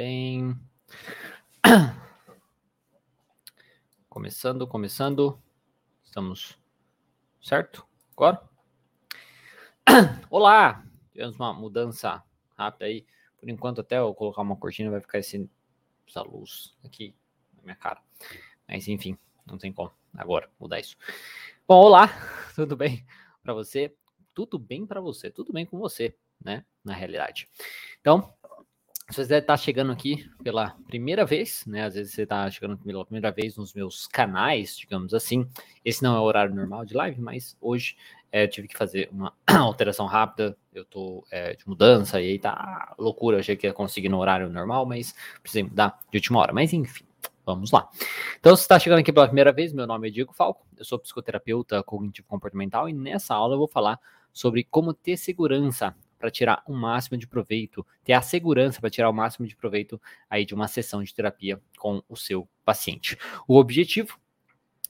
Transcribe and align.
bem. 0.00 0.58
Começando, 4.08 4.66
começando. 4.66 5.38
Estamos 6.02 6.58
certo? 7.38 7.86
Agora? 8.12 8.42
Olá! 10.30 10.86
Tivemos 11.12 11.36
uma 11.36 11.52
mudança 11.52 12.24
rápida 12.56 12.86
aí. 12.86 13.04
Por 13.38 13.50
enquanto, 13.50 13.82
até 13.82 13.98
eu 13.98 14.14
colocar 14.14 14.40
uma 14.40 14.56
cortina, 14.56 14.90
vai 14.90 15.02
ficar 15.02 15.18
esse, 15.18 15.50
essa 16.08 16.22
luz 16.22 16.74
aqui 16.82 17.14
na 17.58 17.62
minha 17.64 17.76
cara. 17.76 18.02
Mas 18.66 18.88
enfim, 18.88 19.18
não 19.44 19.58
tem 19.58 19.70
como 19.70 19.92
agora 20.16 20.50
mudar 20.58 20.80
isso. 20.80 20.96
Bom, 21.68 21.76
olá, 21.78 22.08
tudo 22.56 22.74
bem 22.74 23.04
para 23.42 23.52
você? 23.52 23.94
Tudo 24.32 24.58
bem 24.58 24.86
para 24.86 25.02
você, 25.02 25.30
tudo 25.30 25.52
bem 25.52 25.66
com 25.66 25.78
você, 25.78 26.16
né? 26.42 26.64
Na 26.82 26.94
realidade. 26.94 27.50
Então, 28.00 28.34
se 29.10 29.24
você 29.24 29.34
está 29.36 29.56
chegando 29.56 29.90
aqui 29.90 30.30
pela 30.42 30.76
primeira 30.86 31.24
vez, 31.24 31.64
né? 31.66 31.84
Às 31.84 31.94
vezes 31.94 32.14
você 32.14 32.22
está 32.22 32.48
chegando 32.48 32.78
pela 32.78 33.04
primeira 33.04 33.32
vez 33.32 33.56
nos 33.56 33.74
meus 33.74 34.06
canais, 34.06 34.76
digamos 34.76 35.12
assim. 35.12 35.48
Esse 35.84 36.02
não 36.02 36.16
é 36.16 36.20
o 36.20 36.22
horário 36.22 36.54
normal 36.54 36.84
de 36.84 36.94
live, 36.94 37.20
mas 37.20 37.56
hoje 37.60 37.96
é, 38.30 38.46
tive 38.46 38.68
que 38.68 38.78
fazer 38.78 39.08
uma 39.10 39.32
alteração 39.46 40.06
rápida. 40.06 40.56
Eu 40.72 40.84
tô 40.84 41.24
é, 41.30 41.54
de 41.54 41.68
mudança 41.68 42.20
e 42.20 42.30
aí 42.30 42.38
tá 42.38 42.94
loucura. 42.96 43.40
Achei 43.40 43.56
que 43.56 43.66
ia 43.66 43.72
conseguir 43.72 44.08
no 44.08 44.18
horário 44.18 44.48
normal, 44.48 44.86
mas 44.86 45.14
precisei 45.42 45.64
mudar 45.64 45.98
de 46.10 46.16
última 46.16 46.38
hora. 46.38 46.52
Mas 46.52 46.72
enfim, 46.72 47.04
vamos 47.44 47.72
lá. 47.72 47.88
Então, 48.38 48.54
se 48.54 48.62
está 48.62 48.78
chegando 48.78 49.00
aqui 49.00 49.12
pela 49.12 49.26
primeira 49.26 49.52
vez, 49.52 49.72
meu 49.72 49.88
nome 49.88 50.08
é 50.08 50.10
Diego 50.10 50.32
Falco, 50.32 50.64
eu 50.78 50.84
sou 50.84 50.98
psicoterapeuta 51.00 51.82
cognitivo 51.82 52.28
comportamental 52.28 52.88
e 52.88 52.92
nessa 52.92 53.34
aula 53.34 53.54
eu 53.54 53.58
vou 53.58 53.68
falar 53.68 53.98
sobre 54.32 54.62
como 54.62 54.94
ter 54.94 55.16
segurança 55.16 55.96
para 56.20 56.30
tirar 56.30 56.62
o 56.66 56.74
máximo 56.74 57.16
de 57.16 57.26
proveito, 57.26 57.84
ter 58.04 58.12
a 58.12 58.20
segurança 58.20 58.78
para 58.78 58.90
tirar 58.90 59.08
o 59.08 59.12
máximo 59.12 59.46
de 59.46 59.56
proveito 59.56 60.00
aí 60.28 60.44
de 60.44 60.54
uma 60.54 60.68
sessão 60.68 61.02
de 61.02 61.14
terapia 61.14 61.58
com 61.78 62.02
o 62.06 62.14
seu 62.14 62.46
paciente. 62.62 63.16
O 63.48 63.56
objetivo 63.56 64.19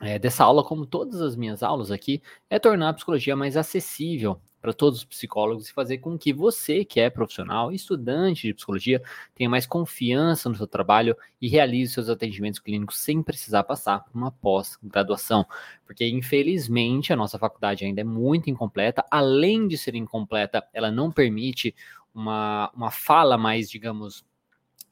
é, 0.00 0.18
dessa 0.18 0.44
aula, 0.44 0.64
como 0.64 0.86
todas 0.86 1.20
as 1.20 1.36
minhas 1.36 1.62
aulas 1.62 1.90
aqui, 1.90 2.22
é 2.48 2.58
tornar 2.58 2.88
a 2.88 2.94
psicologia 2.94 3.36
mais 3.36 3.56
acessível 3.56 4.40
para 4.60 4.72
todos 4.72 5.00
os 5.00 5.04
psicólogos 5.04 5.68
e 5.68 5.72
fazer 5.72 5.98
com 5.98 6.18
que 6.18 6.32
você, 6.32 6.84
que 6.84 7.00
é 7.00 7.08
profissional, 7.08 7.72
estudante 7.72 8.46
de 8.46 8.54
psicologia, 8.54 9.02
tenha 9.34 9.48
mais 9.48 9.66
confiança 9.66 10.48
no 10.48 10.54
seu 10.54 10.66
trabalho 10.66 11.16
e 11.40 11.48
realize 11.48 11.92
seus 11.92 12.08
atendimentos 12.08 12.58
clínicos 12.58 12.98
sem 12.98 13.22
precisar 13.22 13.62
passar 13.62 14.04
por 14.04 14.14
uma 14.14 14.30
pós-graduação. 14.30 15.46
Porque, 15.86 16.06
infelizmente, 16.06 17.12
a 17.12 17.16
nossa 17.16 17.38
faculdade 17.38 17.84
ainda 17.84 18.02
é 18.02 18.04
muito 18.04 18.50
incompleta. 18.50 19.04
Além 19.10 19.66
de 19.66 19.78
ser 19.78 19.94
incompleta, 19.94 20.66
ela 20.72 20.90
não 20.90 21.10
permite 21.10 21.74
uma, 22.14 22.70
uma 22.74 22.90
fala 22.90 23.38
mais, 23.38 23.70
digamos, 23.70 24.24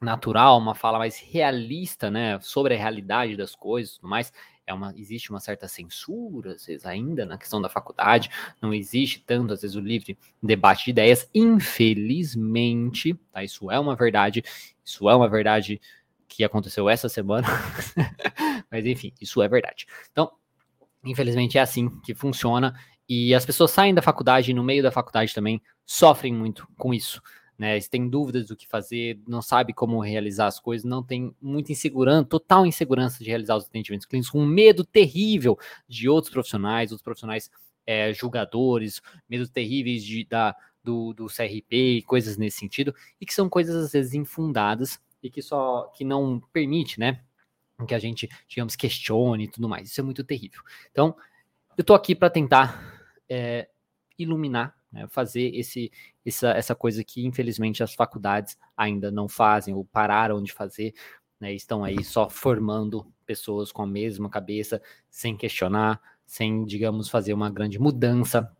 natural, 0.01 0.57
uma 0.57 0.73
fala 0.73 0.97
mais 0.97 1.19
realista, 1.19 2.09
né, 2.09 2.39
sobre 2.41 2.73
a 2.73 2.77
realidade 2.77 3.35
das 3.35 3.53
coisas, 3.55 3.95
tudo 3.95 4.07
mais 4.07 4.31
é 4.69 4.73
uma, 4.73 4.93
existe 4.95 5.31
uma 5.31 5.39
certa 5.39 5.67
censura, 5.67 6.53
às 6.53 6.65
vezes, 6.65 6.85
ainda 6.85 7.25
na 7.25 7.37
questão 7.37 7.59
da 7.59 7.67
faculdade, 7.67 8.29
não 8.61 8.71
existe 8.71 9.23
tanto, 9.25 9.51
às 9.51 9.61
vezes, 9.61 9.75
o 9.75 9.79
livre 9.79 10.17
debate 10.41 10.85
de 10.85 10.91
ideias, 10.91 11.27
infelizmente, 11.33 13.15
tá? 13.31 13.43
Isso 13.43 13.71
é 13.71 13.79
uma 13.79 13.95
verdade, 13.95 14.43
isso 14.85 15.09
é 15.09 15.15
uma 15.15 15.27
verdade 15.27 15.81
que 16.27 16.43
aconteceu 16.43 16.87
essa 16.87 17.09
semana, 17.09 17.47
mas 18.71 18.85
enfim, 18.85 19.11
isso 19.19 19.41
é 19.41 19.49
verdade. 19.49 19.87
Então, 20.11 20.31
infelizmente 21.03 21.57
é 21.57 21.61
assim 21.61 21.89
que 22.01 22.13
funciona, 22.13 22.79
e 23.07 23.33
as 23.33 23.43
pessoas 23.43 23.71
saem 23.71 23.93
da 23.93 24.03
faculdade 24.03 24.51
e 24.51 24.53
no 24.53 24.63
meio 24.63 24.83
da 24.83 24.91
faculdade 24.91 25.33
também 25.33 25.59
sofrem 25.83 26.31
muito 26.31 26.67
com 26.77 26.93
isso 26.93 27.19
né? 27.59 27.77
Se 27.79 27.89
tem 27.89 28.07
dúvidas 28.07 28.47
do 28.47 28.55
que 28.55 28.65
fazer, 28.65 29.19
não 29.27 29.41
sabe 29.41 29.73
como 29.73 29.99
realizar 29.99 30.47
as 30.47 30.61
coisas, 30.61 30.85
não 30.85 31.03
tem 31.03 31.35
muita 31.41 31.73
insegurança, 31.73 32.23
total 32.23 32.65
insegurança 32.65 33.21
de 33.21 33.29
realizar 33.29 33.57
os 33.57 33.65
atendimentos 33.65 34.07
clínicos, 34.07 34.31
com 34.31 34.45
medo 34.45 34.85
terrível 34.85 35.59
de 35.85 36.07
outros 36.07 36.31
profissionais, 36.31 36.91
outros 36.91 37.03
profissionais 37.03 37.51
é, 37.85 38.13
julgadores, 38.13 39.01
medos 39.27 39.49
terríveis 39.49 40.05
de, 40.05 40.23
da, 40.23 40.55
do, 40.81 41.13
do 41.13 41.27
CRP, 41.27 42.01
coisas 42.07 42.37
nesse 42.37 42.59
sentido, 42.59 42.95
e 43.19 43.25
que 43.25 43.33
são 43.33 43.49
coisas 43.49 43.75
às 43.75 43.91
vezes 43.91 44.13
infundadas 44.13 44.97
e 45.21 45.29
que 45.29 45.41
só 45.41 45.91
que 45.93 46.05
não 46.05 46.39
permite, 46.53 46.97
né? 46.97 47.21
Que 47.85 47.93
a 47.93 47.99
gente, 47.99 48.29
digamos, 48.47 48.75
questione 48.75 49.45
e 49.45 49.47
tudo 49.47 49.67
mais. 49.67 49.89
Isso 49.89 49.99
é 49.99 50.03
muito 50.03 50.23
terrível. 50.23 50.61
Então, 50.91 51.15
eu 51.77 51.83
tô 51.83 51.93
aqui 51.93 52.15
para 52.15 52.29
tentar 52.29 53.03
é, 53.27 53.69
iluminar 54.17 54.78
né, 54.91 55.07
fazer 55.07 55.55
esse, 55.55 55.91
essa, 56.25 56.49
essa 56.51 56.75
coisa 56.75 57.03
que, 57.03 57.25
infelizmente, 57.25 57.83
as 57.83 57.93
faculdades 57.93 58.57
ainda 58.75 59.11
não 59.11 59.27
fazem 59.27 59.73
ou 59.73 59.85
pararam 59.85 60.41
de 60.41 60.51
fazer, 60.51 60.93
né, 61.39 61.53
estão 61.53 61.83
aí 61.83 62.03
só 62.03 62.29
formando 62.29 63.05
pessoas 63.25 63.71
com 63.71 63.83
a 63.83 63.87
mesma 63.87 64.29
cabeça, 64.29 64.81
sem 65.09 65.37
questionar, 65.37 66.01
sem, 66.25 66.65
digamos, 66.65 67.09
fazer 67.09 67.33
uma 67.33 67.49
grande 67.49 67.79
mudança 67.79 68.51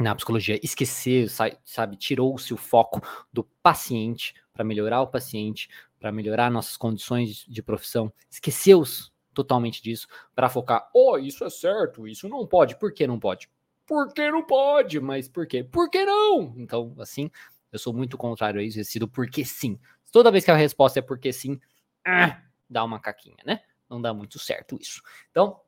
na 0.00 0.14
psicologia. 0.14 0.58
Esquecer, 0.62 1.28
sabe, 1.64 1.96
tirou-se 1.96 2.52
o 2.52 2.56
foco 2.56 3.00
do 3.32 3.44
paciente 3.62 4.34
para 4.52 4.64
melhorar 4.64 5.02
o 5.02 5.06
paciente, 5.06 5.68
para 5.98 6.12
melhorar 6.12 6.50
nossas 6.50 6.76
condições 6.76 7.44
de 7.48 7.62
profissão, 7.62 8.12
esqueceu-se 8.30 9.10
totalmente 9.32 9.82
disso 9.82 10.06
para 10.34 10.48
focar, 10.48 10.88
oh, 10.94 11.18
isso 11.18 11.44
é 11.44 11.50
certo, 11.50 12.06
isso 12.06 12.28
não 12.28 12.46
pode. 12.46 12.78
Por 12.78 12.92
que 12.92 13.06
não 13.06 13.18
pode? 13.18 13.48
Porque 13.86 14.30
não 14.30 14.42
pode, 14.42 15.00
mas 15.00 15.28
por 15.28 15.46
quê? 15.46 15.62
Por 15.62 15.90
que 15.90 16.04
não? 16.04 16.54
Então, 16.56 16.94
assim, 16.98 17.30
eu 17.70 17.78
sou 17.78 17.92
muito 17.92 18.16
contrário 18.16 18.60
a 18.60 18.62
isso, 18.64 18.78
decido 18.78 19.08
porque 19.08 19.44
sim. 19.44 19.78
Toda 20.12 20.30
vez 20.30 20.44
que 20.44 20.50
a 20.50 20.56
resposta 20.56 21.00
é 21.00 21.02
porque 21.02 21.32
sim, 21.32 21.60
ah, 22.06 22.40
dá 22.68 22.84
uma 22.84 23.00
caquinha, 23.00 23.36
né? 23.44 23.60
Não 23.88 24.00
dá 24.00 24.14
muito 24.14 24.38
certo 24.38 24.78
isso. 24.80 25.02
Então, 25.30 25.60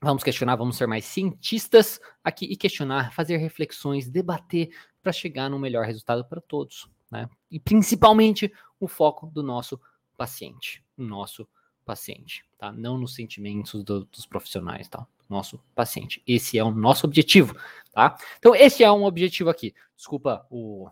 vamos 0.00 0.24
questionar, 0.24 0.56
vamos 0.56 0.76
ser 0.76 0.86
mais 0.86 1.04
cientistas 1.04 2.00
aqui 2.22 2.46
e 2.46 2.56
questionar, 2.56 3.12
fazer 3.12 3.36
reflexões, 3.36 4.10
debater 4.10 4.74
para 5.02 5.12
chegar 5.12 5.48
no 5.48 5.58
melhor 5.58 5.86
resultado 5.86 6.24
para 6.24 6.40
todos, 6.40 6.90
né? 7.10 7.28
E 7.50 7.60
principalmente 7.60 8.52
o 8.80 8.88
foco 8.88 9.26
do 9.26 9.42
nosso 9.42 9.80
paciente, 10.16 10.84
o 10.96 11.02
nosso 11.02 11.48
paciente, 11.84 12.44
tá? 12.58 12.72
Não 12.72 12.98
nos 12.98 13.14
sentimentos 13.14 13.82
do, 13.84 14.04
dos 14.06 14.26
profissionais, 14.26 14.88
tá? 14.88 15.06
Nosso 15.32 15.58
paciente. 15.74 16.22
Esse 16.26 16.58
é 16.58 16.64
o 16.64 16.70
nosso 16.70 17.06
objetivo, 17.06 17.56
tá? 17.92 18.16
Então, 18.38 18.54
esse 18.54 18.84
é 18.84 18.92
um 18.92 19.04
objetivo 19.04 19.50
aqui. 19.50 19.74
Desculpa 19.96 20.46
o, 20.50 20.88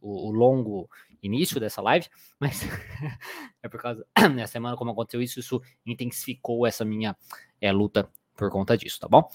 o, 0.00 0.28
o 0.28 0.30
longo 0.30 0.88
início 1.22 1.60
dessa 1.60 1.82
live, 1.82 2.06
mas 2.38 2.62
é 3.62 3.68
por 3.68 3.80
causa 3.80 4.06
nessa 4.34 4.52
semana 4.52 4.76
como 4.76 4.90
aconteceu 4.92 5.20
isso, 5.20 5.40
isso 5.40 5.60
intensificou 5.84 6.66
essa 6.66 6.84
minha 6.84 7.16
é, 7.60 7.72
luta 7.72 8.08
por 8.34 8.50
conta 8.50 8.76
disso, 8.76 9.00
tá 9.00 9.08
bom? 9.08 9.28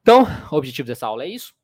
Então, 0.00 0.24
o 0.50 0.56
objetivo 0.56 0.88
dessa 0.88 1.06
aula 1.06 1.24
é 1.24 1.28
isso. 1.28 1.54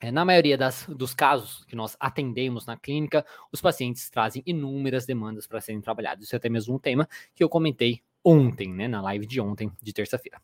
É, 0.00 0.10
na 0.10 0.24
maioria 0.24 0.56
das, 0.56 0.86
dos 0.88 1.14
casos 1.14 1.64
que 1.64 1.76
nós 1.76 1.96
atendemos 2.00 2.66
na 2.66 2.76
clínica, 2.76 3.24
os 3.52 3.60
pacientes 3.60 4.10
trazem 4.10 4.42
inúmeras 4.46 5.06
demandas 5.06 5.46
para 5.46 5.60
serem 5.60 5.80
trabalhadas. 5.80 6.24
Isso 6.24 6.34
é 6.34 6.38
até 6.38 6.48
mesmo 6.48 6.74
um 6.74 6.78
tema 6.78 7.08
que 7.34 7.42
eu 7.42 7.48
comentei 7.48 8.02
ontem, 8.24 8.72
né, 8.72 8.88
na 8.88 9.02
live 9.02 9.26
de 9.26 9.40
ontem, 9.40 9.70
de 9.82 9.92
terça-feira 9.92 10.40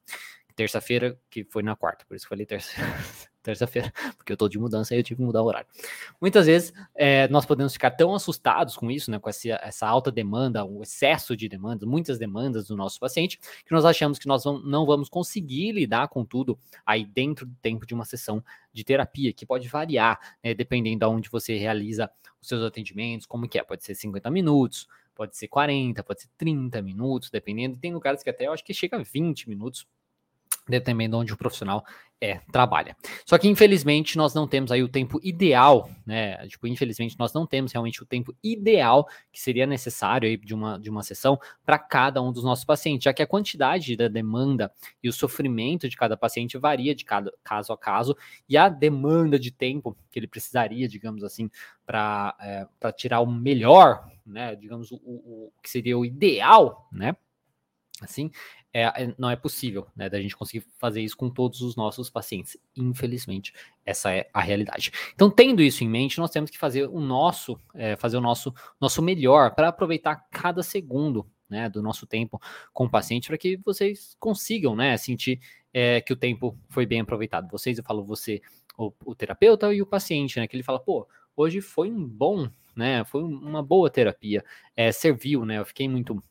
terça-feira, 0.60 1.18
que 1.30 1.42
foi 1.42 1.62
na 1.62 1.74
quarta, 1.74 2.04
por 2.04 2.14
isso 2.14 2.28
falei 2.28 2.44
terça, 2.44 2.72
terça-feira, 3.42 3.90
porque 4.14 4.30
eu 4.30 4.36
tô 4.36 4.46
de 4.46 4.58
mudança 4.58 4.94
e 4.94 4.98
eu 4.98 5.02
tive 5.02 5.16
que 5.16 5.24
mudar 5.24 5.42
o 5.42 5.46
horário. 5.46 5.66
Muitas 6.20 6.44
vezes 6.44 6.70
é, 6.94 7.26
nós 7.28 7.46
podemos 7.46 7.72
ficar 7.72 7.92
tão 7.92 8.14
assustados 8.14 8.76
com 8.76 8.90
isso, 8.90 9.10
né, 9.10 9.18
com 9.18 9.30
essa, 9.30 9.58
essa 9.62 9.86
alta 9.86 10.12
demanda, 10.12 10.62
o 10.62 10.82
excesso 10.82 11.34
de 11.34 11.48
demandas, 11.48 11.88
muitas 11.88 12.18
demandas 12.18 12.68
do 12.68 12.76
nosso 12.76 13.00
paciente, 13.00 13.40
que 13.64 13.72
nós 13.72 13.86
achamos 13.86 14.18
que 14.18 14.28
nós 14.28 14.44
não 14.44 14.84
vamos 14.84 15.08
conseguir 15.08 15.72
lidar 15.72 16.08
com 16.08 16.26
tudo 16.26 16.58
aí 16.84 17.06
dentro 17.06 17.46
do 17.46 17.56
tempo 17.62 17.86
de 17.86 17.94
uma 17.94 18.04
sessão 18.04 18.44
de 18.70 18.84
terapia, 18.84 19.32
que 19.32 19.46
pode 19.46 19.66
variar, 19.66 20.20
né, 20.44 20.52
dependendo 20.52 20.98
de 20.98 21.06
onde 21.06 21.30
você 21.30 21.56
realiza 21.56 22.10
os 22.38 22.48
seus 22.48 22.62
atendimentos, 22.62 23.26
como 23.26 23.48
que 23.48 23.58
é, 23.58 23.62
pode 23.62 23.82
ser 23.82 23.94
50 23.94 24.30
minutos, 24.30 24.86
pode 25.14 25.38
ser 25.38 25.48
40, 25.48 26.04
pode 26.04 26.20
ser 26.20 26.28
30 26.36 26.82
minutos, 26.82 27.30
dependendo. 27.30 27.78
Tem 27.78 27.94
lugares 27.94 28.22
que 28.22 28.28
até 28.28 28.46
eu 28.46 28.52
acho 28.52 28.62
que 28.62 28.74
chega 28.74 28.98
a 28.98 29.02
20 29.02 29.48
minutos 29.48 29.86
dependendo 30.70 31.16
de 31.16 31.22
onde 31.22 31.32
o 31.32 31.36
profissional 31.36 31.84
é, 32.20 32.38
trabalha. 32.52 32.94
Só 33.24 33.38
que, 33.38 33.48
infelizmente, 33.48 34.16
nós 34.16 34.34
não 34.34 34.46
temos 34.46 34.70
aí 34.70 34.82
o 34.82 34.88
tempo 34.88 35.18
ideal, 35.22 35.90
né? 36.04 36.46
Tipo, 36.48 36.66
infelizmente, 36.66 37.18
nós 37.18 37.32
não 37.32 37.46
temos 37.46 37.72
realmente 37.72 38.02
o 38.02 38.06
tempo 38.06 38.34
ideal 38.42 39.08
que 39.32 39.40
seria 39.40 39.66
necessário 39.66 40.28
aí 40.28 40.36
de 40.36 40.54
uma, 40.54 40.78
de 40.78 40.90
uma 40.90 41.02
sessão 41.02 41.38
para 41.64 41.78
cada 41.78 42.20
um 42.20 42.30
dos 42.30 42.44
nossos 42.44 42.64
pacientes, 42.64 43.04
já 43.04 43.14
que 43.14 43.22
a 43.22 43.26
quantidade 43.26 43.96
da 43.96 44.06
demanda 44.06 44.70
e 45.02 45.08
o 45.08 45.12
sofrimento 45.12 45.88
de 45.88 45.96
cada 45.96 46.16
paciente 46.16 46.58
varia 46.58 46.94
de 46.94 47.04
cada 47.04 47.32
caso 47.42 47.72
a 47.72 47.78
caso, 47.78 48.14
e 48.48 48.56
a 48.56 48.68
demanda 48.68 49.38
de 49.38 49.50
tempo 49.50 49.96
que 50.10 50.18
ele 50.18 50.26
precisaria, 50.26 50.86
digamos 50.86 51.24
assim, 51.24 51.50
para 51.86 52.36
é, 52.40 52.92
tirar 52.92 53.20
o 53.20 53.26
melhor, 53.26 54.06
né? 54.26 54.54
Digamos, 54.56 54.92
o, 54.92 54.96
o, 54.96 55.46
o 55.46 55.52
que 55.62 55.70
seria 55.70 55.96
o 55.96 56.04
ideal, 56.04 56.86
né? 56.92 57.16
assim, 58.02 58.30
é, 58.72 58.82
é, 58.82 59.14
não 59.18 59.30
é 59.30 59.36
possível, 59.36 59.86
né, 59.96 60.08
da 60.08 60.20
gente 60.20 60.36
conseguir 60.36 60.64
fazer 60.78 61.00
isso 61.00 61.16
com 61.16 61.28
todos 61.28 61.60
os 61.60 61.74
nossos 61.76 62.08
pacientes. 62.08 62.56
Infelizmente, 62.76 63.52
essa 63.84 64.12
é 64.12 64.28
a 64.32 64.40
realidade. 64.40 64.92
Então, 65.14 65.30
tendo 65.30 65.62
isso 65.62 65.82
em 65.82 65.88
mente, 65.88 66.18
nós 66.18 66.30
temos 66.30 66.50
que 66.50 66.58
fazer 66.58 66.86
o 66.86 67.00
nosso, 67.00 67.58
é, 67.74 67.96
fazer 67.96 68.16
o 68.16 68.20
nosso, 68.20 68.54
nosso 68.80 69.02
melhor 69.02 69.54
para 69.54 69.68
aproveitar 69.68 70.16
cada 70.30 70.62
segundo, 70.62 71.26
né, 71.48 71.68
do 71.68 71.82
nosso 71.82 72.06
tempo 72.06 72.40
com 72.72 72.84
o 72.84 72.90
paciente, 72.90 73.26
para 73.26 73.36
que 73.36 73.56
vocês 73.56 74.16
consigam, 74.20 74.76
né, 74.76 74.96
sentir 74.96 75.40
é, 75.74 76.00
que 76.00 76.12
o 76.12 76.16
tempo 76.16 76.56
foi 76.68 76.86
bem 76.86 77.00
aproveitado. 77.00 77.50
Vocês, 77.50 77.76
eu 77.76 77.84
falo 77.84 78.04
você, 78.04 78.40
o, 78.78 78.92
o 79.04 79.14
terapeuta 79.16 79.74
e 79.74 79.82
o 79.82 79.86
paciente, 79.86 80.38
né, 80.38 80.46
que 80.46 80.54
ele 80.54 80.62
fala, 80.62 80.78
pô, 80.78 81.08
hoje 81.36 81.60
foi 81.60 81.90
um 81.90 82.06
bom, 82.06 82.48
né, 82.76 83.04
foi 83.04 83.22
uma 83.22 83.64
boa 83.64 83.90
terapia, 83.90 84.44
é, 84.76 84.92
serviu, 84.92 85.44
né, 85.44 85.58
eu 85.58 85.64
fiquei 85.64 85.88
muito 85.88 86.22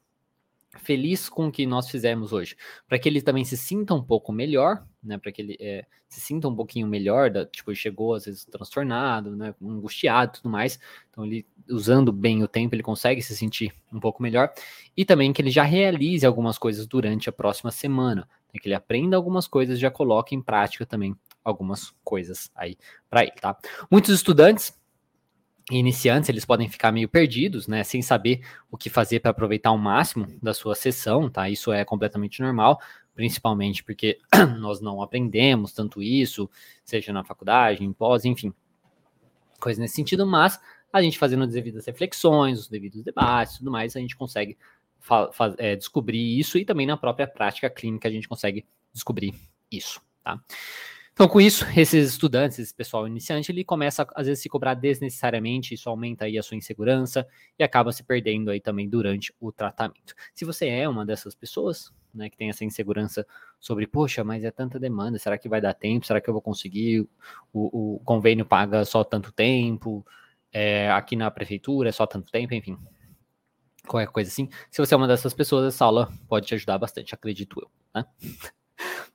feliz 0.77 1.27
com 1.27 1.47
o 1.47 1.51
que 1.51 1.65
nós 1.65 1.89
fizemos 1.89 2.31
hoje, 2.31 2.55
para 2.87 2.99
que 2.99 3.09
ele 3.09 3.21
também 3.21 3.43
se 3.43 3.57
sinta 3.57 3.93
um 3.93 4.03
pouco 4.03 4.31
melhor, 4.31 4.83
né, 5.03 5.17
para 5.17 5.31
que 5.31 5.41
ele 5.41 5.57
é, 5.59 5.85
se 6.07 6.19
sinta 6.19 6.47
um 6.47 6.55
pouquinho 6.55 6.87
melhor, 6.87 7.29
da, 7.29 7.45
tipo, 7.45 7.73
chegou 7.73 8.13
às 8.13 8.25
vezes 8.25 8.45
transtornado, 8.45 9.35
né, 9.35 9.53
angustiado 9.61 10.33
tudo 10.33 10.49
mais, 10.49 10.79
então 11.09 11.25
ele, 11.25 11.45
usando 11.69 12.11
bem 12.11 12.43
o 12.43 12.47
tempo, 12.47 12.75
ele 12.75 12.83
consegue 12.83 13.21
se 13.21 13.35
sentir 13.35 13.73
um 13.91 13.99
pouco 13.99 14.21
melhor, 14.21 14.51
e 14.95 15.03
também 15.03 15.33
que 15.33 15.41
ele 15.41 15.51
já 15.51 15.63
realize 15.63 16.25
algumas 16.25 16.57
coisas 16.57 16.85
durante 16.85 17.29
a 17.29 17.33
próxima 17.33 17.71
semana, 17.71 18.27
né, 18.53 18.59
que 18.61 18.67
ele 18.67 18.75
aprenda 18.75 19.17
algumas 19.17 19.47
coisas, 19.47 19.79
já 19.79 19.89
coloque 19.89 20.35
em 20.35 20.41
prática 20.41 20.85
também 20.85 21.15
algumas 21.43 21.93
coisas 22.03 22.51
aí 22.53 22.77
para 23.09 23.23
ele, 23.23 23.31
tá? 23.31 23.57
Muitos 23.89 24.13
estudantes 24.13 24.78
iniciantes, 25.69 26.29
eles 26.29 26.45
podem 26.45 26.67
ficar 26.67 26.91
meio 26.91 27.07
perdidos, 27.07 27.67
né, 27.67 27.83
sem 27.83 28.01
saber 28.01 28.41
o 28.71 28.77
que 28.77 28.89
fazer 28.89 29.19
para 29.19 29.31
aproveitar 29.31 29.71
o 29.71 29.77
máximo 29.77 30.27
da 30.41 30.53
sua 30.53 30.75
sessão, 30.75 31.29
tá? 31.29 31.49
Isso 31.49 31.71
é 31.71 31.85
completamente 31.85 32.41
normal, 32.41 32.79
principalmente 33.13 33.83
porque 33.83 34.17
nós 34.59 34.81
não 34.81 35.01
aprendemos 35.01 35.73
tanto 35.73 36.01
isso, 36.01 36.49
seja 36.83 37.13
na 37.13 37.23
faculdade, 37.23 37.83
em 37.83 37.93
pós, 37.93 38.25
enfim, 38.25 38.53
coisa 39.59 39.79
nesse 39.79 39.95
sentido, 39.95 40.25
mas 40.25 40.59
a 40.91 41.01
gente 41.01 41.19
fazendo 41.19 41.43
as 41.43 41.51
devidas 41.51 41.85
reflexões, 41.85 42.59
os 42.59 42.67
devidos 42.67 43.03
debates, 43.03 43.57
tudo 43.57 43.69
mais, 43.69 43.95
a 43.95 43.99
gente 43.99 44.15
consegue 44.15 44.57
é, 45.57 45.75
descobrir 45.75 46.39
isso 46.39 46.57
e 46.57 46.65
também 46.65 46.87
na 46.87 46.97
própria 46.97 47.27
prática 47.27 47.69
clínica 47.69 48.07
a 48.07 48.11
gente 48.11 48.27
consegue 48.27 48.65
descobrir 48.91 49.33
isso, 49.71 50.01
tá? 50.23 50.39
Então, 51.19 51.27
com 51.27 51.41
isso, 51.41 51.65
esses 51.75 52.11
estudantes, 52.11 52.59
esse 52.59 52.73
pessoal 52.73 53.05
iniciante, 53.05 53.51
ele 53.51 53.61
começa 53.65 54.07
às 54.15 54.25
vezes 54.25 54.39
a 54.39 54.43
se 54.43 54.47
cobrar 54.47 54.73
desnecessariamente, 54.73 55.73
isso 55.73 55.89
aumenta 55.89 56.23
aí 56.23 56.37
a 56.37 56.41
sua 56.41 56.55
insegurança 56.55 57.27
e 57.59 57.63
acaba 57.63 57.91
se 57.91 58.05
perdendo 58.05 58.49
aí 58.49 58.61
também 58.61 58.87
durante 58.87 59.33
o 59.37 59.51
tratamento. 59.51 60.15
Se 60.33 60.45
você 60.45 60.69
é 60.69 60.87
uma 60.87 61.05
dessas 61.05 61.35
pessoas, 61.35 61.91
né, 62.13 62.29
que 62.29 62.37
tem 62.37 62.47
essa 62.47 62.63
insegurança 62.63 63.27
sobre, 63.59 63.85
poxa, 63.85 64.23
mas 64.23 64.45
é 64.45 64.49
tanta 64.49 64.79
demanda, 64.79 65.19
será 65.19 65.37
que 65.37 65.49
vai 65.49 65.59
dar 65.59 65.73
tempo? 65.73 66.05
Será 66.05 66.21
que 66.21 66.29
eu 66.29 66.33
vou 66.33 66.41
conseguir? 66.41 67.01
O, 67.51 67.95
o 67.95 67.99
convênio 68.05 68.45
paga 68.45 68.85
só 68.85 69.03
tanto 69.03 69.33
tempo? 69.33 70.07
É, 70.53 70.89
aqui 70.89 71.17
na 71.17 71.29
prefeitura 71.29 71.89
é 71.89 71.91
só 71.91 72.07
tanto 72.07 72.31
tempo, 72.31 72.53
enfim. 72.53 72.77
Qualquer 73.85 74.09
coisa 74.09 74.29
assim. 74.29 74.47
Se 74.71 74.79
você 74.79 74.93
é 74.93 74.97
uma 74.97 75.05
dessas 75.05 75.33
pessoas, 75.33 75.73
essa 75.73 75.83
aula 75.83 76.09
pode 76.29 76.47
te 76.47 76.55
ajudar 76.55 76.77
bastante, 76.77 77.13
acredito 77.13 77.59
eu, 77.59 77.69
né? 77.93 78.05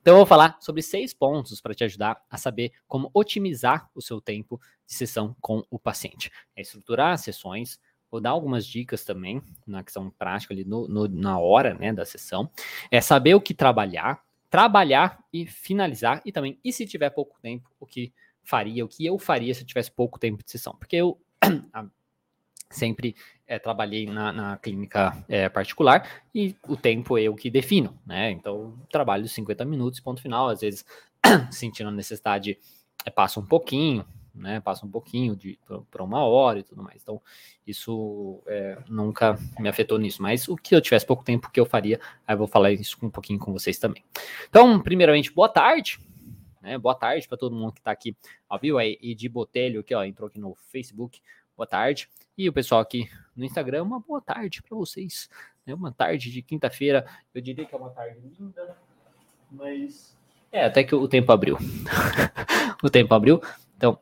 Então, 0.01 0.13
eu 0.13 0.17
vou 0.17 0.25
falar 0.25 0.57
sobre 0.61 0.81
seis 0.81 1.13
pontos 1.13 1.59
para 1.59 1.73
te 1.73 1.83
ajudar 1.83 2.21
a 2.29 2.37
saber 2.37 2.71
como 2.87 3.09
otimizar 3.13 3.89
o 3.95 4.01
seu 4.01 4.21
tempo 4.21 4.61
de 4.85 4.93
sessão 4.93 5.35
com 5.41 5.63
o 5.69 5.79
paciente. 5.79 6.31
É 6.55 6.61
estruturar 6.61 7.13
as 7.13 7.21
sessões, 7.21 7.79
vou 8.11 8.21
dar 8.21 8.29
algumas 8.29 8.67
dicas 8.67 9.03
também 9.03 9.41
na 9.65 9.83
questão 9.83 10.09
prática 10.11 10.53
ali 10.53 10.63
no, 10.63 10.87
no, 10.87 11.07
na 11.07 11.39
hora 11.39 11.73
né, 11.73 11.91
da 11.91 12.05
sessão. 12.05 12.49
É 12.91 13.01
saber 13.01 13.33
o 13.33 13.41
que 13.41 13.53
trabalhar, 13.53 14.21
trabalhar 14.49 15.23
e 15.33 15.45
finalizar, 15.45 16.21
e 16.23 16.31
também, 16.31 16.59
e 16.63 16.71
se 16.71 16.85
tiver 16.85 17.09
pouco 17.09 17.39
tempo, 17.41 17.69
o 17.79 17.85
que 17.85 18.13
faria, 18.43 18.85
o 18.85 18.87
que 18.87 19.05
eu 19.05 19.17
faria 19.17 19.53
se 19.53 19.61
eu 19.61 19.67
tivesse 19.67 19.91
pouco 19.91 20.19
tempo 20.19 20.43
de 20.43 20.51
sessão. 20.51 20.75
Porque 20.77 20.95
eu 20.95 21.19
sempre 22.69 23.15
é, 23.47 23.59
trabalhei 23.59 24.05
na, 24.05 24.31
na 24.31 24.57
clínica 24.57 25.23
é, 25.27 25.47
particular 25.49 26.23
e 26.33 26.55
o 26.67 26.75
tempo 26.75 27.17
é 27.17 27.23
eu 27.23 27.35
que 27.35 27.49
defino, 27.49 27.97
né? 28.05 28.31
Então, 28.31 28.73
trabalho 28.91 29.27
50 29.27 29.63
minutos, 29.65 29.99
ponto 29.99 30.21
final. 30.21 30.49
Às 30.49 30.61
vezes, 30.61 30.85
sentindo 31.51 31.89
a 31.89 31.91
necessidade, 31.91 32.57
é, 33.05 33.09
passa 33.09 33.39
um 33.39 33.45
pouquinho, 33.45 34.05
né? 34.33 34.59
Passa 34.59 34.85
um 34.85 34.89
pouquinho 34.89 35.35
de 35.35 35.57
para 35.89 36.03
uma 36.03 36.23
hora 36.23 36.59
e 36.59 36.63
tudo 36.63 36.83
mais. 36.83 37.01
Então, 37.01 37.21
isso 37.65 38.41
é, 38.47 38.77
nunca 38.89 39.37
me 39.59 39.69
afetou 39.69 39.97
nisso. 39.97 40.21
Mas 40.21 40.47
o 40.47 40.55
que 40.55 40.75
eu 40.75 40.81
tivesse 40.81 41.05
pouco 41.05 41.23
tempo, 41.23 41.51
que 41.51 41.59
eu 41.59 41.65
faria? 41.65 41.99
Aí 42.27 42.33
eu 42.33 42.39
vou 42.39 42.47
falar 42.47 42.71
isso 42.71 42.97
um 43.01 43.09
pouquinho 43.09 43.39
com 43.39 43.53
vocês 43.53 43.77
também. 43.77 44.03
Então, 44.49 44.79
primeiramente, 44.81 45.31
boa 45.31 45.49
tarde. 45.49 45.99
Né? 46.61 46.77
Boa 46.79 46.95
tarde 46.95 47.27
para 47.27 47.37
todo 47.37 47.55
mundo 47.55 47.73
que 47.73 47.79
está 47.79 47.91
aqui 47.91 48.17
ao 48.49 48.59
vivo. 48.59 48.79
Aí, 48.79 48.97
de 49.15 49.29
Botelho, 49.29 49.83
que 49.83 49.93
ó, 49.93 50.03
entrou 50.03 50.27
aqui 50.27 50.39
no 50.39 50.55
Facebook. 50.55 51.21
Boa 51.55 51.65
tarde. 51.65 52.09
E 52.37 52.49
o 52.49 52.53
pessoal 52.53 52.81
aqui 52.81 53.09
no 53.33 53.45
Instagram, 53.45 53.83
uma 53.83 53.99
boa 54.01 54.19
tarde 54.19 54.61
para 54.61 54.75
vocês. 54.75 55.29
É 55.65 55.73
uma 55.73 55.89
tarde 55.89 56.29
de 56.29 56.41
quinta-feira. 56.41 57.05
Eu 57.33 57.41
diria 57.41 57.65
que 57.65 57.73
é 57.73 57.77
uma 57.77 57.91
tarde 57.91 58.19
linda, 58.37 58.77
mas. 59.49 60.17
É, 60.51 60.65
até 60.65 60.83
que 60.83 60.93
o 60.93 61.07
tempo 61.07 61.31
abriu. 61.31 61.57
o 62.83 62.89
tempo 62.89 63.13
abriu. 63.13 63.41
Então, 63.77 63.97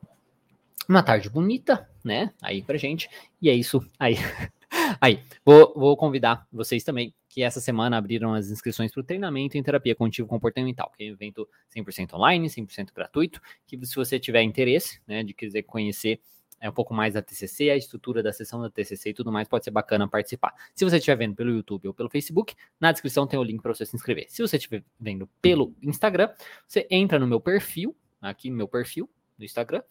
uma 0.88 1.00
tarde 1.00 1.30
bonita, 1.30 1.88
né? 2.02 2.34
Aí 2.42 2.60
pra 2.60 2.76
gente. 2.76 3.08
E 3.40 3.48
é 3.48 3.54
isso 3.54 3.88
aí. 4.00 4.16
aí, 5.00 5.22
vou, 5.44 5.72
vou 5.76 5.96
convidar 5.96 6.48
vocês 6.52 6.82
também 6.82 7.14
que 7.28 7.40
essa 7.40 7.60
semana 7.60 7.96
abriram 7.96 8.34
as 8.34 8.50
inscrições 8.50 8.90
para 8.90 9.00
o 9.00 9.04
treinamento 9.04 9.56
em 9.56 9.62
terapia 9.62 9.94
cognitivo 9.94 10.26
comportamental, 10.26 10.92
que 10.96 11.04
é 11.04 11.10
um 11.10 11.12
evento 11.12 11.48
100% 11.76 12.14
online, 12.14 12.48
100% 12.48 12.92
gratuito, 12.92 13.40
que 13.64 13.76
se 13.86 13.94
você 13.94 14.18
tiver 14.18 14.42
interesse, 14.42 15.00
né, 15.06 15.22
de 15.22 15.32
quiser 15.32 15.62
conhecer 15.62 16.20
é 16.64 16.70
um 16.70 16.72
pouco 16.72 16.94
mais 16.94 17.12
da 17.12 17.20
TCC, 17.20 17.68
a 17.68 17.76
estrutura 17.76 18.22
da 18.22 18.32
sessão 18.32 18.58
da 18.58 18.70
TCC 18.70 19.10
e 19.10 19.12
tudo 19.12 19.30
mais, 19.30 19.46
pode 19.46 19.64
ser 19.64 19.70
bacana 19.70 20.08
participar. 20.08 20.54
Se 20.74 20.82
você 20.82 20.96
estiver 20.96 21.14
vendo 21.16 21.34
pelo 21.34 21.50
YouTube 21.50 21.88
ou 21.88 21.92
pelo 21.92 22.08
Facebook, 22.08 22.54
na 22.80 22.90
descrição 22.90 23.26
tem 23.26 23.38
o 23.38 23.42
link 23.42 23.60
para 23.60 23.74
você 23.74 23.84
se 23.84 23.94
inscrever. 23.94 24.24
Se 24.30 24.40
você 24.40 24.56
estiver 24.56 24.82
vendo 24.98 25.28
pelo 25.42 25.76
Instagram, 25.82 26.30
você 26.66 26.86
entra 26.90 27.18
no 27.18 27.26
meu 27.26 27.38
perfil, 27.38 27.94
aqui 28.18 28.50
meu 28.50 28.66
perfil 28.66 29.10
do 29.36 29.44
Instagram, 29.44 29.82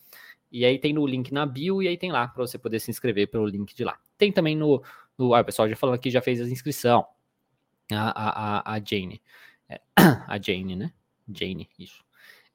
e 0.51 0.65
aí 0.65 0.79
tem 0.79 0.93
no 0.93 1.05
link 1.05 1.31
na 1.31 1.45
bio 1.45 1.79
e 1.79 1.87
aí 1.87 1.95
tem 1.95 2.11
lá 2.11 2.27
para 2.27 2.43
você 2.43 2.57
poder 2.57 2.79
se 2.79 2.89
inscrever 2.89 3.27
pelo 3.27 3.45
link 3.45 3.75
de 3.75 3.83
lá. 3.83 3.99
Tem 4.17 4.31
também 4.31 4.57
no, 4.57 4.81
no 5.15 5.35
ah, 5.35 5.41
o 5.41 5.45
pessoal 5.45 5.69
já 5.69 5.75
falou 5.75 5.93
aqui, 5.93 6.09
já 6.09 6.23
fez 6.23 6.41
a 6.41 6.45
inscrição, 6.45 7.05
a, 7.91 8.63
a, 8.69 8.73
a 8.73 8.79
Jane, 8.83 9.21
é, 9.69 9.79
a 10.27 10.39
Jane, 10.41 10.75
né? 10.75 10.91
Jane, 11.31 11.69
isso 11.77 12.03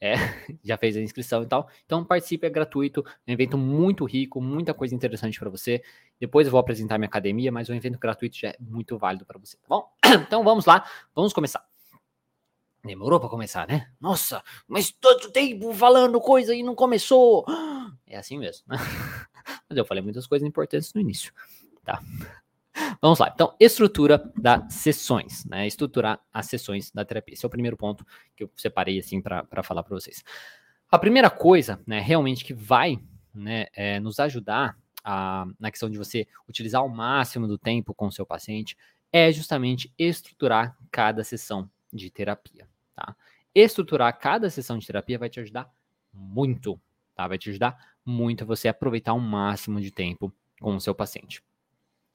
é, 0.01 0.15
já 0.63 0.77
fez 0.77 0.97
a 0.97 1.01
inscrição 1.01 1.43
e 1.43 1.47
tal. 1.47 1.69
Então 1.85 2.05
participe, 2.05 2.47
é 2.47 2.51
gratuito, 2.51 3.05
é 3.27 3.31
um 3.31 3.35
evento 3.35 3.59
muito 3.59 4.05
rico, 4.05 4.41
muita 4.41 4.73
coisa 4.75 4.95
interessante 4.95 5.39
para 5.39 5.51
você. 5.51 5.83
Depois 6.21 6.47
eu 6.47 6.51
vou 6.51 6.61
apresentar 6.61 6.99
minha 6.99 7.09
academia, 7.09 7.53
mas 7.53 7.69
o 7.69 7.75
evento 7.75 7.99
gratuito 7.99 8.37
já 8.37 8.49
é 8.49 8.57
muito 8.61 8.99
válido 8.99 9.25
para 9.25 9.39
você, 9.39 9.57
tá 9.57 9.67
bom? 9.69 9.89
Então 10.27 10.43
vamos 10.43 10.67
lá, 10.67 10.85
vamos 11.15 11.33
começar. 11.33 11.65
Demorou 12.85 13.19
para 13.21 13.29
começar, 13.29 13.67
né? 13.67 13.91
Nossa, 14.01 14.43
mas 14.67 14.91
todo 14.91 15.31
tempo 15.31 15.73
falando 15.75 16.21
coisa 16.21 16.55
e 16.55 16.63
não 16.63 16.75
começou. 16.75 17.45
É 18.11 18.17
assim 18.17 18.39
mesmo. 18.39 18.65
Mas 19.69 19.77
eu 19.77 19.85
falei 19.85 20.03
muitas 20.03 20.27
coisas 20.27 20.49
importantes 20.49 20.95
no 20.95 21.01
início, 21.03 21.31
tá? 21.85 22.03
Vamos 23.01 23.19
lá. 23.19 23.31
Então, 23.33 23.55
estrutura 23.61 24.31
das 24.37 24.75
sessões, 24.75 25.45
né? 25.45 25.67
Estruturar 25.67 26.21
as 26.33 26.47
sessões 26.47 26.91
da 26.91 27.05
terapia. 27.05 27.35
Esse 27.35 27.45
é 27.45 27.49
o 27.49 27.51
primeiro 27.51 27.77
ponto 27.77 28.05
que 28.35 28.45
eu 28.45 28.51
separei 28.57 28.99
assim 28.99 29.21
para 29.21 29.63
falar 29.63 29.83
para 29.83 29.95
vocês. 29.95 30.25
A 30.91 30.99
primeira 30.99 31.31
coisa, 31.31 31.81
né, 31.87 32.01
realmente 32.01 32.45
que 32.45 32.55
vai 32.55 32.99
né, 33.33 33.67
é, 33.75 34.01
nos 34.01 34.19
ajudar 34.19 34.77
a, 35.05 35.47
na 35.61 35.71
questão 35.71 35.89
de 35.91 35.99
você 35.99 36.27
utilizar 36.49 36.85
o 36.85 36.89
máximo 36.89 37.47
do 37.47 37.59
tempo 37.59 37.95
com 37.95 38.07
o 38.07 38.13
seu 38.13 38.27
paciente 38.27 38.77
é 39.13 39.31
justamente 39.31 39.93
estruturar 39.99 40.77
cada 40.91 41.23
sessão 41.23 41.71
de 41.93 42.11
terapia, 42.11 42.69
tá? 42.95 43.17
Estruturar 43.55 44.19
cada 44.19 44.51
sessão 44.51 44.79
de 44.79 44.87
terapia 44.87 45.19
vai 45.19 45.31
te 45.31 45.41
ajudar 45.41 45.71
muito, 46.13 46.81
tá? 47.15 47.27
Vai 47.27 47.39
te 47.39 47.49
ajudar 47.51 47.97
muito 48.05 48.45
a 48.45 48.47
você 48.47 48.69
aproveitar 48.69 49.15
o 49.15 49.21
máximo 49.21 49.81
de 49.81 49.91
tempo 49.91 50.33
com 50.61 50.77
o 50.77 50.81
seu 50.81 50.95
paciente. 50.95 51.43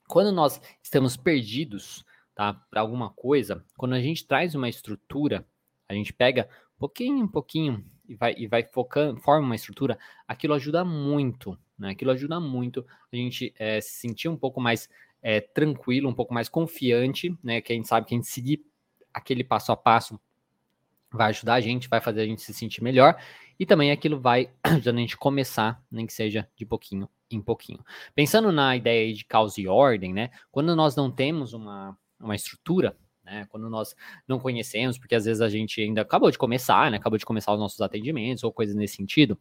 Quando 0.08 0.32
nós 0.32 0.60
estamos 0.82 1.16
perdidos 1.16 2.04
tá, 2.34 2.54
para 2.54 2.80
alguma 2.80 3.10
coisa, 3.10 3.64
quando 3.76 3.94
a 3.94 4.00
gente 4.00 4.26
traz 4.26 4.54
uma 4.54 4.68
estrutura, 4.68 5.46
a 5.88 5.94
gente 5.94 6.12
pega 6.12 6.48
pouquinho 6.78 7.24
em 7.24 7.28
pouquinho 7.28 7.84
e 8.08 8.14
vai, 8.14 8.34
e 8.36 8.46
vai 8.46 8.62
focando, 8.64 9.20
forma 9.20 9.46
uma 9.46 9.54
estrutura, 9.54 9.98
aquilo 10.28 10.54
ajuda 10.54 10.84
muito, 10.84 11.58
né? 11.78 11.90
Aquilo 11.90 12.10
ajuda 12.10 12.38
muito 12.38 12.86
a 13.12 13.16
gente 13.16 13.54
é, 13.58 13.80
se 13.80 13.92
sentir 13.92 14.28
um 14.28 14.36
pouco 14.36 14.60
mais 14.60 14.88
é, 15.22 15.40
tranquilo, 15.40 16.08
um 16.08 16.14
pouco 16.14 16.34
mais 16.34 16.48
confiante, 16.48 17.36
né? 17.42 17.60
Que 17.60 17.72
a 17.72 17.76
gente 17.76 17.88
sabe 17.88 18.06
que 18.06 18.14
a 18.14 18.18
gente 18.18 18.28
seguir 18.28 18.64
aquele 19.12 19.42
passo 19.42 19.72
a 19.72 19.76
passo 19.76 20.20
vai 21.10 21.28
ajudar 21.28 21.54
a 21.54 21.60
gente, 21.60 21.88
vai 21.88 22.00
fazer 22.00 22.22
a 22.22 22.26
gente 22.26 22.42
se 22.42 22.52
sentir 22.52 22.82
melhor 22.82 23.16
e 23.58 23.64
também 23.64 23.90
aquilo 23.92 24.20
vai 24.20 24.50
ajudando 24.62 24.98
a 24.98 25.00
gente 25.00 25.16
começar, 25.16 25.82
nem 25.90 26.06
que 26.06 26.12
seja 26.12 26.48
de 26.56 26.66
pouquinho 26.66 27.08
em 27.30 27.40
pouquinho. 27.40 27.80
Pensando 28.14 28.52
na 28.52 28.76
ideia 28.76 29.12
de 29.12 29.24
causa 29.24 29.60
e 29.60 29.66
ordem, 29.66 30.12
né? 30.12 30.30
Quando 30.50 30.74
nós 30.76 30.94
não 30.96 31.10
temos 31.10 31.52
uma, 31.52 31.96
uma 32.20 32.34
estrutura, 32.34 32.96
né? 33.24 33.46
Quando 33.48 33.68
nós 33.70 33.94
não 34.28 34.38
conhecemos, 34.38 34.98
porque 34.98 35.14
às 35.14 35.24
vezes 35.24 35.40
a 35.40 35.48
gente 35.48 35.80
ainda 35.80 36.02
acabou 36.02 36.30
de 36.30 36.38
começar, 36.38 36.90
né? 36.90 36.98
Acabou 36.98 37.18
de 37.18 37.24
começar 37.24 37.52
os 37.52 37.58
nossos 37.58 37.80
atendimentos 37.80 38.44
ou 38.44 38.52
coisas 38.52 38.74
nesse 38.74 38.96
sentido. 38.96 39.38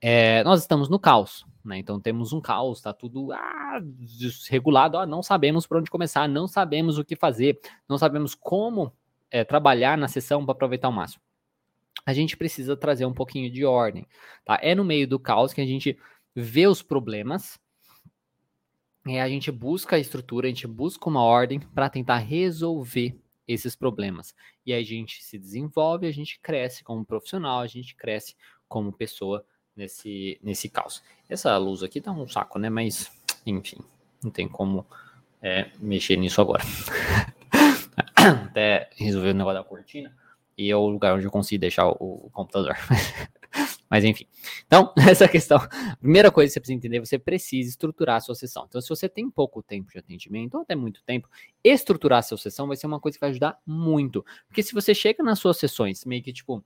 É, 0.00 0.42
nós 0.42 0.60
estamos 0.60 0.88
no 0.88 0.98
caos, 0.98 1.46
né? 1.64 1.78
Então 1.78 2.00
temos 2.00 2.32
um 2.32 2.40
caos, 2.40 2.80
tá 2.80 2.92
tudo 2.92 3.32
ah, 3.32 3.80
desregulado, 3.82 4.98
ah, 4.98 5.06
não 5.06 5.22
sabemos 5.22 5.64
por 5.64 5.76
onde 5.76 5.90
começar, 5.90 6.28
não 6.28 6.48
sabemos 6.48 6.98
o 6.98 7.04
que 7.04 7.14
fazer, 7.14 7.60
não 7.88 7.96
sabemos 7.96 8.34
como 8.34 8.92
é, 9.30 9.44
trabalhar 9.44 9.96
na 9.96 10.08
sessão 10.08 10.44
para 10.44 10.52
aproveitar 10.52 10.88
o 10.88 10.92
máximo. 10.92 11.22
A 12.04 12.12
gente 12.12 12.36
precisa 12.36 12.76
trazer 12.76 13.06
um 13.06 13.12
pouquinho 13.12 13.48
de 13.48 13.64
ordem, 13.64 14.04
tá? 14.44 14.58
É 14.60 14.74
no 14.74 14.84
meio 14.84 15.06
do 15.06 15.20
caos 15.20 15.52
que 15.52 15.60
a 15.60 15.66
gente 15.66 15.96
vê 16.34 16.66
os 16.66 16.82
problemas, 16.82 17.58
é, 19.06 19.20
a 19.20 19.28
gente 19.28 19.50
busca 19.50 19.96
a 19.96 19.98
estrutura, 19.98 20.46
a 20.46 20.50
gente 20.50 20.66
busca 20.66 21.08
uma 21.08 21.22
ordem 21.22 21.58
para 21.58 21.90
tentar 21.90 22.18
resolver 22.18 23.18
esses 23.46 23.74
problemas. 23.74 24.34
E 24.64 24.72
aí 24.72 24.80
a 24.80 24.86
gente 24.86 25.22
se 25.22 25.38
desenvolve, 25.38 26.06
a 26.06 26.12
gente 26.12 26.38
cresce 26.40 26.84
como 26.84 27.04
profissional, 27.04 27.60
a 27.60 27.66
gente 27.66 27.96
cresce 27.96 28.36
como 28.68 28.92
pessoa 28.92 29.44
nesse, 29.76 30.38
nesse 30.42 30.68
caos. 30.68 31.02
Essa 31.28 31.56
luz 31.58 31.82
aqui 31.82 32.00
tá 32.00 32.12
um 32.12 32.28
saco, 32.28 32.58
né? 32.58 32.70
Mas, 32.70 33.10
enfim, 33.44 33.78
não 34.22 34.30
tem 34.30 34.48
como 34.48 34.86
é, 35.42 35.70
mexer 35.80 36.16
nisso 36.16 36.40
agora. 36.40 36.62
Até 38.14 38.88
resolver 38.96 39.30
o 39.30 39.34
negócio 39.34 39.60
da 39.60 39.68
cortina. 39.68 40.16
E 40.56 40.70
é 40.70 40.76
o 40.76 40.86
lugar 40.86 41.14
onde 41.16 41.24
eu 41.24 41.30
consigo 41.30 41.60
deixar 41.60 41.88
o, 41.88 42.26
o 42.26 42.30
computador. 42.30 42.76
Mas 43.92 44.04
enfim. 44.04 44.26
Então, 44.66 44.90
essa 45.06 45.28
questão. 45.28 45.58
Primeira 46.00 46.30
coisa 46.30 46.48
que 46.48 46.54
você 46.54 46.60
precisa 46.60 46.78
entender, 46.78 46.98
você 46.98 47.18
precisa 47.18 47.68
estruturar 47.68 48.16
a 48.16 48.20
sua 48.20 48.34
sessão. 48.34 48.64
Então, 48.66 48.80
se 48.80 48.88
você 48.88 49.06
tem 49.06 49.28
pouco 49.28 49.62
tempo 49.62 49.92
de 49.92 49.98
atendimento, 49.98 50.54
ou 50.54 50.62
até 50.62 50.74
muito 50.74 51.02
tempo, 51.04 51.28
estruturar 51.62 52.20
a 52.20 52.22
sua 52.22 52.38
sessão 52.38 52.66
vai 52.66 52.74
ser 52.74 52.86
uma 52.86 52.98
coisa 52.98 53.18
que 53.18 53.20
vai 53.20 53.28
ajudar 53.28 53.58
muito. 53.66 54.24
Porque 54.48 54.62
se 54.62 54.72
você 54.72 54.94
chega 54.94 55.22
nas 55.22 55.38
suas 55.38 55.58
sessões 55.58 56.06
meio 56.06 56.22
que 56.22 56.32
tipo, 56.32 56.64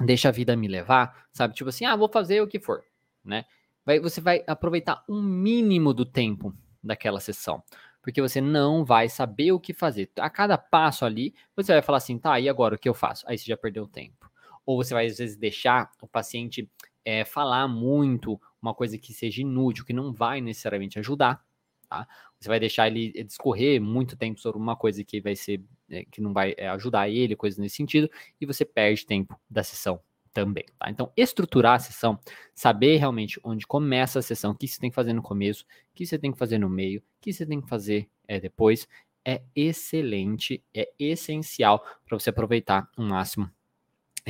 deixa 0.00 0.30
a 0.30 0.32
vida 0.32 0.56
me 0.56 0.66
levar, 0.66 1.28
sabe? 1.32 1.54
Tipo 1.54 1.70
assim, 1.70 1.84
ah, 1.84 1.94
vou 1.94 2.08
fazer 2.08 2.42
o 2.42 2.48
que 2.48 2.58
for, 2.58 2.82
né? 3.24 3.44
Vai, 3.86 4.00
você 4.00 4.20
vai 4.20 4.42
aproveitar 4.44 5.04
um 5.08 5.22
mínimo 5.22 5.94
do 5.94 6.04
tempo 6.04 6.52
daquela 6.82 7.20
sessão. 7.20 7.62
Porque 8.02 8.20
você 8.20 8.40
não 8.40 8.84
vai 8.84 9.08
saber 9.08 9.52
o 9.52 9.60
que 9.60 9.72
fazer. 9.72 10.10
A 10.18 10.28
cada 10.28 10.58
passo 10.58 11.04
ali, 11.04 11.36
você 11.54 11.72
vai 11.72 11.82
falar 11.82 11.98
assim, 11.98 12.18
tá, 12.18 12.40
e 12.40 12.48
agora 12.48 12.74
o 12.74 12.78
que 12.78 12.88
eu 12.88 12.94
faço? 12.94 13.24
Aí 13.28 13.38
você 13.38 13.44
já 13.44 13.56
perdeu 13.56 13.86
tempo. 13.86 14.31
Ou 14.64 14.82
você 14.82 14.94
vai, 14.94 15.06
às 15.06 15.18
vezes, 15.18 15.36
deixar 15.36 15.90
o 16.00 16.06
paciente 16.06 16.68
é, 17.04 17.24
falar 17.24 17.66
muito, 17.68 18.40
uma 18.60 18.74
coisa 18.74 18.96
que 18.96 19.12
seja 19.12 19.40
inútil, 19.40 19.84
que 19.84 19.92
não 19.92 20.12
vai 20.12 20.40
necessariamente 20.40 20.98
ajudar. 20.98 21.44
Tá? 21.88 22.06
Você 22.38 22.48
vai 22.48 22.58
deixar 22.58 22.86
ele 22.86 23.24
discorrer 23.24 23.80
muito 23.80 24.16
tempo 24.16 24.40
sobre 24.40 24.60
uma 24.60 24.76
coisa 24.76 25.04
que 25.04 25.20
vai 25.20 25.36
ser 25.36 25.62
é, 25.90 26.04
que 26.04 26.20
não 26.20 26.32
vai 26.32 26.54
ajudar 26.72 27.08
ele, 27.08 27.36
coisas 27.36 27.58
nesse 27.58 27.76
sentido, 27.76 28.10
e 28.40 28.46
você 28.46 28.64
perde 28.64 29.04
tempo 29.04 29.38
da 29.50 29.62
sessão 29.62 30.00
também. 30.32 30.64
Tá? 30.78 30.90
Então, 30.90 31.12
estruturar 31.16 31.74
a 31.74 31.78
sessão, 31.78 32.18
saber 32.54 32.96
realmente 32.96 33.38
onde 33.44 33.66
começa 33.66 34.18
a 34.18 34.22
sessão, 34.22 34.52
o 34.52 34.54
que 34.54 34.66
você 34.66 34.80
tem 34.80 34.90
que 34.90 34.96
fazer 34.96 35.12
no 35.12 35.22
começo, 35.22 35.64
o 35.64 35.94
que 35.94 36.06
você 36.06 36.18
tem 36.18 36.32
que 36.32 36.38
fazer 36.38 36.58
no 36.58 36.68
meio, 36.68 37.00
o 37.00 37.02
que 37.20 37.32
você 37.32 37.44
tem 37.44 37.60
que 37.60 37.68
fazer 37.68 38.08
é, 38.26 38.40
depois, 38.40 38.88
é 39.24 39.42
excelente, 39.54 40.64
é 40.74 40.90
essencial 40.98 41.84
para 42.06 42.18
você 42.18 42.30
aproveitar 42.30 42.88
o 42.96 43.02
máximo 43.02 43.50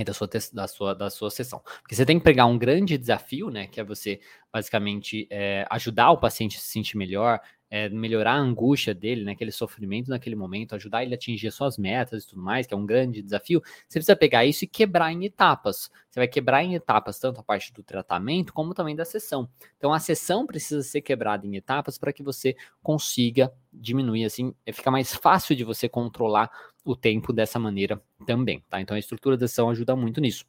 da 0.04 0.14
sua, 0.14 0.28
da, 0.52 0.66
sua, 0.66 0.94
da 0.94 1.10
sua 1.10 1.30
sessão. 1.30 1.60
Porque 1.82 1.94
você 1.94 2.06
tem 2.06 2.18
que 2.18 2.24
pegar 2.24 2.46
um 2.46 2.56
grande 2.56 2.96
desafio, 2.96 3.50
né? 3.50 3.66
Que 3.66 3.80
é 3.80 3.84
você 3.84 4.20
basicamente 4.50 5.26
é, 5.30 5.66
ajudar 5.70 6.12
o 6.12 6.18
paciente 6.18 6.56
a 6.56 6.60
se 6.60 6.68
sentir 6.68 6.96
melhor, 6.96 7.40
é, 7.72 7.88
melhorar 7.88 8.32
a 8.32 8.38
angústia 8.38 8.92
dele, 8.92 9.24
né, 9.24 9.32
aquele 9.32 9.50
sofrimento 9.50 10.10
naquele 10.10 10.36
momento, 10.36 10.74
ajudar 10.74 11.02
ele 11.02 11.14
a 11.14 11.16
atingir 11.16 11.48
as 11.48 11.54
suas 11.54 11.78
metas 11.78 12.22
e 12.22 12.28
tudo 12.28 12.42
mais, 12.42 12.66
que 12.66 12.74
é 12.74 12.76
um 12.76 12.84
grande 12.84 13.22
desafio, 13.22 13.62
você 13.88 13.98
precisa 13.98 14.14
pegar 14.14 14.44
isso 14.44 14.64
e 14.64 14.68
quebrar 14.68 15.10
em 15.10 15.24
etapas. 15.24 15.90
Você 16.10 16.20
vai 16.20 16.28
quebrar 16.28 16.62
em 16.62 16.74
etapas 16.74 17.18
tanto 17.18 17.40
a 17.40 17.42
parte 17.42 17.72
do 17.72 17.82
tratamento 17.82 18.52
como 18.52 18.74
também 18.74 18.94
da 18.94 19.06
sessão. 19.06 19.48
Então 19.78 19.90
a 19.90 19.98
sessão 19.98 20.46
precisa 20.46 20.82
ser 20.82 21.00
quebrada 21.00 21.46
em 21.46 21.56
etapas 21.56 21.96
para 21.96 22.12
que 22.12 22.22
você 22.22 22.54
consiga 22.82 23.50
diminuir 23.72 24.26
assim, 24.26 24.54
é, 24.66 24.72
fica 24.72 24.90
mais 24.90 25.14
fácil 25.14 25.56
de 25.56 25.64
você 25.64 25.88
controlar 25.88 26.50
o 26.84 26.96
tempo 26.96 27.32
dessa 27.32 27.58
maneira 27.58 28.02
também, 28.26 28.62
tá? 28.68 28.80
Então 28.80 28.96
a 28.96 29.00
estrutura 29.00 29.36
da 29.36 29.46
sessão 29.46 29.70
ajuda 29.70 29.94
muito 29.96 30.20
nisso. 30.20 30.44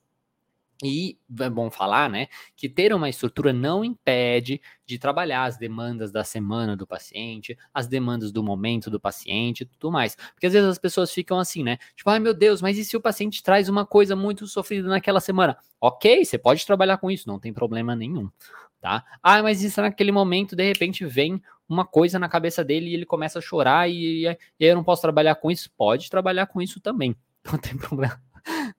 E 0.84 1.18
é 1.40 1.50
bom 1.50 1.70
falar, 1.72 2.10
né, 2.10 2.28
que 2.56 2.68
ter 2.68 2.94
uma 2.94 3.08
estrutura 3.08 3.54
não 3.54 3.86
impede 3.86 4.60
de 4.86 4.98
trabalhar 5.00 5.46
as 5.46 5.58
demandas 5.58 6.12
da 6.12 6.24
semana 6.24 6.76
do 6.76 6.86
paciente, 6.86 7.58
as 7.74 7.88
demandas 7.88 8.32
do 8.32 8.44
momento 8.44 8.90
do 8.90 9.00
paciente 9.00 9.62
e 9.62 9.66
tudo 9.66 9.92
mais. 9.92 10.16
Porque 10.34 10.48
às 10.48 10.54
vezes 10.54 10.68
as 10.68 10.78
pessoas 10.78 11.12
ficam 11.12 11.40
assim, 11.40 11.64
né? 11.64 11.78
Tipo, 11.96 12.10
ai 12.10 12.20
meu 12.20 12.34
Deus, 12.34 12.62
mas 12.62 12.78
e 12.78 12.84
se 12.84 12.98
o 12.98 13.02
paciente 13.02 13.42
traz 13.42 13.70
uma 13.70 13.86
coisa 13.86 14.16
muito 14.16 14.46
sofrida 14.48 14.90
naquela 14.90 15.22
semana? 15.22 15.58
Ok, 15.80 16.26
você 16.26 16.38
pode 16.38 16.66
trabalhar 16.66 16.98
com 16.98 17.10
isso, 17.10 17.30
não 17.30 17.40
tem 17.40 17.54
problema 17.54 17.96
nenhum, 17.96 18.30
tá? 18.82 19.06
Ah, 19.22 19.42
mas 19.42 19.64
isso 19.64 19.82
naquele 19.82 20.12
momento, 20.12 20.56
de 20.56 20.64
repente, 20.64 21.06
vem 21.06 21.42
uma 21.74 21.86
coisa 21.86 22.20
na 22.20 22.30
cabeça 22.30 22.64
dele 22.64 22.90
e 22.90 22.94
ele 22.94 23.06
começa 23.06 23.40
a 23.40 23.42
chorar 23.42 23.90
e, 23.90 24.22
e 24.22 24.28
aí 24.28 24.38
eu 24.60 24.76
não 24.76 24.84
posso 24.84 25.02
trabalhar 25.02 25.36
com 25.36 25.52
isso? 25.52 25.72
Pode 25.76 26.10
trabalhar 26.10 26.48
com 26.48 26.62
isso 26.62 26.80
também, 26.80 27.16
não 27.52 27.58
tem 27.58 27.76
problema 27.76 28.22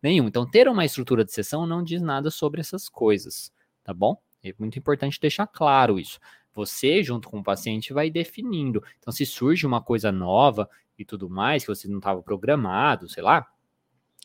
nenhum. 0.03 0.27
Então, 0.27 0.49
ter 0.49 0.69
uma 0.69 0.85
estrutura 0.85 1.25
de 1.25 1.33
sessão 1.33 1.67
não 1.67 1.83
diz 1.83 2.03
nada 2.03 2.31
sobre 2.31 2.61
essas 2.61 2.89
coisas, 2.89 3.53
tá 3.83 3.93
bom? 3.93 4.17
É 4.43 4.55
muito 4.59 4.79
importante 4.79 5.19
deixar 5.21 5.47
claro 5.47 5.99
isso. 5.99 6.19
Você, 6.53 7.03
junto 7.03 7.29
com 7.29 7.39
o 7.39 7.43
paciente, 7.43 7.93
vai 7.93 8.11
definindo. 8.11 8.83
Então, 8.99 9.13
se 9.13 9.27
surge 9.27 9.67
uma 9.67 9.83
coisa 9.83 10.13
nova 10.13 10.69
e 10.99 11.05
tudo 11.05 11.29
mais, 11.29 11.65
que 11.65 11.75
você 11.75 11.89
não 11.89 11.99
estava 11.99 12.23
programado, 12.23 13.09
sei 13.09 13.23
lá, 13.23 13.47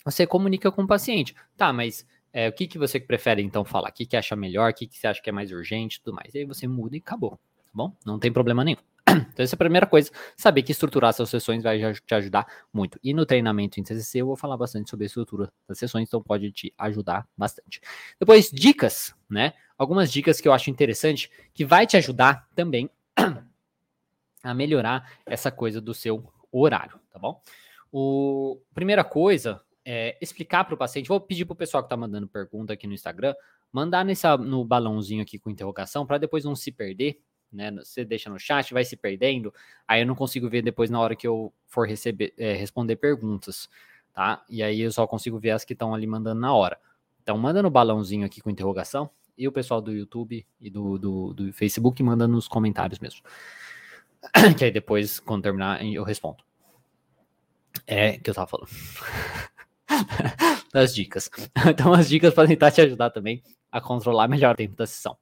você 0.05 0.27
comunica 0.27 0.71
com 0.71 0.83
o 0.83 0.87
paciente. 0.87 1.35
Tá, 1.57 1.73
mas 1.73 2.05
é, 2.31 2.47
o 2.47 2.53
que, 2.53 2.67
que 2.67 2.77
você 2.77 2.99
prefere 2.99 3.41
então 3.41 3.65
falar? 3.65 3.89
O 3.89 3.93
que, 3.93 4.05
que 4.05 4.15
acha 4.15 4.35
melhor? 4.35 4.71
O 4.71 4.73
que, 4.73 4.87
que 4.87 4.97
você 4.97 5.07
acha 5.07 5.21
que 5.21 5.29
é 5.29 5.33
mais 5.33 5.51
urgente 5.51 5.97
e 5.97 6.01
tudo 6.01 6.15
mais? 6.15 6.33
E 6.35 6.39
aí 6.39 6.45
você 6.45 6.67
muda 6.67 6.95
e 6.95 6.99
acabou, 6.99 7.39
tá 7.69 7.73
bom? 7.73 7.95
Não 8.05 8.19
tem 8.19 8.31
problema 8.31 8.63
nenhum. 8.63 8.77
Então, 9.33 9.43
essa 9.43 9.55
é 9.55 9.57
a 9.57 9.57
primeira 9.57 9.87
coisa. 9.87 10.11
Saber 10.35 10.61
que 10.61 10.71
estruturar 10.71 11.13
suas 11.13 11.29
sessões 11.29 11.63
vai 11.63 11.79
te 11.93 12.13
ajudar 12.13 12.45
muito. 12.71 12.99
E 13.03 13.13
no 13.13 13.25
treinamento 13.25 13.79
em 13.79 13.83
TCC 13.83 14.19
eu 14.19 14.27
vou 14.27 14.35
falar 14.35 14.57
bastante 14.57 14.89
sobre 14.89 15.05
a 15.05 15.07
estrutura 15.07 15.51
das 15.67 15.77
sessões, 15.77 16.07
então 16.07 16.21
pode 16.21 16.51
te 16.51 16.73
ajudar 16.77 17.27
bastante. 17.35 17.81
Depois, 18.19 18.49
dicas, 18.51 19.15
né? 19.29 19.53
Algumas 19.77 20.11
dicas 20.11 20.39
que 20.39 20.47
eu 20.47 20.53
acho 20.53 20.69
interessante, 20.69 21.31
que 21.53 21.65
vai 21.65 21.87
te 21.87 21.97
ajudar 21.97 22.47
também 22.53 22.89
a 24.43 24.53
melhorar 24.53 25.09
essa 25.25 25.51
coisa 25.51 25.81
do 25.81 25.93
seu 25.93 26.31
horário, 26.51 26.99
tá 27.11 27.17
bom? 27.17 27.41
O 27.91 28.61
primeira 28.73 29.03
coisa 29.03 29.61
é 29.83 30.17
explicar 30.21 30.65
para 30.65 30.75
o 30.75 30.77
paciente. 30.77 31.07
Vou 31.07 31.19
pedir 31.19 31.45
para 31.45 31.53
o 31.53 31.57
pessoal 31.57 31.81
que 31.81 31.87
está 31.87 31.97
mandando 31.97 32.27
pergunta 32.27 32.73
aqui 32.73 32.85
no 32.85 32.93
Instagram 32.93 33.33
mandar 33.71 34.03
nessa, 34.03 34.37
no 34.37 34.65
balãozinho 34.65 35.21
aqui 35.21 35.37
com 35.37 35.49
interrogação 35.49 36.05
para 36.05 36.17
depois 36.17 36.43
não 36.43 36.55
se 36.55 36.71
perder 36.71 37.19
né? 37.51 37.71
Você 37.71 38.05
deixa 38.05 38.29
no 38.29 38.39
chat, 38.39 38.73
vai 38.73 38.83
se 38.83 38.95
perdendo, 38.95 39.53
aí 39.87 40.01
eu 40.01 40.07
não 40.07 40.15
consigo 40.15 40.49
ver 40.49 40.61
depois 40.61 40.89
na 40.89 40.99
hora 40.99 41.15
que 41.15 41.27
eu 41.27 41.53
for 41.65 41.87
receber, 41.87 42.33
é, 42.37 42.53
responder 42.53 42.95
perguntas, 42.95 43.69
tá? 44.13 44.43
E 44.49 44.61
aí 44.63 44.81
eu 44.81 44.91
só 44.91 45.05
consigo 45.07 45.39
ver 45.39 45.51
as 45.51 45.65
que 45.65 45.73
estão 45.73 45.93
ali 45.93 46.07
mandando 46.07 46.39
na 46.41 46.53
hora. 46.53 46.79
Então 47.21 47.37
manda 47.37 47.61
no 47.61 47.69
balãozinho 47.69 48.25
aqui 48.25 48.41
com 48.41 48.49
interrogação 48.49 49.09
e 49.37 49.47
o 49.47 49.51
pessoal 49.51 49.81
do 49.81 49.91
YouTube 49.91 50.45
e 50.59 50.69
do, 50.69 50.97
do, 50.97 51.33
do 51.33 51.53
Facebook 51.53 52.01
manda 52.03 52.27
nos 52.27 52.47
comentários 52.47 52.99
mesmo. 52.99 53.21
que 54.57 54.65
aí 54.65 54.71
depois, 54.71 55.19
quando 55.19 55.43
terminar, 55.43 55.83
eu 55.85 56.03
respondo. 56.03 56.43
É 57.87 58.17
que 58.17 58.29
eu 58.29 58.33
tava 58.33 58.47
falando. 58.47 58.69
das 60.73 60.93
dicas. 60.93 61.29
Então, 61.69 61.93
as 61.93 62.09
dicas 62.09 62.33
podem 62.33 62.55
tentar 62.55 62.71
te 62.71 62.81
ajudar 62.81 63.09
também 63.09 63.43
a 63.71 63.79
controlar 63.79 64.27
melhor 64.27 64.53
o 64.53 64.57
tempo 64.57 64.75
da 64.75 64.87
sessão. 64.87 65.15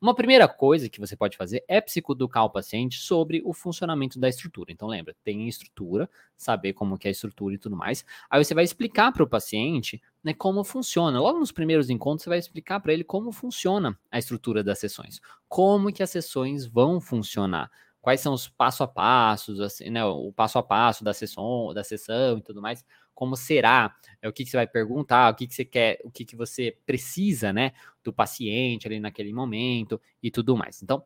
Uma 0.00 0.14
primeira 0.14 0.48
coisa 0.48 0.88
que 0.88 0.98
você 0.98 1.16
pode 1.16 1.36
fazer 1.36 1.64
é 1.68 1.80
psicoeducar 1.80 2.44
o 2.44 2.50
paciente 2.50 2.98
sobre 2.98 3.40
o 3.44 3.52
funcionamento 3.52 4.18
da 4.18 4.28
estrutura. 4.28 4.72
Então 4.72 4.88
lembra, 4.88 5.14
tem 5.22 5.48
estrutura, 5.48 6.10
saber 6.36 6.72
como 6.72 6.98
que 6.98 7.06
é 7.06 7.10
a 7.10 7.12
estrutura 7.12 7.54
e 7.54 7.58
tudo 7.58 7.76
mais. 7.76 8.04
Aí 8.28 8.44
você 8.44 8.54
vai 8.54 8.64
explicar 8.64 9.12
para 9.12 9.22
o 9.22 9.28
paciente 9.28 10.02
né, 10.22 10.34
como 10.34 10.64
funciona. 10.64 11.20
Logo 11.20 11.38
nos 11.38 11.52
primeiros 11.52 11.90
encontros 11.90 12.24
você 12.24 12.30
vai 12.30 12.38
explicar 12.38 12.80
para 12.80 12.92
ele 12.92 13.04
como 13.04 13.30
funciona 13.30 13.96
a 14.10 14.18
estrutura 14.18 14.64
das 14.64 14.78
sessões, 14.78 15.20
como 15.48 15.92
que 15.92 16.02
as 16.02 16.10
sessões 16.10 16.66
vão 16.66 17.00
funcionar 17.00 17.70
quais 18.02 18.20
são 18.20 18.34
os 18.34 18.48
passo 18.48 18.82
a 18.82 18.88
passos, 18.88 19.60
assim, 19.60 19.88
né, 19.88 20.04
o 20.04 20.32
passo 20.32 20.58
a 20.58 20.62
passo 20.62 21.04
da 21.04 21.14
sessão, 21.14 21.72
da 21.72 21.84
sessão 21.84 22.38
e 22.38 22.42
tudo 22.42 22.60
mais, 22.60 22.84
como 23.14 23.36
será, 23.36 23.94
é, 24.20 24.28
o 24.28 24.32
que, 24.32 24.44
que 24.44 24.50
você 24.50 24.56
vai 24.56 24.66
perguntar, 24.66 25.32
o 25.32 25.36
que, 25.36 25.46
que 25.46 25.54
você 25.54 25.64
quer, 25.64 26.00
o 26.04 26.10
que, 26.10 26.24
que 26.24 26.36
você 26.36 26.76
precisa, 26.86 27.52
né, 27.52 27.72
do 28.02 28.12
paciente 28.12 28.86
ali 28.86 29.00
naquele 29.00 29.32
momento 29.32 30.00
e 30.22 30.30
tudo 30.30 30.56
mais. 30.56 30.82
Então, 30.82 31.04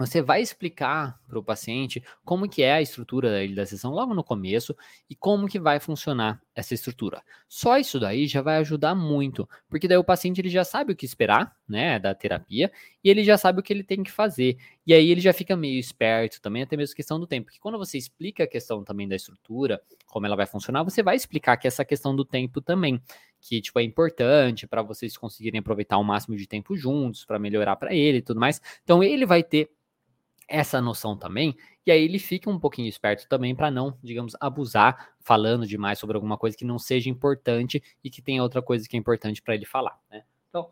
você 0.00 0.22
vai 0.22 0.40
explicar 0.40 1.20
para 1.28 1.38
o 1.38 1.44
paciente 1.44 2.02
como 2.24 2.48
que 2.48 2.62
é 2.62 2.72
a 2.72 2.80
estrutura 2.80 3.46
da 3.48 3.66
sessão 3.66 3.92
logo 3.92 4.14
no 4.14 4.24
começo 4.24 4.74
e 5.10 5.14
como 5.14 5.46
que 5.46 5.60
vai 5.60 5.78
funcionar 5.78 6.40
essa 6.54 6.72
estrutura. 6.72 7.22
Só 7.46 7.76
isso 7.76 8.00
daí 8.00 8.26
já 8.26 8.40
vai 8.40 8.56
ajudar 8.56 8.94
muito, 8.94 9.46
porque 9.68 9.86
daí 9.86 9.98
o 9.98 10.04
paciente 10.04 10.40
ele 10.40 10.48
já 10.48 10.64
sabe 10.64 10.94
o 10.94 10.96
que 10.96 11.04
esperar, 11.04 11.54
né, 11.68 11.98
da 11.98 12.14
terapia, 12.14 12.72
e 13.04 13.10
ele 13.10 13.22
já 13.22 13.36
sabe 13.36 13.60
o 13.60 13.62
que 13.62 13.74
ele 13.74 13.84
tem 13.84 14.02
que 14.02 14.10
fazer. 14.10 14.56
E 14.86 14.94
aí 14.94 15.10
ele 15.10 15.20
já 15.20 15.34
fica 15.34 15.54
meio 15.54 15.78
esperto 15.78 16.40
também, 16.40 16.62
até 16.62 16.78
mesmo 16.78 16.96
questão 16.96 17.20
do 17.20 17.26
tempo, 17.26 17.46
porque 17.46 17.60
quando 17.60 17.76
você 17.76 17.98
explica 17.98 18.44
a 18.44 18.46
questão 18.46 18.82
também 18.82 19.06
da 19.06 19.16
estrutura, 19.16 19.82
como 20.06 20.24
ela 20.24 20.34
vai 20.34 20.46
funcionar, 20.46 20.82
você 20.82 21.02
vai 21.02 21.14
explicar 21.14 21.58
que 21.58 21.68
essa 21.68 21.84
questão 21.84 22.16
do 22.16 22.24
tempo 22.24 22.62
também, 22.62 23.02
que 23.38 23.60
tipo 23.60 23.78
é 23.78 23.82
importante 23.82 24.66
para 24.66 24.80
vocês 24.80 25.14
conseguirem 25.16 25.60
aproveitar 25.60 25.98
o 25.98 26.04
máximo 26.04 26.36
de 26.36 26.46
tempo 26.46 26.74
juntos, 26.74 27.26
para 27.26 27.38
melhorar 27.38 27.76
para 27.76 27.94
ele 27.94 28.18
e 28.18 28.22
tudo 28.22 28.40
mais. 28.40 28.62
Então 28.82 29.02
ele 29.02 29.26
vai 29.26 29.42
ter 29.42 29.70
essa 30.50 30.80
noção 30.80 31.16
também, 31.16 31.56
e 31.86 31.90
aí 31.90 32.02
ele 32.02 32.18
fica 32.18 32.50
um 32.50 32.58
pouquinho 32.58 32.88
esperto 32.88 33.28
também 33.28 33.54
para 33.54 33.70
não, 33.70 33.96
digamos, 34.02 34.36
abusar 34.40 35.12
falando 35.20 35.66
demais 35.66 35.98
sobre 35.98 36.16
alguma 36.16 36.36
coisa 36.36 36.56
que 36.56 36.64
não 36.64 36.78
seja 36.78 37.08
importante 37.08 37.82
e 38.02 38.10
que 38.10 38.20
tenha 38.20 38.42
outra 38.42 38.60
coisa 38.60 38.86
que 38.88 38.96
é 38.96 38.98
importante 38.98 39.40
para 39.40 39.54
ele 39.54 39.64
falar, 39.64 39.98
né? 40.10 40.24
Então, 40.48 40.70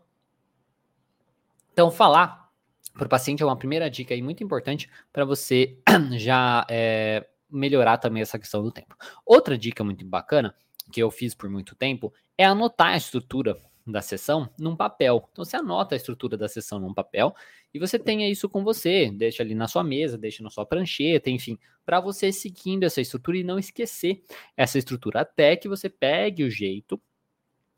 então 1.71 1.89
falar 1.89 2.51
para 2.93 3.05
o 3.05 3.09
paciente 3.09 3.41
é 3.41 3.45
uma 3.45 3.57
primeira 3.57 3.89
dica 3.89 4.13
aí 4.13 4.21
muito 4.21 4.43
importante 4.43 4.89
para 5.13 5.23
você 5.23 5.77
já 6.17 6.65
é, 6.69 7.25
melhorar 7.49 7.97
também 7.97 8.21
essa 8.21 8.37
questão 8.37 8.61
do 8.61 8.71
tempo. 8.71 8.95
Outra 9.25 9.57
dica 9.57 9.83
muito 9.83 10.05
bacana 10.05 10.53
que 10.91 11.01
eu 11.01 11.09
fiz 11.09 11.33
por 11.33 11.49
muito 11.49 11.75
tempo 11.75 12.13
é 12.37 12.45
anotar 12.45 12.89
a 12.89 12.97
estrutura 12.97 13.57
da 13.91 14.01
sessão 14.01 14.49
num 14.57 14.75
papel. 14.75 15.27
Então 15.31 15.43
você 15.43 15.55
anota 15.57 15.95
a 15.95 15.97
estrutura 15.97 16.37
da 16.37 16.47
sessão 16.47 16.79
num 16.79 16.93
papel 16.93 17.35
e 17.73 17.79
você 17.79 17.99
tenha 17.99 18.29
isso 18.29 18.49
com 18.49 18.63
você, 18.63 19.11
deixa 19.11 19.43
ali 19.43 19.53
na 19.53 19.67
sua 19.67 19.83
mesa, 19.83 20.17
deixa 20.17 20.43
na 20.43 20.49
sua 20.49 20.65
prancheta, 20.65 21.29
enfim, 21.29 21.57
para 21.85 21.99
você 21.99 22.31
seguindo 22.31 22.83
essa 22.83 23.01
estrutura 23.01 23.37
e 23.37 23.43
não 23.43 23.59
esquecer 23.59 24.23
essa 24.57 24.77
estrutura 24.77 25.21
até 25.21 25.55
que 25.55 25.67
você 25.67 25.89
pegue 25.89 26.43
o 26.43 26.49
jeito, 26.49 26.99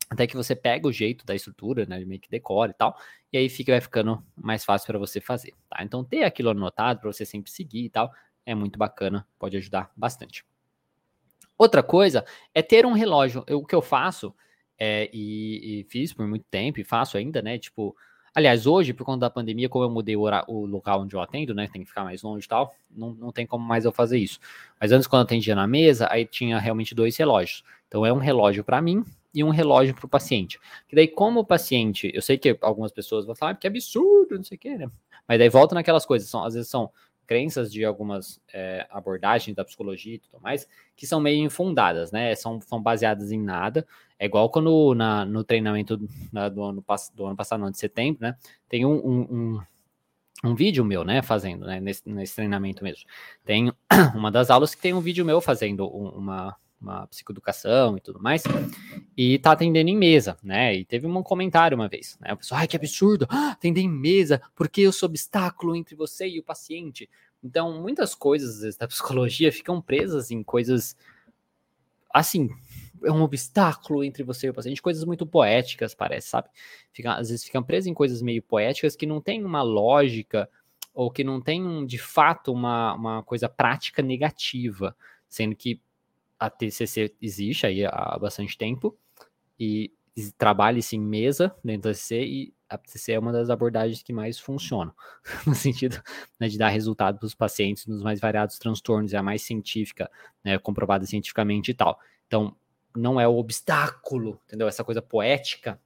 até 0.08 0.26
que 0.26 0.36
você 0.36 0.54
pega 0.54 0.88
o 0.88 0.92
jeito 0.92 1.24
da 1.24 1.34
estrutura, 1.34 1.86
né, 1.86 2.04
meio 2.04 2.20
que 2.20 2.30
decora 2.30 2.70
e 2.70 2.74
tal, 2.74 2.96
e 3.32 3.38
aí 3.38 3.48
fica 3.48 3.72
vai 3.72 3.80
ficando 3.80 4.24
mais 4.36 4.64
fácil 4.64 4.86
para 4.86 4.98
você 4.98 5.20
fazer, 5.20 5.52
tá? 5.68 5.82
Então 5.82 6.04
ter 6.04 6.24
aquilo 6.24 6.50
anotado 6.50 7.00
para 7.00 7.12
você 7.12 7.24
sempre 7.24 7.50
seguir 7.50 7.84
e 7.84 7.90
tal 7.90 8.12
é 8.44 8.54
muito 8.54 8.78
bacana, 8.78 9.26
pode 9.38 9.56
ajudar 9.56 9.90
bastante. 9.96 10.44
Outra 11.56 11.82
coisa 11.82 12.24
é 12.54 12.60
ter 12.60 12.84
um 12.84 12.92
relógio. 12.92 13.44
Eu, 13.46 13.58
o 13.58 13.64
que 13.64 13.74
eu 13.74 13.82
faço 13.82 14.34
é, 14.78 15.08
e, 15.12 15.80
e, 15.80 15.84
fiz 15.84 16.12
por 16.12 16.26
muito 16.26 16.44
tempo 16.50 16.80
e 16.80 16.84
faço 16.84 17.16
ainda, 17.16 17.40
né? 17.40 17.56
Tipo, 17.58 17.94
aliás, 18.34 18.66
hoje, 18.66 18.92
por 18.92 19.04
conta 19.04 19.20
da 19.20 19.30
pandemia, 19.30 19.68
como 19.68 19.84
eu 19.84 19.90
mudei 19.90 20.16
o, 20.16 20.22
o 20.48 20.66
local 20.66 21.02
onde 21.02 21.14
eu 21.14 21.20
atendo, 21.20 21.54
né? 21.54 21.68
Tem 21.72 21.82
que 21.82 21.88
ficar 21.88 22.04
mais 22.04 22.22
longe 22.22 22.46
e 22.46 22.48
tal, 22.48 22.74
não, 22.90 23.12
não 23.12 23.32
tem 23.32 23.46
como 23.46 23.64
mais 23.64 23.84
eu 23.84 23.92
fazer 23.92 24.18
isso. 24.18 24.38
Mas 24.80 24.92
antes, 24.92 25.06
quando 25.06 25.20
eu 25.20 25.24
atendia 25.24 25.54
na 25.54 25.66
mesa, 25.66 26.08
aí 26.10 26.24
tinha 26.24 26.58
realmente 26.58 26.94
dois 26.94 27.16
relógios. 27.16 27.62
Então, 27.88 28.06
é 28.06 28.12
um 28.12 28.18
relógio 28.18 28.64
para 28.64 28.80
mim 28.80 29.04
e 29.34 29.42
um 29.42 29.50
relógio 29.50 29.94
para 29.94 30.06
o 30.06 30.08
paciente. 30.08 30.58
Que 30.88 30.96
daí, 30.96 31.08
como 31.08 31.40
o 31.40 31.44
paciente, 31.44 32.10
eu 32.14 32.22
sei 32.22 32.38
que 32.38 32.56
algumas 32.60 32.92
pessoas 32.92 33.24
vão 33.26 33.34
falar 33.34 33.52
ah, 33.52 33.54
que 33.54 33.66
absurdo, 33.66 34.36
não 34.36 34.44
sei 34.44 34.56
o 34.56 34.60
que, 34.60 34.76
né? 34.76 34.90
Mas 35.26 35.38
daí 35.38 35.48
volta 35.48 35.74
naquelas 35.74 36.04
coisas, 36.04 36.28
são, 36.28 36.44
às 36.44 36.54
vezes 36.54 36.68
são 36.68 36.90
crenças 37.32 37.72
de 37.72 37.82
algumas 37.82 38.38
é, 38.52 38.86
abordagens 38.90 39.56
da 39.56 39.64
psicologia 39.64 40.16
e 40.16 40.18
tudo 40.18 40.38
mais, 40.42 40.68
que 40.94 41.06
são 41.06 41.18
meio 41.18 41.42
infundadas, 41.42 42.12
né? 42.12 42.34
São, 42.34 42.60
são 42.60 42.80
baseadas 42.80 43.32
em 43.32 43.40
nada. 43.40 43.86
É 44.18 44.26
igual 44.26 44.50
quando 44.50 44.94
na, 44.94 45.24
no 45.24 45.42
treinamento 45.42 45.98
na, 46.30 46.50
do, 46.50 46.62
ano, 46.62 46.84
do 47.14 47.26
ano 47.26 47.36
passado, 47.36 47.62
ano 47.62 47.72
de 47.72 47.78
setembro, 47.78 48.20
né? 48.20 48.36
Tem 48.68 48.84
um, 48.84 48.92
um, 48.92 49.20
um, 49.30 49.60
um 50.44 50.54
vídeo 50.54 50.84
meu, 50.84 51.04
né? 51.04 51.22
Fazendo, 51.22 51.64
né? 51.64 51.80
Nesse, 51.80 52.06
nesse, 52.06 52.34
treinamento 52.34 52.84
mesmo. 52.84 53.04
Tem 53.46 53.72
uma 54.14 54.30
das 54.30 54.50
aulas 54.50 54.74
que 54.74 54.82
tem 54.82 54.92
um 54.92 55.00
vídeo 55.00 55.24
meu 55.24 55.40
fazendo 55.40 55.88
uma, 55.88 56.54
uma 56.82 57.06
psicoeducação 57.06 57.96
e 57.96 58.00
tudo 58.00 58.20
mais, 58.20 58.42
e 59.16 59.38
tá 59.38 59.52
atendendo 59.52 59.88
em 59.88 59.96
mesa, 59.96 60.36
né? 60.42 60.74
E 60.74 60.84
teve 60.84 61.06
um 61.06 61.22
comentário 61.22 61.76
uma 61.76 61.88
vez, 61.88 62.18
né? 62.20 62.32
O 62.32 62.36
pessoal, 62.36 62.60
ai, 62.60 62.68
que 62.68 62.76
absurdo, 62.76 63.26
ah, 63.30 63.52
atender 63.52 63.80
em 63.80 63.88
mesa, 63.88 64.42
porque 64.54 64.82
eu 64.82 64.92
sou 64.92 65.08
obstáculo 65.08 65.76
entre 65.76 65.94
você 65.94 66.28
e 66.28 66.38
o 66.38 66.42
paciente. 66.42 67.08
Então, 67.42 67.80
muitas 67.80 68.14
coisas 68.14 68.76
da 68.76 68.86
psicologia 68.86 69.50
ficam 69.52 69.80
presas 69.80 70.30
em 70.30 70.42
coisas 70.42 70.96
assim, 72.12 72.50
é 73.04 73.10
um 73.10 73.22
obstáculo 73.22 74.04
entre 74.04 74.22
você 74.22 74.46
e 74.46 74.50
o 74.50 74.54
paciente, 74.54 74.82
coisas 74.82 75.04
muito 75.04 75.26
poéticas, 75.26 75.94
parece, 75.94 76.28
sabe? 76.28 76.48
Fica, 76.92 77.14
às 77.14 77.30
vezes 77.30 77.44
ficam 77.44 77.62
presas 77.62 77.86
em 77.86 77.94
coisas 77.94 78.20
meio 78.22 78.42
poéticas 78.42 78.94
que 78.94 79.06
não 79.06 79.20
tem 79.20 79.44
uma 79.44 79.62
lógica 79.62 80.48
ou 80.94 81.10
que 81.10 81.24
não 81.24 81.40
tem, 81.40 81.86
de 81.86 81.98
fato, 81.98 82.52
uma, 82.52 82.94
uma 82.94 83.22
coisa 83.22 83.48
prática 83.48 84.02
negativa, 84.02 84.94
sendo 85.28 85.56
que 85.56 85.80
a 86.42 86.50
TCC 86.50 87.14
existe 87.22 87.66
aí 87.66 87.86
há 87.86 88.18
bastante 88.20 88.58
tempo 88.58 88.98
e 89.58 89.92
trabalha-se 90.36 90.96
em 90.96 91.00
mesa 91.00 91.54
dentro 91.62 91.82
da 91.82 91.90
TCC 91.90 92.24
e 92.24 92.54
a 92.68 92.76
TCC 92.76 93.12
é 93.12 93.18
uma 93.18 93.30
das 93.30 93.48
abordagens 93.48 94.02
que 94.02 94.12
mais 94.12 94.40
funcionam, 94.40 94.92
no 95.46 95.54
sentido 95.54 96.02
né, 96.40 96.48
de 96.48 96.58
dar 96.58 96.68
resultado 96.68 97.18
para 97.18 97.26
os 97.26 97.34
pacientes 97.34 97.86
nos 97.86 98.02
mais 98.02 98.18
variados 98.18 98.58
transtornos, 98.58 99.14
é 99.14 99.18
a 99.18 99.22
mais 99.22 99.42
científica, 99.42 100.10
né, 100.42 100.58
comprovada 100.58 101.06
cientificamente 101.06 101.70
e 101.70 101.74
tal. 101.74 102.00
Então, 102.26 102.56
não 102.96 103.20
é 103.20 103.28
o 103.28 103.36
obstáculo, 103.36 104.40
entendeu? 104.46 104.66
Essa 104.66 104.82
coisa 104.82 105.00
poética, 105.00 105.80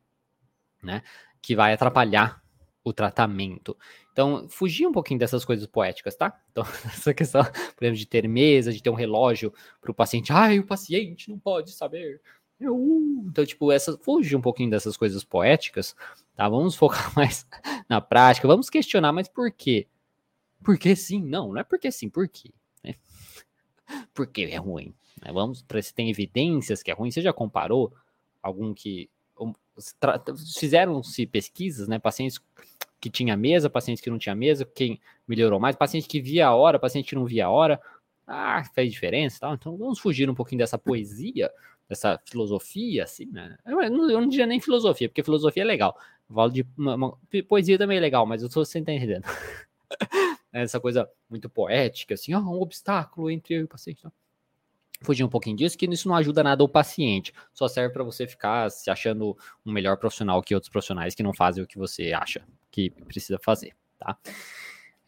né, 0.83 1.03
que 1.43 1.55
vai 1.55 1.75
atrapalhar 1.75 2.43
o 2.83 2.95
tratamento. 2.95 3.77
Então, 4.17 4.49
fugir 4.49 4.87
um 4.87 4.93
pouquinho 4.93 5.21
dessas 5.21 5.45
coisas 5.45 5.67
poéticas, 5.67 6.17
tá? 6.17 6.41
Então, 6.51 6.65
essa 6.89 7.13
questão, 7.13 7.45
por 7.45 7.85
exemplo, 7.85 7.99
de 7.99 8.07
ter 8.07 8.27
mesa, 8.27 8.73
de 8.73 8.83
ter 8.83 8.89
um 8.89 8.95
relógio 8.95 9.53
para 9.79 9.91
o 9.91 9.95
paciente. 9.95 10.33
Ai, 10.33 10.59
o 10.59 10.65
paciente 10.67 11.29
não 11.29 11.39
pode 11.39 11.71
saber. 11.73 12.23
Então, 12.59 13.45
tipo, 13.45 13.71
essa, 13.71 13.99
fugir 13.99 14.35
um 14.35 14.41
pouquinho 14.41 14.71
dessas 14.71 14.97
coisas 14.97 15.23
poéticas, 15.23 15.95
tá? 16.35 16.49
Vamos 16.49 16.75
focar 16.81 17.15
mais 17.15 17.47
na 17.91 18.01
prática, 18.01 18.49
vamos 18.49 18.71
questionar, 18.71 19.13
mas 19.13 19.29
por 19.29 19.53
quê? 19.53 19.87
Porque 20.65 20.97
sim, 20.97 21.23
não, 21.23 21.53
não 21.53 21.61
é 21.61 21.63
porque 21.63 21.93
sim, 21.93 22.09
por 22.09 22.27
quê? 22.27 22.55
Né? 22.83 22.95
Porque 24.15 24.45
é 24.45 24.57
ruim. 24.57 24.95
Né? 25.23 25.31
Vamos, 25.31 25.63
se 25.83 25.95
tem 25.95 26.09
evidências 26.09 26.83
que 26.83 26.91
é 26.91 26.95
ruim, 26.95 27.11
você 27.11 27.21
já 27.21 27.35
comparou 27.35 27.93
algum 28.43 28.73
que 28.73 29.11
fizeram-se 30.59 31.27
pesquisas, 31.27 31.87
né? 31.87 31.99
Pacientes 31.99 32.41
que 33.01 33.11
tinha 33.11 33.37
mesa, 33.37 33.71
pacientes 33.71 34.03
que 34.03 34.11
não 34.11 34.19
tinha 34.19 34.35
mesa, 34.35 34.65
quem 34.65 35.01
melhorou 35.27 35.61
mais, 35.61 35.77
paciente 35.77 36.09
que 36.09 36.21
via 36.21 36.49
a 36.49 36.55
hora, 36.55 36.79
paciente 36.79 37.09
que 37.11 37.15
não 37.15 37.25
via 37.25 37.47
a 37.47 37.51
hora. 37.51 37.81
Ah, 38.27 38.65
fez 38.75 38.93
diferença, 38.93 39.41
tal. 39.41 39.55
Então 39.55 39.77
vamos 39.77 39.99
fugir 39.99 40.29
um 40.29 40.35
pouquinho 40.35 40.59
dessa 40.59 40.79
poesia, 40.79 41.51
dessa 41.89 42.21
filosofia, 42.27 43.05
assim, 43.05 43.27
né? 43.27 43.57
Eu 43.65 43.91
não, 43.91 44.11
eu 44.11 44.21
não 44.21 44.29
diria 44.29 44.47
nem 44.47 44.61
filosofia, 44.61 45.09
porque 45.09 45.23
filosofia 45.23 45.63
é 45.63 45.67
legal. 45.67 45.97
Falo 46.29 46.51
de 46.51 46.67
uma, 46.77 46.95
uma, 46.97 47.19
poesia 47.49 47.79
também 47.79 47.99
é 47.99 48.01
legal, 48.01 48.27
mas 48.27 48.43
eu 48.43 48.49
tô 48.49 48.65
sem 48.65 48.83
entendendo. 48.83 49.25
Essa 50.53 50.81
coisa 50.81 51.09
muito 51.29 51.49
poética, 51.49 52.15
assim, 52.15 52.35
ó, 52.35 52.41
um 52.41 52.61
obstáculo 52.61 53.31
entre 53.31 53.55
eu 53.55 53.61
e 53.61 53.65
o 53.65 53.69
paciente. 53.69 54.03
Não 54.03 54.13
fugir 55.03 55.23
um 55.25 55.29
pouquinho 55.29 55.57
disso, 55.57 55.77
que 55.77 55.87
isso 55.87 56.09
não 56.09 56.17
ajuda 56.17 56.43
nada 56.43 56.63
ao 56.63 56.69
paciente. 56.69 57.33
Só 57.53 57.69
serve 57.69 57.93
para 57.93 58.03
você 58.03 58.27
ficar 58.27 58.71
se 58.71 58.91
achando 58.91 59.37
um 59.65 59.71
melhor 59.71 59.99
profissional 59.99 60.43
que 60.43 60.55
outros 60.55 60.71
profissionais 60.71 61.15
que 61.15 61.23
não 61.23 61.35
fazem 61.35 61.63
o 61.63 61.67
que 61.67 61.77
você 61.77 62.13
acha 62.13 62.43
que 62.77 62.91
precisa 62.91 63.39
fazer, 63.39 63.75
tá? 63.99 64.19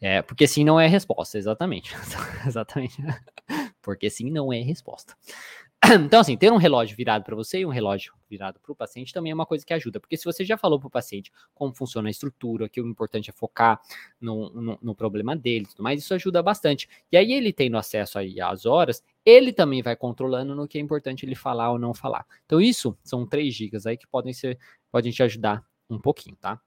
É, 0.01 0.23
porque 0.23 0.47
sim 0.47 0.63
não 0.63 0.79
é 0.79 0.87
resposta, 0.87 1.37
exatamente. 1.37 1.93
exatamente. 2.47 2.97
porque 3.79 4.09
sim 4.09 4.31
não 4.31 4.51
é 4.51 4.59
resposta. 4.59 5.15
Então, 6.05 6.19
assim, 6.19 6.35
ter 6.35 6.51
um 6.51 6.57
relógio 6.57 6.95
virado 6.97 7.23
para 7.23 7.35
você 7.35 7.59
e 7.59 7.65
um 7.65 7.69
relógio 7.69 8.13
virado 8.29 8.59
para 8.59 8.71
o 8.71 8.75
paciente 8.75 9.13
também 9.13 9.31
é 9.31 9.33
uma 9.33 9.45
coisa 9.45 9.65
que 9.65 9.73
ajuda, 9.73 9.97
porque 9.97 10.17
se 10.17 10.25
você 10.25 10.43
já 10.43 10.57
falou 10.57 10.77
para 10.77 10.87
o 10.87 10.91
paciente 10.91 11.31
como 11.55 11.73
funciona 11.73 12.09
a 12.09 12.11
estrutura, 12.11 12.67
que 12.67 12.81
o 12.81 12.87
importante 12.87 13.29
é 13.29 13.33
focar 13.33 13.79
no, 14.19 14.49
no, 14.49 14.79
no, 14.81 14.93
problema 14.93 15.37
dele 15.37 15.65
tudo 15.65 15.81
mais, 15.81 16.01
isso 16.01 16.13
ajuda 16.13 16.43
bastante. 16.43 16.89
E 17.11 17.15
aí, 17.15 17.31
ele 17.31 17.53
tendo 17.53 17.77
acesso 17.77 18.19
aí 18.19 18.41
às 18.41 18.65
horas, 18.65 19.01
ele 19.25 19.53
também 19.53 19.81
vai 19.81 19.95
controlando 19.95 20.53
no 20.53 20.67
que 20.67 20.77
é 20.77 20.81
importante 20.81 21.25
ele 21.25 21.35
falar 21.35 21.71
ou 21.71 21.79
não 21.79 21.93
falar. 21.93 22.25
Então, 22.45 22.59
isso 22.59 22.97
são 23.01 23.25
três 23.25 23.55
dicas 23.55 23.85
aí 23.85 23.95
que 23.95 24.05
podem 24.05 24.33
ser, 24.33 24.59
podem 24.91 25.11
te 25.13 25.23
ajudar 25.23 25.63
um 25.89 25.99
pouquinho, 25.99 26.35
tá? 26.35 26.59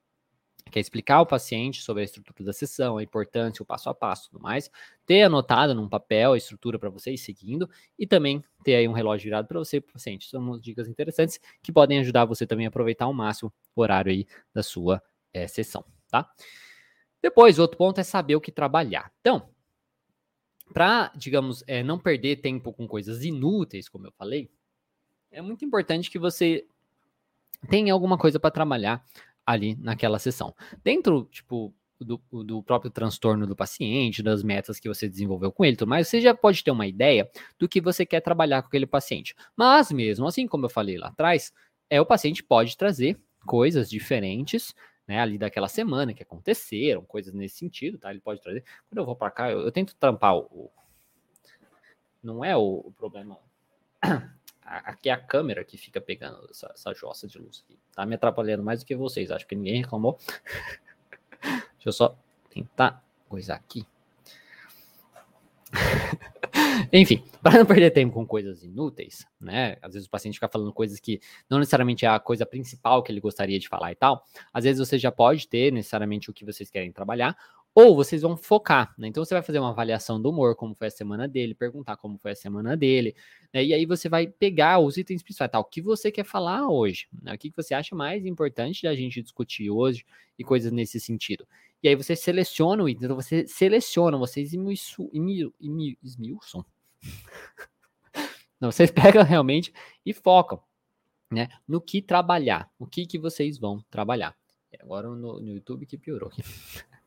Que 0.70 0.78
é 0.78 0.80
explicar 0.80 1.16
ao 1.16 1.26
paciente 1.26 1.82
sobre 1.82 2.02
a 2.02 2.04
estrutura 2.04 2.44
da 2.44 2.52
sessão, 2.52 2.96
a 2.96 3.02
importância, 3.02 3.62
o 3.62 3.66
passo 3.66 3.90
a 3.90 3.94
passo 3.94 4.30
tudo 4.30 4.42
mais, 4.42 4.70
ter 5.04 5.22
anotado 5.22 5.74
num 5.74 5.88
papel 5.88 6.32
a 6.32 6.36
estrutura 6.36 6.78
para 6.78 6.88
você 6.88 7.12
ir 7.12 7.18
seguindo 7.18 7.68
e 7.98 8.06
também 8.06 8.42
ter 8.64 8.76
aí 8.76 8.88
um 8.88 8.92
relógio 8.92 9.24
virado 9.24 9.46
para 9.46 9.58
você, 9.58 9.80
paciente. 9.80 10.28
São 10.28 10.58
dicas 10.58 10.88
interessantes 10.88 11.40
que 11.62 11.72
podem 11.72 11.98
ajudar 12.00 12.24
você 12.24 12.46
também 12.46 12.66
a 12.66 12.68
aproveitar 12.68 13.04
ao 13.04 13.12
máximo 13.12 13.52
o 13.74 13.80
horário 13.80 14.10
aí 14.10 14.26
da 14.54 14.62
sua 14.62 15.02
é, 15.32 15.46
sessão, 15.46 15.84
tá? 16.10 16.30
Depois, 17.20 17.58
outro 17.58 17.78
ponto 17.78 18.00
é 18.00 18.02
saber 18.02 18.34
o 18.34 18.40
que 18.40 18.50
trabalhar. 18.50 19.12
Então, 19.20 19.48
para, 20.72 21.12
digamos, 21.14 21.62
é, 21.66 21.82
não 21.82 21.98
perder 21.98 22.36
tempo 22.36 22.72
com 22.72 22.88
coisas 22.88 23.24
inúteis, 23.24 23.88
como 23.88 24.06
eu 24.06 24.12
falei, 24.12 24.50
é 25.30 25.40
muito 25.40 25.64
importante 25.64 26.10
que 26.10 26.18
você 26.18 26.66
tenha 27.68 27.92
alguma 27.92 28.18
coisa 28.18 28.40
para 28.40 28.50
trabalhar 28.50 29.04
ali 29.46 29.76
naquela 29.76 30.18
sessão. 30.18 30.54
Dentro, 30.82 31.24
tipo, 31.30 31.74
do, 32.00 32.20
do, 32.44 32.62
próprio 32.62 32.90
transtorno 32.90 33.46
do 33.46 33.56
paciente, 33.56 34.22
das 34.22 34.42
metas 34.42 34.78
que 34.78 34.88
você 34.88 35.08
desenvolveu 35.08 35.52
com 35.52 35.64
ele, 35.64 35.76
tudo 35.76 35.88
mais, 35.88 36.08
você 36.08 36.20
já 36.20 36.34
pode 36.34 36.62
ter 36.62 36.70
uma 36.70 36.86
ideia 36.86 37.30
do 37.58 37.68
que 37.68 37.80
você 37.80 38.04
quer 38.04 38.20
trabalhar 38.20 38.62
com 38.62 38.68
aquele 38.68 38.86
paciente. 38.86 39.34
Mas 39.56 39.90
mesmo 39.92 40.26
assim, 40.26 40.46
como 40.46 40.66
eu 40.66 40.70
falei 40.70 40.98
lá 40.98 41.08
atrás, 41.08 41.52
é 41.88 42.00
o 42.00 42.06
paciente 42.06 42.42
pode 42.42 42.76
trazer 42.76 43.18
coisas 43.46 43.88
diferentes, 43.90 44.74
né, 45.06 45.20
ali 45.20 45.36
daquela 45.36 45.68
semana 45.68 46.14
que 46.14 46.22
aconteceram, 46.22 47.04
coisas 47.04 47.34
nesse 47.34 47.56
sentido, 47.56 47.98
tá? 47.98 48.10
Ele 48.10 48.20
pode 48.20 48.40
trazer. 48.40 48.64
Quando 48.88 48.98
eu 48.98 49.04
vou 49.04 49.16
para 49.16 49.30
cá, 49.30 49.50
eu, 49.50 49.60
eu, 49.60 49.72
tento 49.72 49.96
trampar 49.96 50.36
o, 50.36 50.46
o 50.50 50.70
não 52.22 52.44
é 52.44 52.56
o, 52.56 52.84
o 52.86 52.92
problema 52.92 53.36
aqui 54.64 55.08
é 55.08 55.12
a 55.12 55.18
câmera 55.18 55.64
que 55.64 55.76
fica 55.76 56.00
pegando 56.00 56.48
essa, 56.50 56.70
essa 56.74 56.94
jossa 56.94 57.26
de 57.26 57.38
luz 57.38 57.64
aqui. 57.64 57.78
Tá 57.94 58.06
me 58.06 58.14
atrapalhando 58.14 58.62
mais 58.62 58.80
do 58.80 58.86
que 58.86 58.94
vocês. 58.94 59.30
Acho 59.30 59.46
que 59.46 59.54
ninguém 59.54 59.82
reclamou. 59.82 60.18
Deixa 61.42 61.86
eu 61.86 61.92
só 61.92 62.16
tentar 62.50 63.04
coisar 63.28 63.54
aqui. 63.54 63.86
Enfim, 66.92 67.24
para 67.42 67.58
não 67.58 67.66
perder 67.66 67.90
tempo 67.90 68.12
com 68.12 68.26
coisas 68.26 68.62
inúteis, 68.62 69.26
né? 69.40 69.76
Às 69.80 69.94
vezes 69.94 70.06
o 70.06 70.10
paciente 70.10 70.34
fica 70.34 70.48
falando 70.48 70.72
coisas 70.72 71.00
que 71.00 71.20
não 71.48 71.58
necessariamente 71.58 72.04
é 72.04 72.08
a 72.08 72.20
coisa 72.20 72.44
principal 72.44 73.02
que 73.02 73.10
ele 73.10 73.20
gostaria 73.20 73.58
de 73.58 73.68
falar 73.68 73.92
e 73.92 73.94
tal. 73.94 74.24
Às 74.52 74.64
vezes 74.64 74.86
você 74.86 74.98
já 74.98 75.10
pode 75.10 75.48
ter 75.48 75.72
necessariamente 75.72 76.30
o 76.30 76.34
que 76.34 76.44
vocês 76.44 76.70
querem 76.70 76.92
trabalhar, 76.92 77.36
ou 77.74 77.96
vocês 77.96 78.20
vão 78.20 78.36
focar, 78.36 78.94
né? 78.98 79.08
Então 79.08 79.24
você 79.24 79.34
vai 79.34 79.42
fazer 79.42 79.58
uma 79.58 79.70
avaliação 79.70 80.20
do 80.20 80.28
humor, 80.28 80.54
como 80.54 80.74
foi 80.74 80.88
a 80.88 80.90
semana 80.90 81.26
dele, 81.26 81.54
perguntar 81.54 81.96
como 81.96 82.18
foi 82.18 82.32
a 82.32 82.36
semana 82.36 82.76
dele, 82.76 83.16
né? 83.52 83.64
E 83.64 83.72
aí 83.72 83.86
você 83.86 84.08
vai 84.08 84.26
pegar 84.26 84.78
os 84.78 84.98
itens 84.98 85.22
principais, 85.22 85.50
tá? 85.50 85.58
O 85.58 85.64
que 85.64 85.80
você 85.80 86.12
quer 86.12 86.24
falar 86.24 86.68
hoje, 86.68 87.08
né? 87.22 87.32
O 87.32 87.38
que 87.38 87.50
você 87.56 87.74
acha 87.74 87.94
mais 87.94 88.26
importante 88.26 88.82
da 88.82 88.94
gente 88.94 89.22
discutir 89.22 89.70
hoje 89.70 90.04
e 90.38 90.44
coisas 90.44 90.70
nesse 90.70 91.00
sentido. 91.00 91.46
E 91.82 91.88
aí 91.88 91.96
você 91.96 92.14
seleciona 92.14 92.82
o 92.82 92.88
item, 92.88 93.06
então 93.06 93.16
você 93.16 93.46
seleciona, 93.46 94.18
vocês 94.18 94.52
esmiuçam. 94.52 95.08
Não, 98.60 98.70
vocês 98.70 98.90
pegam 98.92 99.24
realmente 99.24 99.72
e 100.04 100.12
focam, 100.12 100.60
né? 101.30 101.48
No 101.66 101.80
que 101.80 102.02
trabalhar, 102.02 102.70
o 102.78 102.86
que 102.86 103.06
que 103.06 103.18
vocês 103.18 103.58
vão 103.58 103.82
trabalhar. 103.90 104.36
Agora 104.80 105.08
no, 105.08 105.40
no 105.40 105.48
YouTube 105.48 105.86
que 105.86 105.96
piorou. 105.96 106.30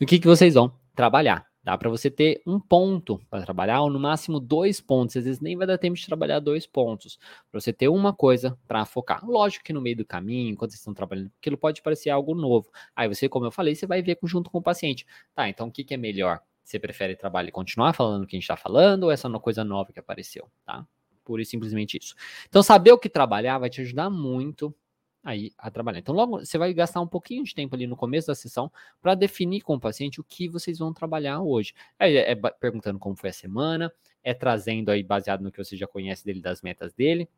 o 0.00 0.06
que, 0.06 0.18
que 0.18 0.26
vocês 0.26 0.54
vão 0.54 0.72
trabalhar. 0.94 1.46
Dá 1.64 1.78
para 1.78 1.88
você 1.88 2.10
ter 2.10 2.42
um 2.44 2.58
ponto 2.58 3.20
para 3.30 3.44
trabalhar, 3.44 3.82
ou 3.82 3.90
no 3.90 4.00
máximo 4.00 4.40
dois 4.40 4.80
pontos. 4.80 5.16
Às 5.16 5.24
vezes 5.24 5.40
nem 5.40 5.56
vai 5.56 5.64
dar 5.64 5.78
tempo 5.78 5.96
de 5.96 6.04
trabalhar 6.04 6.40
dois 6.40 6.66
pontos. 6.66 7.18
Para 7.50 7.60
você 7.60 7.72
ter 7.72 7.86
uma 7.86 8.12
coisa 8.12 8.58
para 8.66 8.84
focar. 8.84 9.24
Lógico 9.24 9.64
que 9.64 9.72
no 9.72 9.80
meio 9.80 9.96
do 9.96 10.04
caminho, 10.04 10.50
enquanto 10.50 10.72
vocês 10.72 10.80
estão 10.80 10.92
trabalhando, 10.92 11.30
aquilo 11.38 11.56
pode 11.56 11.80
parecer 11.80 12.10
algo 12.10 12.34
novo. 12.34 12.68
Aí 12.96 13.06
você, 13.06 13.28
como 13.28 13.46
eu 13.46 13.52
falei, 13.52 13.76
você 13.76 13.86
vai 13.86 14.02
ver 14.02 14.18
junto 14.24 14.50
com 14.50 14.58
o 14.58 14.62
paciente. 14.62 15.06
Tá, 15.34 15.48
então 15.48 15.68
o 15.68 15.70
que, 15.70 15.84
que 15.84 15.94
é 15.94 15.96
melhor? 15.96 16.40
Você 16.64 16.80
prefere 16.80 17.14
trabalhar 17.14 17.48
e 17.48 17.52
continuar 17.52 17.92
falando 17.92 18.24
o 18.24 18.26
que 18.26 18.34
a 18.34 18.38
gente 18.38 18.44
está 18.44 18.56
falando, 18.56 19.04
ou 19.04 19.10
essa 19.12 19.28
é 19.28 19.30
uma 19.30 19.40
coisa 19.40 19.62
nova 19.62 19.92
que 19.92 20.00
apareceu, 20.00 20.48
tá? 20.64 20.84
Pura 21.24 21.42
e 21.42 21.44
simplesmente 21.44 21.96
isso. 21.96 22.14
Então, 22.48 22.62
saber 22.62 22.90
o 22.90 22.98
que 22.98 23.08
trabalhar 23.08 23.58
vai 23.58 23.70
te 23.70 23.80
ajudar 23.80 24.10
muito 24.10 24.74
aí 25.22 25.52
a 25.56 25.70
trabalhar. 25.70 25.98
Então, 25.98 26.14
logo 26.14 26.40
você 26.40 26.58
vai 26.58 26.72
gastar 26.74 27.00
um 27.00 27.06
pouquinho 27.06 27.44
de 27.44 27.54
tempo 27.54 27.74
ali 27.74 27.86
no 27.86 27.96
começo 27.96 28.26
da 28.26 28.34
sessão 28.34 28.70
para 29.00 29.14
definir 29.14 29.60
com 29.60 29.74
o 29.74 29.80
paciente 29.80 30.20
o 30.20 30.24
que 30.24 30.48
vocês 30.48 30.78
vão 30.78 30.92
trabalhar 30.92 31.40
hoje. 31.40 31.74
É, 31.98 32.32
é, 32.32 32.34
perguntando 32.34 32.98
como 32.98 33.14
foi 33.14 33.30
a 33.30 33.32
semana, 33.32 33.92
é 34.22 34.34
trazendo 34.34 34.90
aí 34.90 35.02
baseado 35.02 35.42
no 35.42 35.52
que 35.52 35.62
você 35.62 35.76
já 35.76 35.86
conhece 35.86 36.24
dele, 36.24 36.40
das 36.40 36.62
metas 36.62 36.92
dele, 36.92 37.28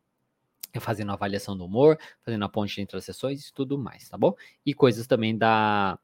é 0.73 0.81
fazendo 0.81 1.11
a 1.11 1.14
avaliação 1.14 1.57
do 1.57 1.64
humor, 1.64 1.99
fazendo 2.23 2.44
a 2.44 2.49
ponte 2.49 2.81
entre 2.81 2.97
as 2.97 3.05
sessões 3.05 3.49
e 3.49 3.53
tudo 3.53 3.79
mais, 3.79 4.09
tá 4.09 4.18
bom? 4.18 4.35
E 4.64 4.75
coisas 4.75 5.07
também 5.07 5.37
da. 5.37 5.99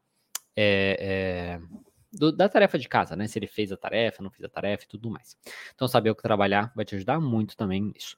É, 0.55 1.59
é, 1.59 1.61
do, 2.11 2.31
da 2.31 2.49
tarefa 2.49 2.77
de 2.77 2.89
casa, 2.89 3.15
né? 3.15 3.27
Se 3.27 3.39
ele 3.39 3.47
fez 3.47 3.71
a 3.71 3.77
tarefa, 3.77 4.21
não 4.21 4.29
fez 4.29 4.43
a 4.43 4.49
tarefa 4.49 4.83
e 4.83 4.87
tudo 4.87 5.09
mais. 5.09 5.37
Então, 5.73 5.87
saber 5.87 6.09
o 6.09 6.15
que 6.15 6.21
trabalhar 6.21 6.71
vai 6.75 6.85
te 6.85 6.95
ajudar 6.95 7.19
muito 7.19 7.55
também 7.55 7.81
nisso. 7.81 8.17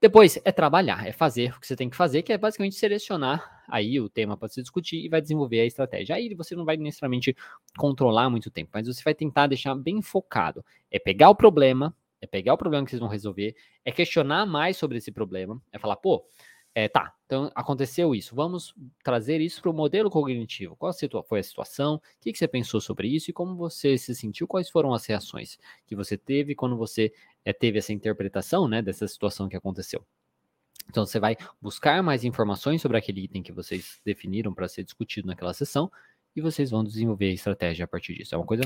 Depois 0.00 0.38
é 0.44 0.52
trabalhar, 0.52 1.06
é 1.08 1.12
fazer 1.12 1.56
o 1.56 1.60
que 1.60 1.66
você 1.66 1.74
tem 1.74 1.90
que 1.90 1.96
fazer, 1.96 2.22
que 2.22 2.32
é 2.32 2.38
basicamente 2.38 2.76
selecionar 2.76 3.64
aí 3.68 4.00
o 4.00 4.08
tema 4.08 4.36
para 4.36 4.48
se 4.48 4.62
discutir 4.62 5.04
e 5.04 5.08
vai 5.08 5.20
desenvolver 5.20 5.60
a 5.60 5.64
estratégia. 5.64 6.14
Aí 6.14 6.32
você 6.34 6.54
não 6.54 6.64
vai 6.64 6.76
necessariamente 6.76 7.36
controlar 7.76 8.30
muito 8.30 8.48
tempo, 8.48 8.70
mas 8.72 8.86
você 8.86 9.02
vai 9.02 9.12
tentar 9.12 9.48
deixar 9.48 9.74
bem 9.74 10.00
focado. 10.00 10.64
É 10.88 11.00
pegar 11.00 11.30
o 11.30 11.34
problema, 11.34 11.92
é 12.20 12.28
pegar 12.28 12.54
o 12.54 12.58
problema 12.58 12.84
que 12.84 12.90
vocês 12.90 13.00
vão 13.00 13.08
resolver, 13.08 13.56
é 13.84 13.90
questionar 13.90 14.46
mais 14.46 14.76
sobre 14.76 14.98
esse 14.98 15.10
problema, 15.10 15.60
é 15.72 15.80
falar, 15.80 15.96
pô, 15.96 16.24
é, 16.74 16.86
tá, 16.86 17.12
então 17.26 17.50
aconteceu 17.56 18.14
isso. 18.14 18.36
Vamos 18.36 18.72
trazer 19.02 19.40
isso 19.40 19.60
para 19.60 19.70
o 19.70 19.74
modelo 19.74 20.08
cognitivo. 20.08 20.76
Qual 20.76 20.92
foi 21.26 21.40
a 21.40 21.42
situação? 21.42 21.96
O 21.96 22.00
que, 22.20 22.30
que, 22.30 22.38
você 22.38 22.46
pensou 22.46 22.80
sobre 22.80 23.08
isso 23.08 23.30
e 23.30 23.32
como 23.32 23.56
você 23.56 23.98
se 23.98 24.14
sentiu? 24.14 24.46
Quais 24.46 24.70
foram 24.70 24.94
as 24.94 25.04
reações 25.04 25.58
que 25.86 25.96
você 25.96 26.16
teve 26.16 26.54
quando 26.54 26.76
você 26.76 27.12
é, 27.48 27.52
teve 27.52 27.78
essa 27.78 27.94
interpretação 27.94 28.68
né, 28.68 28.82
dessa 28.82 29.08
situação 29.08 29.48
que 29.48 29.56
aconteceu? 29.56 30.04
Então 30.88 31.06
você 31.06 31.18
vai 31.18 31.36
buscar 31.60 32.02
mais 32.02 32.24
informações 32.24 32.82
sobre 32.82 32.98
aquele 32.98 33.22
item 33.22 33.42
que 33.42 33.52
vocês 33.52 34.00
definiram 34.04 34.52
para 34.52 34.68
ser 34.68 34.84
discutido 34.84 35.26
naquela 35.26 35.54
sessão 35.54 35.90
e 36.36 36.42
vocês 36.42 36.70
vão 36.70 36.84
desenvolver 36.84 37.30
a 37.30 37.32
estratégia 37.32 37.84
a 37.84 37.88
partir 37.88 38.14
disso. 38.14 38.34
É 38.34 38.38
uma 38.38 38.46
coisa. 38.46 38.64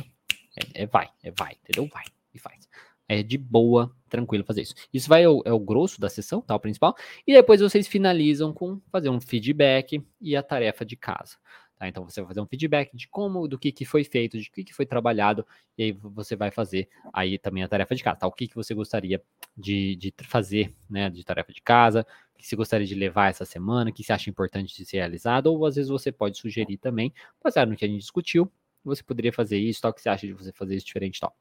É, 0.75 0.83
é 0.83 0.87
vai, 0.87 1.09
é 1.23 1.31
vai, 1.31 1.57
entendeu? 1.63 1.89
Vai 1.93 2.05
e 2.35 2.39
faz 2.39 2.69
é 3.09 3.23
de 3.23 3.37
boa, 3.37 3.95
tranquilo 4.09 4.45
fazer 4.45 4.63
isso. 4.63 4.75
Isso 4.93 5.09
vai 5.09 5.25
é 5.25 5.29
o, 5.29 5.43
é 5.45 5.53
o 5.53 5.59
grosso 5.59 6.01
da 6.01 6.09
sessão, 6.09 6.41
tá? 6.41 6.55
O 6.55 6.61
principal. 6.61 6.97
E 7.27 7.33
depois 7.35 7.61
vocês 7.61 7.87
finalizam 7.87 8.53
com 8.53 8.81
fazer 8.91 9.11
um 9.11 9.21
feedback 9.21 10.03
e 10.21 10.35
a 10.35 10.43
tarefa 10.43 10.85
de 10.85 10.97
casa. 10.97 11.37
Tá? 11.83 11.89
Então 11.89 12.05
você 12.05 12.21
vai 12.21 12.29
fazer 12.29 12.41
um 12.41 12.47
feedback 12.47 12.97
de 12.97 13.09
como, 13.09 13.49
do 13.49 13.59
que, 13.59 13.73
que 13.73 13.85
foi 13.85 14.05
feito, 14.05 14.39
de 14.39 14.49
que, 14.49 14.63
que 14.63 14.73
foi 14.73 14.87
trabalhado, 14.87 15.45
e 15.77 15.83
aí 15.83 15.93
você 15.93 16.37
vai 16.37 16.49
fazer 16.49 16.89
aí 17.13 17.39
também 17.39 17.65
a 17.65 17.69
tarefa 17.69 17.93
de 17.93 18.05
casa, 18.05 18.19
tá? 18.21 18.27
O 18.29 18.31
que, 18.31 18.47
que 18.47 18.55
você 18.55 18.73
gostaria 18.73 19.21
de, 19.57 19.97
de 19.97 20.15
fazer, 20.23 20.73
né? 20.89 21.11
De 21.11 21.25
tarefa 21.25 21.53
de 21.53 21.61
casa, 21.61 22.07
o 22.37 22.39
que 22.39 22.47
você 22.47 22.55
gostaria 22.55 22.87
de 22.87 22.95
levar 22.95 23.31
essa 23.31 23.45
semana, 23.45 23.91
o 23.91 23.93
que 23.93 24.05
você 24.05 24.13
acha 24.13 24.31
importante 24.31 24.77
de 24.77 24.85
ser 24.85 24.99
realizado, 24.99 25.49
ou 25.49 25.67
às 25.67 25.75
vezes 25.75 25.91
você 25.91 26.13
pode 26.13 26.39
sugerir 26.39 26.77
também, 26.77 27.13
baseado 27.43 27.71
no 27.71 27.77
que 27.77 27.85
a 27.85 27.89
gente 27.89 27.99
discutiu, 27.99 28.49
você 28.85 29.03
poderia 29.03 29.33
fazer 29.33 29.59
isso, 29.59 29.81
tal, 29.81 29.91
o 29.91 29.95
que 29.95 30.03
você 30.03 30.09
acha 30.09 30.25
de 30.25 30.35
você 30.35 30.53
fazer 30.53 30.77
isso 30.77 30.87
diferente 30.87 31.19
tal. 31.19 31.37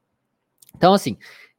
Então, 0.74 0.92
assim, 0.92 1.16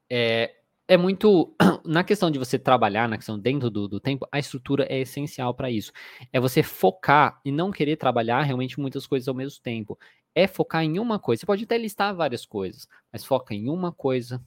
é, 0.09 0.55
é 0.87 0.97
muito. 0.97 1.55
Na 1.85 2.03
questão 2.03 2.31
de 2.31 2.39
você 2.39 2.57
trabalhar, 2.57 3.09
na 3.09 3.17
questão 3.17 3.37
dentro 3.37 3.69
do, 3.69 3.87
do 3.89 3.99
tempo, 3.99 4.25
a 4.31 4.39
estrutura 4.39 4.85
é 4.89 5.01
essencial 5.01 5.53
para 5.53 5.69
isso. 5.69 5.91
É 6.31 6.39
você 6.39 6.63
focar 6.63 7.41
e 7.43 7.51
não 7.51 7.71
querer 7.71 7.97
trabalhar 7.97 8.41
realmente 8.43 8.79
muitas 8.79 9.05
coisas 9.05 9.27
ao 9.27 9.35
mesmo 9.35 9.61
tempo. 9.61 9.99
É 10.33 10.47
focar 10.47 10.83
em 10.83 10.97
uma 10.97 11.19
coisa. 11.19 11.41
Você 11.41 11.45
pode 11.45 11.63
até 11.65 11.77
listar 11.77 12.15
várias 12.15 12.45
coisas, 12.45 12.87
mas 13.11 13.25
foca 13.25 13.53
em 13.53 13.69
uma 13.69 13.91
coisa 13.91 14.41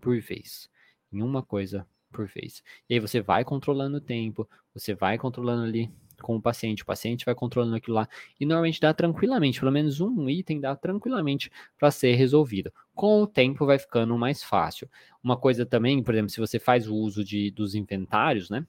por 0.00 0.20
vez. 0.20 0.68
Em 1.12 1.22
uma 1.22 1.42
coisa 1.42 1.86
por 2.10 2.26
vez. 2.26 2.62
E 2.88 2.94
aí 2.94 3.00
você 3.00 3.20
vai 3.20 3.44
controlando 3.44 3.98
o 3.98 4.00
tempo, 4.00 4.48
você 4.74 4.94
vai 4.94 5.16
controlando 5.16 5.62
ali 5.62 5.88
com 6.22 6.36
o 6.36 6.40
paciente. 6.40 6.82
O 6.82 6.86
paciente 6.86 7.24
vai 7.26 7.34
controlando 7.34 7.76
aquilo 7.76 7.96
lá 7.96 8.08
e 8.40 8.46
normalmente 8.46 8.80
dá 8.80 8.94
tranquilamente, 8.94 9.60
pelo 9.60 9.72
menos 9.72 10.00
um 10.00 10.28
item 10.30 10.60
dá 10.60 10.74
tranquilamente 10.74 11.50
para 11.78 11.90
ser 11.90 12.14
resolvido. 12.14 12.72
Com 12.94 13.22
o 13.22 13.26
tempo 13.26 13.66
vai 13.66 13.78
ficando 13.78 14.16
mais 14.16 14.42
fácil. 14.42 14.88
Uma 15.22 15.36
coisa 15.36 15.66
também, 15.66 16.02
por 16.02 16.14
exemplo, 16.14 16.30
se 16.30 16.40
você 16.40 16.58
faz 16.58 16.88
o 16.88 16.94
uso 16.94 17.24
de, 17.24 17.50
dos 17.50 17.74
inventários, 17.74 18.48
né? 18.48 18.66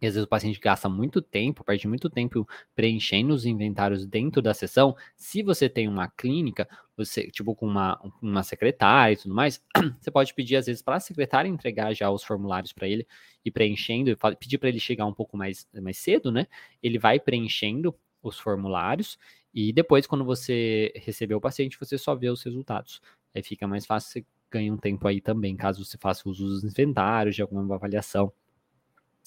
E 0.00 0.06
às 0.06 0.14
vezes 0.14 0.26
o 0.26 0.28
paciente 0.28 0.60
gasta 0.60 0.88
muito 0.88 1.22
tempo, 1.22 1.64
perde 1.64 1.88
muito 1.88 2.10
tempo 2.10 2.46
preenchendo 2.74 3.32
os 3.32 3.46
inventários 3.46 4.04
dentro 4.04 4.42
da 4.42 4.52
sessão. 4.52 4.94
Se 5.16 5.42
você 5.42 5.68
tem 5.68 5.88
uma 5.88 6.08
clínica, 6.08 6.68
você, 6.96 7.30
tipo, 7.30 7.54
com 7.54 7.66
uma, 7.66 7.98
uma 8.20 8.42
secretária 8.42 9.14
e 9.14 9.16
tudo 9.16 9.34
mais, 9.34 9.62
você 9.98 10.10
pode 10.10 10.34
pedir, 10.34 10.56
às 10.56 10.66
vezes, 10.66 10.82
para 10.82 10.96
a 10.96 11.00
secretária 11.00 11.48
entregar 11.48 11.94
já 11.94 12.10
os 12.10 12.22
formulários 12.22 12.72
para 12.72 12.86
ele 12.86 13.06
e 13.44 13.50
preenchendo, 13.50 14.16
pedir 14.38 14.58
para 14.58 14.68
ele 14.68 14.80
chegar 14.80 15.06
um 15.06 15.14
pouco 15.14 15.36
mais, 15.36 15.66
mais 15.72 15.96
cedo, 15.98 16.30
né? 16.30 16.46
Ele 16.82 16.98
vai 16.98 17.18
preenchendo 17.18 17.94
os 18.22 18.38
formulários 18.38 19.18
e 19.54 19.72
depois, 19.72 20.06
quando 20.06 20.24
você 20.24 20.92
receber 20.96 21.34
o 21.34 21.40
paciente, 21.40 21.78
você 21.80 21.96
só 21.96 22.14
vê 22.14 22.28
os 22.28 22.42
resultados. 22.42 23.00
Aí 23.34 23.42
fica 23.42 23.66
mais 23.66 23.86
fácil, 23.86 24.10
você 24.10 24.26
ganha 24.50 24.72
um 24.72 24.76
tempo 24.76 25.08
aí 25.08 25.20
também, 25.20 25.56
caso 25.56 25.84
você 25.84 25.96
faça 25.98 26.28
uso 26.28 26.44
dos 26.46 26.64
inventários, 26.64 27.34
de 27.34 27.42
alguma 27.42 27.74
avaliação 27.74 28.32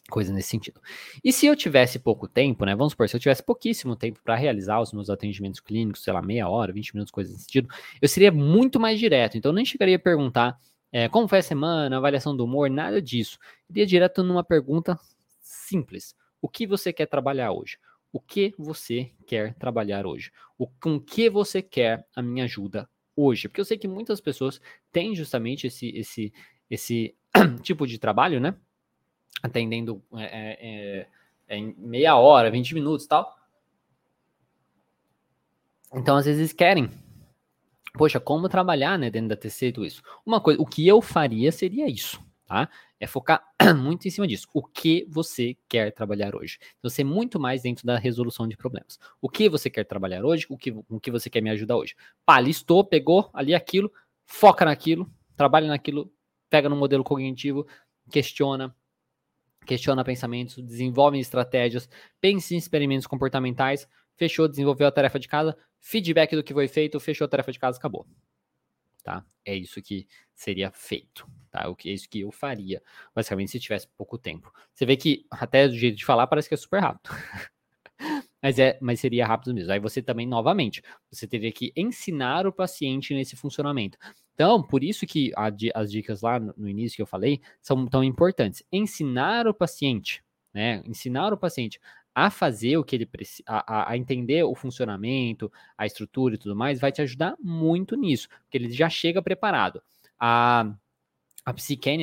coisa 0.10 0.34
nesse 0.34 0.50
sentido. 0.50 0.82
E 1.24 1.32
se 1.32 1.46
eu 1.46 1.56
tivesse 1.56 2.00
pouco 2.00 2.28
tempo, 2.28 2.66
né? 2.66 2.76
Vamos 2.76 2.94
supor, 2.94 3.08
se 3.08 3.16
eu 3.16 3.20
tivesse 3.20 3.44
pouquíssimo 3.44 3.96
tempo 3.96 4.20
para 4.24 4.36
realizar 4.36 4.82
os 4.82 4.92
meus 4.92 5.10
atendimentos 5.10 5.60
clínicos, 5.60 6.04
sei 6.04 6.12
lá, 6.12 6.22
meia 6.22 6.50
hora, 6.50 6.74
20 6.74 6.94
minutos, 6.96 7.12
coisa 7.12 7.32
nesse 7.32 7.46
sentido, 7.46 7.70
eu 8.02 8.08
seria 8.08 8.32
muito 8.32 8.80
mais 8.80 9.00
direto. 9.00 9.38
Então, 9.38 9.52
eu 9.52 9.56
nem 9.56 9.66
chegaria 9.66 9.96
a 9.96 10.00
perguntar 10.00 10.60
é, 10.92 11.08
como 11.08 11.28
foi 11.28 11.40
a 11.40 11.44
semana, 11.44 11.98
avaliação 11.98 12.36
do 12.36 12.44
humor, 12.44 12.70
nada 12.70 13.02
disso. 13.02 13.38
Iria 13.70 13.86
direto 13.86 14.24
numa 14.24 14.44
pergunta 14.44 15.00
simples: 15.40 16.16
O 16.42 16.50
que 16.50 16.66
você 16.66 16.92
quer 16.92 17.06
trabalhar 17.06 17.52
hoje? 17.52 17.78
O 18.12 18.20
que 18.20 18.54
você 18.58 19.12
quer 19.28 19.54
trabalhar 19.56 20.08
hoje? 20.08 20.32
O, 20.58 20.68
com 20.68 21.00
que 21.00 21.30
você 21.30 21.62
quer 21.62 22.08
a 22.16 22.22
minha 22.24 22.46
ajuda 22.46 22.90
hoje? 23.16 23.48
Porque 23.48 23.62
eu 23.62 23.66
sei 23.66 23.78
que 23.78 23.88
muitas 23.88 24.20
pessoas 24.20 24.60
têm 24.92 25.16
justamente 25.16 25.68
esse, 25.68 25.90
esse, 25.90 26.34
esse 26.70 27.16
tipo 27.62 27.86
de 27.86 28.00
trabalho, 28.00 28.40
né? 28.40 28.56
Atendendo 29.42 30.02
é, 30.14 30.24
é, 30.24 31.08
é, 31.48 31.58
em 31.58 31.74
meia 31.78 32.16
hora, 32.16 32.52
20 32.52 32.74
minutos 32.74 33.06
e 33.06 33.10
tal. 33.10 33.38
Então, 35.94 36.18
às 36.18 36.26
vezes 36.26 36.54
querem. 36.54 36.90
Poxa, 37.94 38.20
como 38.20 38.48
trabalhar 38.48 39.00
né, 39.00 39.10
dentro 39.10 39.30
da 39.30 39.36
TC 39.36 39.68
e 39.68 39.72
tudo 39.72 39.88
isso? 39.88 40.04
Uma 40.26 40.40
coisa, 40.40 40.62
o 40.62 40.66
que 40.66 40.88
eu 40.88 41.02
faria 41.02 41.52
seria 41.52 41.88
isso, 41.88 42.20
tá? 42.46 42.70
É 43.00 43.08
focar 43.08 43.44
muito 43.76 44.08
em 44.08 44.12
cima 44.12 44.28
disso. 44.28 44.48
O 44.54 44.62
que 44.62 45.08
você 45.10 45.58
quer 45.68 45.92
trabalhar 45.92 46.36
hoje? 46.36 46.60
Você 46.84 47.02
então, 47.02 47.14
muito 47.14 47.40
mais 47.40 47.64
dentro 47.64 47.88
da 47.88 47.98
resolução 47.98 48.48
de 48.48 48.56
problemas. 48.56 49.00
O 49.20 49.28
que 49.28 49.50
você 49.50 49.70
quer 49.70 49.86
trabalhar 49.86 50.24
hoje? 50.24 50.46
O 50.50 50.58
que, 50.58 50.72
o 50.88 51.00
que 51.00 51.10
você 51.10 51.30
quer 51.30 51.42
me 51.42 51.50
ajudar 51.50 51.78
hoje? 51.78 51.96
Pá, 52.26 52.40
listou, 52.40 52.84
pegou 52.84 53.30
ali 53.34 53.56
aquilo, 53.56 53.92
foca 54.26 54.66
naquilo, 54.66 55.10
trabalha 55.36 55.68
naquilo, 55.68 56.12
pega 56.50 56.70
no 56.70 56.76
modelo 56.76 57.04
cognitivo, 57.04 57.66
questiona, 58.12 58.76
questiona 59.70 60.04
pensamentos, 60.04 60.56
desenvolve 60.64 61.20
estratégias, 61.20 61.88
pense 62.20 62.56
em 62.56 62.58
experimentos 62.58 63.06
comportamentais, 63.06 63.88
fechou, 64.18 64.48
desenvolveu 64.48 64.88
a 64.88 64.92
tarefa 64.92 65.20
de 65.20 65.28
casa, 65.28 65.56
feedback 65.80 66.36
do 66.36 66.44
que 66.44 66.56
foi 66.56 66.68
feito, 66.68 67.00
fechou 67.00 67.26
a 67.26 67.28
tarefa 67.28 67.52
de 67.52 67.60
casa, 67.60 67.78
acabou. 67.78 68.08
Tá? 69.04 69.24
É 69.46 69.56
isso 69.56 69.80
que 69.80 70.08
seria 70.34 70.72
feito, 70.72 71.28
tá? 71.52 71.70
O 71.70 71.76
que 71.76 71.88
é 71.88 71.94
isso 71.94 72.10
que 72.10 72.22
eu 72.22 72.32
faria, 72.32 72.82
basicamente, 73.14 73.52
se 73.52 73.60
tivesse 73.60 73.88
pouco 73.96 74.18
tempo. 74.18 74.52
Você 74.74 74.88
vê 74.88 74.98
que 74.98 75.26
até 75.30 75.68
do 75.68 75.78
jeito 75.78 75.98
de 75.98 76.06
falar 76.06 76.26
parece 76.26 76.50
que 76.50 76.56
é 76.56 76.58
super 76.58 76.82
rápido. 76.82 77.12
mas 78.42 78.58
é, 78.58 78.76
mas 78.82 79.00
seria 79.00 79.28
rápido 79.28 79.54
mesmo. 79.54 79.72
Aí 79.72 79.80
você 79.80 80.02
também 80.02 80.28
novamente, 80.28 80.82
você 81.12 81.28
teria 81.28 81.52
que 81.52 81.72
ensinar 81.76 82.48
o 82.48 82.52
paciente 82.52 83.14
nesse 83.14 83.36
funcionamento. 83.36 84.00
Então, 84.40 84.64
por 84.64 84.86
isso 84.86 85.06
que 85.06 85.34
a, 85.36 85.52
as 85.76 85.92
dicas 85.92 86.22
lá 86.22 86.40
no, 86.40 86.70
início 86.70 86.96
que 86.96 87.02
eu 87.02 87.06
falei 87.06 87.42
são 87.62 87.86
tão 87.86 88.02
importantes. 88.02 88.64
Ensinar 88.72 89.46
o 89.46 89.54
paciente, 89.54 90.24
né? 90.54 90.82
Ensinar 90.86 91.34
o 91.34 91.38
paciente 91.38 91.78
a 92.16 92.30
fazer 92.30 92.78
o 92.78 92.84
que 92.86 92.96
ele 92.96 93.06
precisa, 93.06 93.44
a, 93.46 93.92
a, 93.92 93.98
entender 93.98 94.42
o 94.44 94.56
funcionamento, 94.56 95.52
a 95.78 95.86
estrutura 95.86 96.36
e 96.36 96.38
tudo 96.38 96.56
mais, 96.56 96.80
vai 96.80 96.90
te 96.90 97.02
ajudar 97.02 97.36
muito 97.38 97.98
nisso, 97.98 98.30
porque 98.44 98.58
ele 98.58 98.72
já 98.72 98.90
chega 98.90 99.22
preparado. 99.22 99.84
A, 100.18 100.74
a 101.46 101.54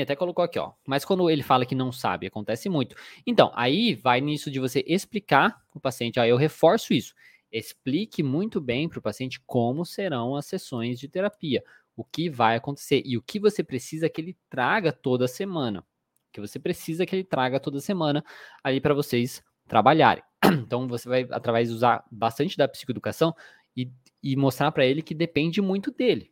até 0.03 0.15
colocou 0.15 0.45
aqui, 0.45 0.59
ó. 0.59 0.73
Mas 0.87 1.07
quando 1.07 1.31
ele 1.31 1.43
fala 1.43 1.65
que 1.65 1.75
não 1.75 1.91
sabe, 1.91 2.27
acontece 2.27 2.69
muito. 2.69 2.95
Então, 3.27 3.51
aí 3.55 3.95
vai 3.95 4.21
nisso 4.21 4.51
de 4.51 4.61
você 4.61 4.85
explicar 4.87 5.57
o 5.75 5.81
paciente. 5.81 6.21
Aí 6.21 6.29
eu 6.29 6.37
reforço 6.37 6.93
isso. 6.93 7.15
Explique 7.51 8.23
muito 8.23 8.61
bem 8.61 8.91
para 8.91 8.99
o 8.99 9.03
paciente 9.03 9.41
como 9.47 9.87
serão 9.87 10.37
as 10.37 10.45
sessões 10.45 11.01
de 11.01 11.09
terapia 11.09 11.65
o 11.97 12.05
que 12.05 12.29
vai 12.29 12.57
acontecer 12.57 13.03
e 13.05 13.17
o 13.17 13.23
que 13.23 13.41
você 13.41 13.65
precisa 13.65 14.09
que 14.09 14.21
ele 14.21 14.37
traga 14.51 14.93
toda 14.93 15.27
semana. 15.27 15.81
O 15.81 16.33
que 16.33 16.41
você 16.41 16.59
precisa 16.59 17.07
que 17.07 17.17
ele 17.17 17.25
traga 17.25 17.59
toda 17.59 17.81
semana 17.81 18.23
ali 18.63 18.81
para 18.81 18.95
vocês 18.95 19.43
trabalharem. 19.67 20.23
Então 20.67 20.87
você 20.87 21.09
vai, 21.09 21.27
através 21.31 21.69
de 21.69 21.75
usar 21.75 22.05
bastante 22.11 22.57
da 22.57 22.69
psicoeducação 22.69 23.35
e, 23.77 23.91
e 24.23 24.37
mostrar 24.37 24.71
para 24.71 24.85
ele 24.85 25.03
que 25.03 25.15
depende 25.15 25.61
muito 25.61 25.91
dele. 25.91 26.31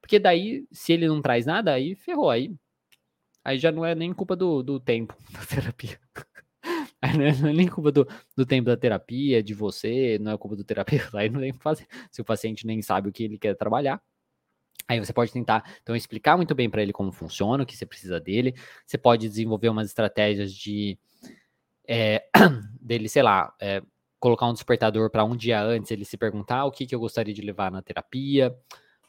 Porque 0.00 0.18
daí, 0.18 0.66
se 0.70 0.92
ele 0.92 1.08
não 1.08 1.20
traz 1.20 1.46
nada, 1.46 1.72
aí 1.72 1.94
ferrou. 1.94 2.30
Aí, 2.30 2.54
aí 3.42 3.58
já 3.58 3.72
não 3.72 3.84
é 3.84 3.94
nem 3.94 4.12
culpa 4.12 4.36
do, 4.36 4.62
do 4.62 4.78
tempo 4.78 5.16
da 5.32 5.44
terapia. 5.44 5.98
Aí 7.00 7.16
não 7.16 7.26
é 7.26 7.52
nem 7.52 7.68
culpa 7.68 7.92
do, 7.92 8.08
do 8.34 8.46
tempo 8.46 8.66
da 8.66 8.76
terapia, 8.76 9.42
de 9.42 9.52
você, 9.52 10.18
não 10.18 10.32
é 10.32 10.38
culpa 10.38 10.56
do 10.56 10.64
terapeuta. 10.64 11.10
Aí 11.18 11.28
não 11.28 11.40
tem 11.40 11.50
o 11.50 11.54
que 11.54 11.62
fazer. 11.62 11.86
Se 12.10 12.20
o 12.20 12.24
paciente 12.24 12.66
nem 12.66 12.80
sabe 12.82 13.08
o 13.08 13.12
que 13.12 13.22
ele 13.22 13.38
quer 13.38 13.54
trabalhar, 13.54 14.02
Aí 14.88 15.00
você 15.00 15.12
pode 15.12 15.32
tentar, 15.32 15.64
então, 15.82 15.96
explicar 15.96 16.36
muito 16.36 16.54
bem 16.54 16.70
para 16.70 16.80
ele 16.80 16.92
como 16.92 17.10
funciona, 17.10 17.64
o 17.64 17.66
que 17.66 17.76
você 17.76 17.84
precisa 17.84 18.20
dele. 18.20 18.54
Você 18.86 18.96
pode 18.96 19.28
desenvolver 19.28 19.68
umas 19.68 19.88
estratégias 19.88 20.52
de 20.52 20.96
é, 21.88 22.24
dele, 22.80 23.08
sei 23.08 23.22
lá, 23.22 23.52
é, 23.60 23.82
colocar 24.20 24.46
um 24.46 24.52
despertador 24.52 25.10
para 25.10 25.24
um 25.24 25.36
dia 25.36 25.60
antes 25.60 25.90
ele 25.90 26.04
se 26.04 26.16
perguntar 26.16 26.64
o 26.64 26.70
que, 26.70 26.86
que 26.86 26.94
eu 26.94 27.00
gostaria 27.00 27.34
de 27.34 27.42
levar 27.42 27.70
na 27.70 27.82
terapia. 27.82 28.56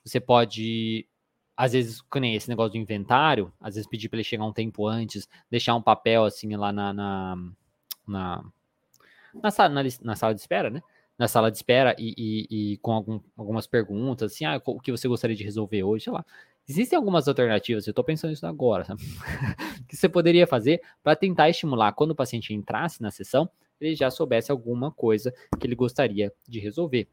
Você 0.04 0.20
pode, 0.20 1.08
às 1.56 1.74
vezes, 1.74 2.04
nem 2.16 2.36
esse 2.36 2.50
negócio 2.50 2.72
do 2.72 2.78
inventário, 2.78 3.54
às 3.60 3.76
vezes 3.76 3.90
pedir 3.90 4.10
para 4.10 4.18
ele 4.18 4.24
chegar 4.24 4.46
um 4.46 4.54
tempo 4.54 4.88
antes, 4.88 5.28
deixar 5.50 5.76
um 5.76 5.82
papel 5.82 6.26
assim 6.26 6.56
lá 6.56 6.72
na, 6.72 6.94
na, 6.94 7.36
na, 8.08 8.44
na, 9.44 9.52
sala, 9.52 9.70
na, 9.70 9.84
na 10.02 10.16
sala 10.16 10.34
de 10.34 10.42
espera, 10.42 10.70
né? 10.70 10.82
Na 11.17 11.27
sala 11.27 11.49
de 11.49 11.58
espera 11.58 11.95
e, 11.97 12.13
e, 12.17 12.73
e 12.73 12.77
com 12.77 12.91
algum, 12.91 13.19
algumas 13.36 13.65
perguntas, 13.65 14.34
assim, 14.34 14.45
ah, 14.45 14.62
o 14.65 14.80
que 14.80 14.91
você 14.91 15.08
gostaria 15.08 15.36
de 15.36 15.43
resolver 15.43 15.84
hoje, 15.84 16.06
sei 16.06 16.13
lá. 16.13 16.25
Existem 16.69 16.97
algumas 16.97 17.27
alternativas, 17.27 17.88
eu 17.88 17.91
estou 17.91 18.03
pensando 18.03 18.32
nisso 18.32 18.45
agora, 18.45 18.84
sabe? 18.84 19.01
que 19.88 19.95
você 19.95 20.10
poderia 20.10 20.45
fazer 20.45 20.82
para 21.01 21.15
tentar 21.15 21.49
estimular 21.49 21.93
quando 21.93 22.12
o 22.12 22.15
paciente 22.15 22.53
entrasse 22.53 23.01
na 23.01 23.10
sessão, 23.10 23.49
ele 23.80 23.95
já 23.95 24.12
soubesse 24.12 24.51
alguma 24.51 24.91
coisa 24.91 25.34
que 25.60 25.65
ele 25.65 25.75
gostaria 25.75 26.34
de 26.47 26.60
resolver. 26.60 27.08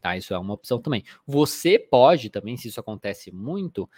Tá? 0.00 0.16
Isso 0.16 0.34
é 0.34 0.38
uma 0.38 0.54
opção 0.54 0.80
também. 0.80 1.02
Você 1.26 1.78
pode 1.78 2.28
também, 2.28 2.56
se 2.56 2.68
isso 2.68 2.78
acontece 2.78 3.32
muito, 3.32 3.88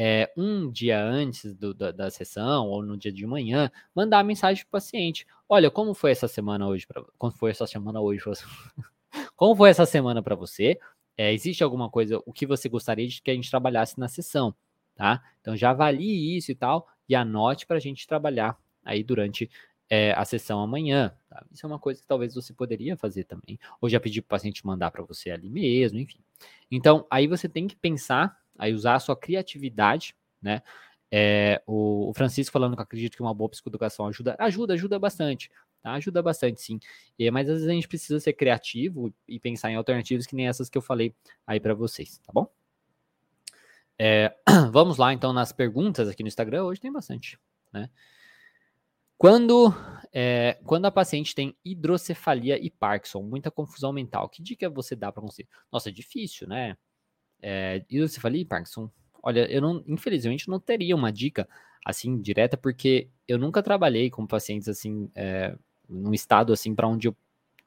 é, 0.00 0.32
um 0.36 0.70
dia 0.70 1.02
antes 1.02 1.52
do, 1.56 1.74
da, 1.74 1.90
da, 1.90 2.08
sessão 2.08 2.68
ou 2.68 2.84
no 2.84 2.96
dia 2.96 3.10
de 3.10 3.26
manhã, 3.26 3.68
mandar 3.92 4.22
mensagem 4.22 4.62
para 4.62 4.68
o 4.68 4.80
paciente. 4.80 5.26
Olha, 5.48 5.72
como 5.72 5.92
foi 5.92 6.12
essa 6.12 6.28
semana 6.28 6.68
hoje? 6.68 6.86
Pra, 6.86 7.02
como 7.18 7.32
foi 7.32 7.50
essa 7.50 7.66
semana 7.66 8.00
hoje? 8.00 8.22
como 9.34 9.56
foi 9.56 9.70
essa 9.70 9.84
semana 9.84 10.22
para 10.22 10.36
você? 10.36 10.78
É, 11.16 11.32
existe 11.32 11.64
alguma 11.64 11.90
coisa, 11.90 12.22
o 12.24 12.32
que 12.32 12.46
você 12.46 12.68
gostaria 12.68 13.08
de 13.08 13.20
que 13.20 13.28
a 13.28 13.34
gente 13.34 13.50
trabalhasse 13.50 13.98
na 13.98 14.06
sessão, 14.06 14.54
tá? 14.94 15.20
Então 15.40 15.56
já 15.56 15.70
avalie 15.70 16.36
isso 16.36 16.52
e 16.52 16.54
tal 16.54 16.86
e 17.08 17.16
anote 17.16 17.66
para 17.66 17.78
a 17.78 17.80
gente 17.80 18.06
trabalhar 18.06 18.56
aí 18.84 19.02
durante 19.02 19.50
é, 19.90 20.12
a 20.12 20.24
sessão 20.24 20.60
amanhã. 20.60 21.12
Tá? 21.28 21.44
Isso 21.50 21.66
é 21.66 21.68
uma 21.68 21.78
coisa 21.78 22.00
que 22.00 22.06
talvez 22.06 22.36
você 22.36 22.52
poderia 22.52 22.96
fazer 22.96 23.24
também, 23.24 23.58
ou 23.80 23.88
já 23.88 23.98
pedir 23.98 24.22
para 24.22 24.26
o 24.26 24.38
paciente 24.38 24.64
mandar 24.64 24.92
para 24.92 25.02
você 25.02 25.32
ali 25.32 25.50
mesmo, 25.50 25.98
enfim. 25.98 26.20
Então 26.70 27.04
aí 27.10 27.26
você 27.26 27.48
tem 27.48 27.66
que 27.66 27.74
pensar 27.74 28.38
aí 28.58 28.74
usar 28.74 28.96
a 28.96 29.00
sua 29.00 29.16
criatividade, 29.16 30.14
né? 30.42 30.62
É, 31.10 31.62
o, 31.66 32.10
o, 32.10 32.14
Francisco 32.14 32.52
falando 32.52 32.76
que 32.76 32.82
acredito 32.82 33.16
que 33.16 33.22
uma 33.22 33.32
boa 33.32 33.48
psicoeducação 33.48 34.06
ajuda, 34.06 34.36
ajuda, 34.38 34.74
ajuda 34.74 34.98
bastante, 34.98 35.50
tá? 35.82 35.92
Ajuda 35.92 36.22
bastante, 36.22 36.60
sim. 36.60 36.78
E, 37.18 37.30
mas 37.30 37.48
às 37.48 37.56
vezes 37.56 37.68
a 37.68 37.72
gente 37.72 37.88
precisa 37.88 38.20
ser 38.20 38.34
criativo 38.34 39.12
e 39.26 39.40
pensar 39.40 39.70
em 39.70 39.76
alternativas 39.76 40.26
que 40.26 40.36
nem 40.36 40.48
essas 40.48 40.68
que 40.68 40.76
eu 40.76 40.82
falei 40.82 41.14
aí 41.46 41.58
para 41.58 41.72
vocês, 41.72 42.18
tá 42.18 42.32
bom? 42.32 42.46
É, 43.98 44.34
vamos 44.70 44.96
lá, 44.98 45.12
então, 45.12 45.32
nas 45.32 45.50
perguntas 45.50 46.08
aqui 46.08 46.22
no 46.22 46.28
Instagram. 46.28 46.64
Hoje 46.64 46.80
tem 46.80 46.92
bastante, 46.92 47.38
né? 47.72 47.88
Quando, 49.16 49.74
é, 50.12 50.60
quando 50.64 50.84
a 50.84 50.92
paciente 50.92 51.34
tem 51.34 51.56
hidrocefalia 51.64 52.56
e 52.56 52.70
Parkinson, 52.70 53.20
muita 53.20 53.50
confusão 53.50 53.92
mental, 53.92 54.28
que 54.28 54.40
dica 54.40 54.70
você 54.70 54.94
dá 54.94 55.10
para 55.10 55.20
conseguir? 55.20 55.48
Nossa, 55.72 55.88
é 55.88 55.92
difícil, 55.92 56.46
né? 56.46 56.76
É, 57.40 57.84
hidrocefalia 57.88 58.42
e 58.42 58.44
Parkinson. 58.44 58.90
Olha, 59.22 59.50
eu 59.50 59.60
não, 59.60 59.82
infelizmente 59.86 60.48
não 60.48 60.58
teria 60.58 60.94
uma 60.94 61.12
dica 61.12 61.48
assim 61.84 62.20
direta, 62.20 62.56
porque 62.56 63.08
eu 63.26 63.38
nunca 63.38 63.62
trabalhei 63.62 64.10
com 64.10 64.26
pacientes 64.26 64.68
assim, 64.68 65.10
é, 65.14 65.56
num 65.88 66.12
estado 66.12 66.52
assim 66.52 66.74
para 66.74 66.86
onde 66.86 67.08
eu 67.08 67.16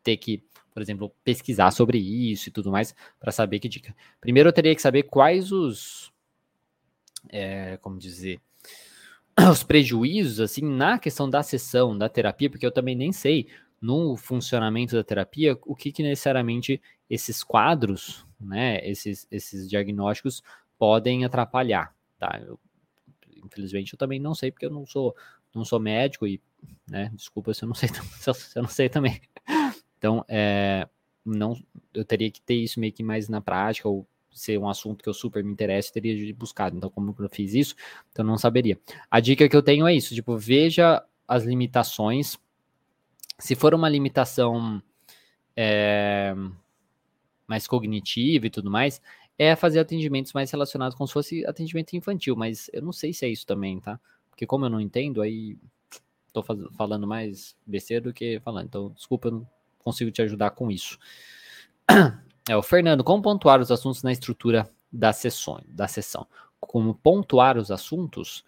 ter 0.04 0.18
que, 0.18 0.44
por 0.74 0.82
exemplo, 0.82 1.12
pesquisar 1.24 1.72
sobre 1.72 1.98
isso 1.98 2.50
e 2.50 2.52
tudo 2.52 2.72
mais 2.72 2.96
para 3.20 3.32
saber 3.32 3.60
que 3.60 3.70
dica. 3.70 3.96
Primeiro 4.20 4.50
eu 4.50 4.54
teria 4.54 4.76
que 4.76 4.82
saber 4.82 5.04
quais 5.04 5.52
os, 5.52 6.12
é, 7.30 7.78
como 7.78 7.98
dizer, 7.98 8.40
os 9.52 9.64
prejuízos 9.64 10.40
assim 10.40 10.62
na 10.62 11.00
questão 11.00 11.30
da 11.30 11.44
sessão 11.44 11.98
da 11.98 12.10
terapia, 12.10 12.50
porque 12.50 12.66
eu 12.66 12.72
também 12.72 12.96
nem 12.96 13.12
sei 13.12 13.48
no 13.82 14.16
funcionamento 14.16 14.96
da 14.96 15.04
terapia 15.04 15.58
o 15.66 15.76
que, 15.76 15.92
que 15.92 16.04
necessariamente 16.04 16.82
esses 17.10 17.44
quadros, 17.44 18.26
né, 18.40 18.88
esses, 18.88 19.28
esses 19.32 19.68
diagnósticos 19.68 20.44
podem 20.78 21.26
atrapalhar, 21.26 21.96
tá? 22.18 22.40
Eu, 22.46 22.60
infelizmente 23.44 23.94
eu 23.94 23.98
também 24.00 24.20
não 24.20 24.36
sei 24.36 24.52
porque 24.52 24.66
eu 24.66 24.72
não 24.72 24.86
sou 24.86 25.16
não 25.54 25.66
sou 25.66 25.80
médico 25.80 26.26
e, 26.26 26.42
né, 26.90 27.12
desculpa 27.14 27.54
se 27.54 27.64
eu 27.64 27.68
não 27.68 27.76
sei 27.76 27.90
se 28.34 28.58
eu 28.58 28.62
não 28.62 28.70
sei 28.70 28.88
também. 28.88 29.20
Então, 29.98 30.26
é, 30.28 30.88
não, 31.26 31.56
eu 31.94 32.04
teria 32.04 32.32
que 32.32 32.42
ter 32.42 32.56
isso 32.56 32.80
meio 32.80 32.94
que 32.94 33.04
mais 33.04 33.30
na 33.30 33.42
prática 33.42 33.88
ou 33.88 34.08
ser 34.32 34.58
um 34.58 34.68
assunto 34.68 35.04
que 35.04 35.10
eu 35.10 35.14
super 35.14 35.44
me 35.44 35.52
interesse, 35.52 35.92
teria 35.92 36.16
de 36.16 36.34
buscar. 36.34 36.74
Então, 36.74 36.90
como 36.90 37.16
eu 37.20 37.30
fiz 37.30 37.54
isso, 37.54 37.76
então 38.12 38.26
não 38.26 38.38
saberia. 38.38 38.80
A 39.10 39.20
dica 39.20 39.48
que 39.48 39.56
eu 39.56 39.62
tenho 39.62 39.88
é 39.88 39.94
isso, 39.94 40.16
tipo, 40.16 40.38
veja 40.38 41.04
as 41.28 41.44
limitações. 41.44 42.38
Se 43.42 43.56
for 43.56 43.74
uma 43.74 43.90
limitação 43.90 44.82
é, 45.58 46.34
mais 47.48 47.68
cognitiva 47.68 48.46
e 48.46 48.50
tudo 48.50 48.70
mais, 48.70 49.02
é 49.38 49.56
fazer 49.56 49.80
atendimentos 49.80 50.32
mais 50.32 50.52
relacionados 50.52 50.96
como 50.96 51.08
se 51.08 51.14
fosse 51.14 51.46
atendimento 51.48 51.96
infantil, 51.96 52.36
mas 52.36 52.70
eu 52.72 52.84
não 52.84 52.92
sei 52.94 53.12
se 53.12 53.26
é 53.26 53.30
isso 53.30 53.46
também, 53.46 53.80
tá? 53.80 54.00
Porque 54.30 54.46
como 54.46 54.66
eu 54.66 54.70
não 54.70 54.80
entendo, 54.80 55.22
aí 55.24 55.58
tô 56.32 56.44
falando 56.44 57.08
mais 57.08 57.56
besteira 57.66 58.04
do 58.04 58.14
que 58.14 58.40
falando. 58.42 58.68
Então, 58.68 58.92
desculpa, 58.92 59.28
eu 59.28 59.32
não 59.32 59.50
consigo 59.80 60.12
te 60.12 60.22
ajudar 60.22 60.52
com 60.52 60.70
isso. 60.72 60.98
É, 62.50 62.58
o 62.58 62.64
Fernando, 62.64 63.04
como 63.04 63.22
pontuar 63.22 63.62
os 63.62 63.72
assuntos 63.72 64.02
na 64.02 64.12
estrutura 64.12 64.68
da 64.92 65.14
sessão? 65.14 65.62
Da 65.68 65.88
sessão? 65.88 66.26
Como 66.60 66.96
pontuar 66.96 67.56
os 67.56 67.70
assuntos? 67.70 68.44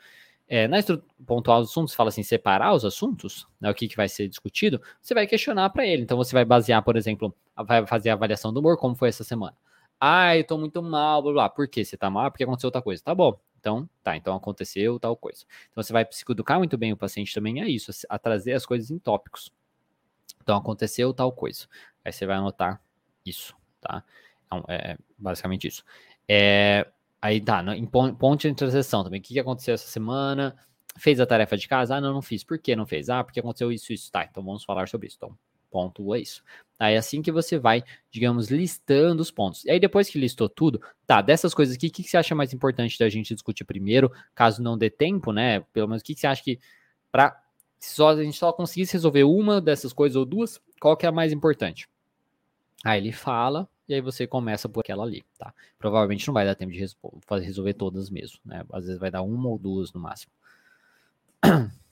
É, 0.56 0.68
na 0.68 0.78
pontuar 1.26 1.60
os 1.60 1.72
assuntos, 1.72 1.96
fala 1.96 2.10
assim, 2.10 2.22
separar 2.22 2.76
os 2.76 2.86
assuntos, 2.86 3.48
né, 3.60 3.72
o 3.72 3.74
que, 3.74 3.88
que 3.88 3.96
vai 3.96 4.08
ser 4.08 4.28
discutido, 4.28 4.80
você 5.02 5.16
vai 5.16 5.26
questionar 5.26 5.68
para 5.72 5.84
ele. 5.84 6.04
Então, 6.04 6.16
você 6.16 6.32
vai 6.32 6.46
basear, 6.46 6.84
por 6.84 6.96
exemplo, 6.96 7.36
vai 7.66 7.88
fazer 7.88 8.12
a 8.12 8.14
avaliação 8.14 8.54
do 8.54 8.60
humor, 8.60 8.78
como 8.78 8.94
foi 8.94 9.10
essa 9.10 9.24
semana. 9.24 9.58
Ah, 10.00 10.38
eu 10.38 10.44
tô 10.46 10.56
muito 10.56 10.80
mal, 10.84 11.24
blá, 11.24 11.34
blá. 11.34 11.50
Por 11.50 11.68
que 11.68 11.84
você 11.84 11.98
tá 11.98 12.08
mal? 12.08 12.30
Porque 12.30 12.44
aconteceu 12.44 12.68
outra 12.68 12.84
coisa. 12.84 13.02
Tá 13.04 13.16
bom. 13.16 13.36
Então, 13.60 13.90
tá, 14.04 14.16
então 14.16 14.36
aconteceu 14.36 15.00
tal 15.00 15.18
coisa. 15.18 15.44
Então 15.72 15.82
você 15.82 15.92
vai 15.92 16.06
psicoeducar 16.06 16.60
muito 16.60 16.78
bem 16.78 16.94
o 16.94 16.98
paciente 16.98 17.34
também, 17.34 17.60
é 17.60 17.68
isso, 17.68 17.92
a 18.08 18.20
trazer 18.20 18.54
as 18.54 18.64
coisas 18.64 18.92
em 18.92 19.00
tópicos. 19.00 19.52
Então 20.44 20.56
aconteceu 20.56 21.12
tal 21.16 21.32
coisa. 21.32 21.66
Aí 22.06 22.12
você 22.12 22.28
vai 22.28 22.36
anotar 22.36 22.80
isso, 23.26 23.56
tá? 23.82 24.04
Então, 24.46 24.64
é 24.68 24.98
basicamente 25.18 25.68
isso. 25.68 25.84
É, 26.28 26.86
aí 27.24 27.40
tá, 27.40 27.64
em 27.74 27.86
ponto 27.86 28.42
de 28.42 28.50
interseção 28.50 29.02
também. 29.02 29.22
O 29.22 29.24
que 29.24 29.40
aconteceu 29.40 29.74
essa 29.74 29.88
semana? 29.88 30.54
Fez 30.98 31.22
a 31.22 31.26
tarefa 31.26 31.58
de 31.58 31.70
casa? 31.70 31.96
Ah, 31.96 32.02
não, 32.02 32.14
não 32.14 32.22
fiz. 32.22 32.44
Por 32.44 32.60
que 32.60 32.76
não 32.76 32.86
fez? 32.86 33.10
Ah, 33.10 33.24
porque 33.24 33.40
aconteceu 33.40 33.72
isso, 33.72 33.94
isso. 33.94 34.12
Tá, 34.12 34.28
então 34.30 34.44
vamos 34.44 34.66
falar 34.66 34.90
sobre 34.90 35.08
isso. 35.08 35.16
Então, 35.16 35.38
pontua 35.72 36.20
isso. 36.20 36.44
Tá, 36.78 36.90
é 36.90 36.98
assim 36.98 37.22
que 37.22 37.32
você 37.32 37.58
vai, 37.58 37.82
digamos, 38.12 38.52
listando 38.52 39.22
os 39.22 39.32
pontos. 39.32 39.64
E 39.64 39.72
aí, 39.72 39.80
depois 39.80 40.10
que 40.10 40.20
listou 40.20 40.50
tudo, 40.50 40.82
tá, 41.08 41.22
dessas 41.22 41.54
coisas 41.54 41.78
aqui, 41.78 41.88
o 41.88 41.92
que, 41.92 42.04
que 42.04 42.10
você 42.10 42.18
acha 42.18 42.36
mais 42.36 42.54
importante 42.54 43.00
da 43.00 43.08
gente 43.08 43.34
discutir 43.34 43.64
primeiro, 43.64 44.12
caso 44.36 44.62
não 44.62 44.78
dê 44.78 44.90
tempo, 44.90 45.32
né? 45.32 45.62
Pelo 45.72 45.88
menos, 45.88 46.02
o 46.02 46.06
que, 46.06 46.14
que 46.14 46.20
você 46.20 46.28
acha 46.28 46.44
que, 46.44 46.60
para 47.10 47.42
se 47.80 47.96
só, 47.96 48.10
a 48.10 48.22
gente 48.22 48.38
só 48.38 48.52
conseguisse 48.52 48.92
resolver 48.92 49.24
uma 49.24 49.62
dessas 49.62 49.94
coisas 49.94 50.18
ou 50.18 50.26
duas, 50.26 50.60
qual 50.78 50.98
que 50.98 51.06
é 51.06 51.10
a 51.10 51.12
mais 51.12 51.32
importante? 51.32 51.88
Aí 52.84 53.00
ele 53.00 53.14
fala, 53.14 53.70
e 53.88 53.94
aí 53.94 54.02
você 54.02 54.26
começa 54.26 54.70
por 54.70 54.82
aquela 54.82 55.04
ali, 55.04 55.24
tá? 55.38 55.54
Provavelmente 55.78 56.26
não 56.28 56.34
vai 56.34 56.46
dar 56.46 56.56
tempo 56.56 56.72
de 56.72 56.80
resolver 57.42 57.74
todas 57.74 58.10
mesmo, 58.10 58.40
né? 58.46 58.64
Às 58.72 58.86
vezes 58.86 59.00
vai 59.00 59.12
dar 59.12 59.22
uma 59.22 59.50
ou 59.50 59.58
duas 59.58 59.92
no 59.94 60.00
máximo. 60.00 60.32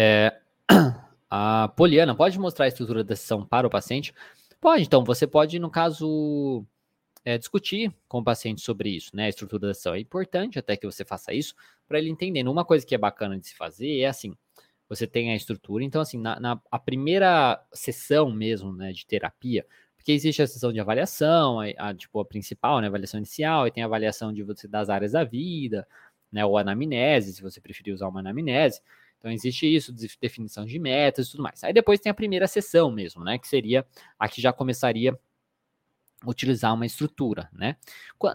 É, 0.00 0.40
a 1.28 1.66
Poliana, 1.76 2.14
pode 2.14 2.38
mostrar 2.38 2.66
a 2.66 2.68
estrutura 2.68 3.02
da 3.02 3.16
sessão 3.16 3.44
para 3.44 3.66
o 3.66 3.70
paciente? 3.70 4.14
Pode, 4.60 4.84
então, 4.84 5.02
você 5.02 5.26
pode, 5.26 5.58
no 5.58 5.68
caso, 5.68 6.64
é, 7.24 7.36
discutir 7.36 7.92
com 8.06 8.18
o 8.20 8.24
paciente 8.24 8.60
sobre 8.60 8.90
isso, 8.90 9.10
né? 9.14 9.26
A 9.26 9.28
estrutura 9.28 9.66
da 9.66 9.74
sessão. 9.74 9.94
É 9.94 10.00
importante 10.00 10.58
até 10.58 10.76
que 10.76 10.86
você 10.86 11.04
faça 11.04 11.32
isso 11.32 11.52
para 11.88 11.98
ele 11.98 12.10
entender. 12.10 12.46
Uma 12.46 12.64
coisa 12.64 12.86
que 12.86 12.94
é 12.94 12.98
bacana 12.98 13.38
de 13.38 13.48
se 13.48 13.56
fazer 13.56 13.98
é 13.98 14.06
assim: 14.06 14.36
você 14.88 15.06
tem 15.06 15.32
a 15.32 15.36
estrutura, 15.36 15.84
então, 15.84 16.00
assim, 16.00 16.18
na, 16.18 16.40
na 16.40 16.60
a 16.70 16.78
primeira 16.78 17.62
sessão 17.72 18.30
mesmo, 18.30 18.72
né, 18.72 18.92
de 18.92 19.06
terapia, 19.06 19.66
porque 19.96 20.12
existe 20.12 20.40
a 20.40 20.46
sessão 20.46 20.72
de 20.72 20.80
avaliação, 20.80 21.60
a, 21.60 21.66
a, 21.76 21.94
tipo, 21.94 22.18
a 22.20 22.24
principal, 22.24 22.80
né, 22.80 22.86
avaliação 22.86 23.18
inicial, 23.18 23.66
e 23.66 23.70
tem 23.70 23.82
a 23.82 23.86
avaliação 23.86 24.32
de 24.32 24.42
você 24.42 24.66
das 24.66 24.88
áreas 24.88 25.12
da 25.12 25.24
vida, 25.24 25.86
né, 26.32 26.44
ou 26.44 26.56
anamnese, 26.56 27.34
se 27.34 27.42
você 27.42 27.60
preferir 27.60 27.94
usar 27.94 28.08
uma 28.08 28.20
anamnese. 28.20 28.80
Então, 29.18 29.30
existe 29.30 29.66
isso, 29.66 29.92
definição 30.20 30.64
de 30.64 30.78
metas 30.78 31.26
e 31.26 31.30
tudo 31.32 31.42
mais. 31.42 31.62
Aí 31.64 31.72
depois 31.72 31.98
tem 31.98 32.10
a 32.10 32.14
primeira 32.14 32.46
sessão 32.46 32.90
mesmo, 32.90 33.24
né? 33.24 33.36
Que 33.36 33.48
seria 33.48 33.84
a 34.16 34.28
que 34.28 34.40
já 34.40 34.52
começaria 34.52 35.18
utilizar 36.26 36.74
uma 36.74 36.86
estrutura, 36.86 37.48
né? 37.52 37.76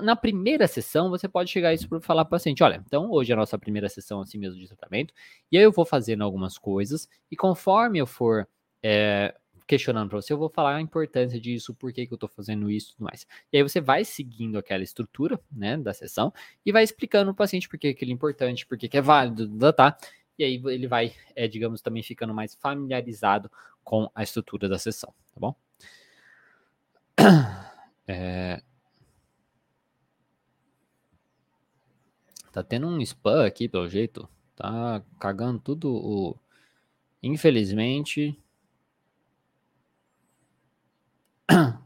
Na 0.02 0.16
primeira 0.16 0.68
sessão, 0.68 1.10
você 1.10 1.28
pode 1.28 1.50
chegar 1.50 1.74
isso 1.74 1.88
para 1.88 2.00
falar 2.00 2.26
para 2.26 2.30
o 2.30 2.38
paciente: 2.38 2.64
olha, 2.64 2.84
então 2.86 3.12
hoje 3.12 3.32
é 3.32 3.34
a 3.34 3.38
nossa 3.38 3.58
primeira 3.58 3.90
sessão 3.90 4.22
assim 4.22 4.38
mesmo 4.38 4.60
de 4.60 4.68
tratamento, 4.68 5.14
e 5.52 5.58
aí 5.58 5.64
eu 5.64 5.72
vou 5.72 5.86
fazendo 5.86 6.24
algumas 6.24 6.58
coisas, 6.58 7.08
e 7.30 7.36
conforme 7.36 8.00
eu 8.00 8.08
for 8.08 8.48
é, 8.82 9.36
questionando 9.68 10.10
para 10.10 10.22
você, 10.22 10.34
eu 10.34 10.38
vou 10.38 10.50
falar 10.50 10.76
a 10.76 10.82
importância 10.82 11.40
disso, 11.40 11.74
por 11.74 11.92
que, 11.92 12.06
que 12.06 12.14
eu 12.14 12.16
estou 12.18 12.30
fazendo 12.30 12.70
isso 12.70 12.92
e 12.92 12.94
tudo 12.96 13.06
mais. 13.06 13.26
E 13.52 13.58
aí 13.58 13.64
você 13.64 13.82
vai 13.82 14.06
seguindo 14.06 14.58
aquela 14.58 14.84
estrutura, 14.84 15.40
né, 15.52 15.78
da 15.78 15.94
sessão, 15.94 16.34
e 16.66 16.72
vai 16.72 16.84
explicando 16.84 17.26
para 17.26 17.32
o 17.32 17.36
paciente 17.36 17.70
por 17.70 17.78
que 17.78 17.88
aquilo 17.90 18.12
é 18.12 18.14
importante, 18.14 18.66
por 18.66 18.78
que, 18.78 18.88
que 18.88 18.98
é 18.98 19.02
válido, 19.02 19.74
tá? 19.74 19.98
e 20.38 20.44
aí 20.44 20.62
ele 20.66 20.88
vai, 20.88 21.14
é, 21.36 21.48
digamos, 21.48 21.82
também 21.82 22.04
ficando 22.04 22.34
mais 22.34 22.56
familiarizado 22.56 23.52
com 23.84 24.10
a 24.16 24.24
estrutura 24.24 24.68
da 24.68 24.80
sessão, 24.80 25.14
tá 25.34 25.40
bom? 25.40 25.56
É... 28.08 28.62
Tá 32.52 32.64
tendo 32.64 32.88
um 32.88 33.02
spam 33.02 33.46
aqui, 33.46 33.68
pelo 33.68 33.90
jeito. 33.90 34.30
Tá 34.56 35.04
cagando 35.20 35.60
tudo 35.60 35.92
o... 35.94 36.38
Infelizmente... 37.22 38.38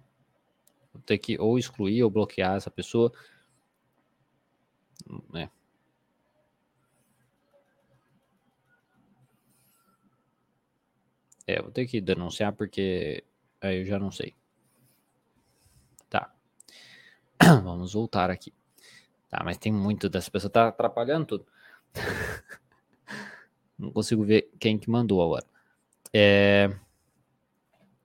Vou 0.94 1.02
ter 1.06 1.18
que 1.18 1.40
ou 1.40 1.58
excluir 1.58 2.04
ou 2.04 2.10
bloquear 2.10 2.58
essa 2.58 2.70
pessoa. 2.72 3.12
É. 5.34 5.50
É, 11.48 11.62
vou 11.62 11.72
ter 11.72 11.88
que 11.88 12.02
denunciar 12.02 12.54
porque 12.54 13.24
aí 13.62 13.80
eu 13.80 13.86
já 13.86 13.98
não 13.98 14.12
sei. 14.12 14.36
Vamos 17.64 17.94
voltar 17.94 18.30
aqui. 18.30 18.54
Tá, 19.30 19.42
mas 19.44 19.58
tem 19.58 19.72
muito 19.72 20.08
dessa 20.10 20.32
pessoa 20.32 20.50
tá 20.50 20.68
atrapalhando 20.70 21.26
tudo. 21.26 21.46
não 23.78 23.92
consigo 23.92 24.24
ver 24.24 24.50
quem 24.60 24.78
que 24.78 24.90
mandou 24.90 25.22
agora. 25.22 25.46
É... 26.14 26.70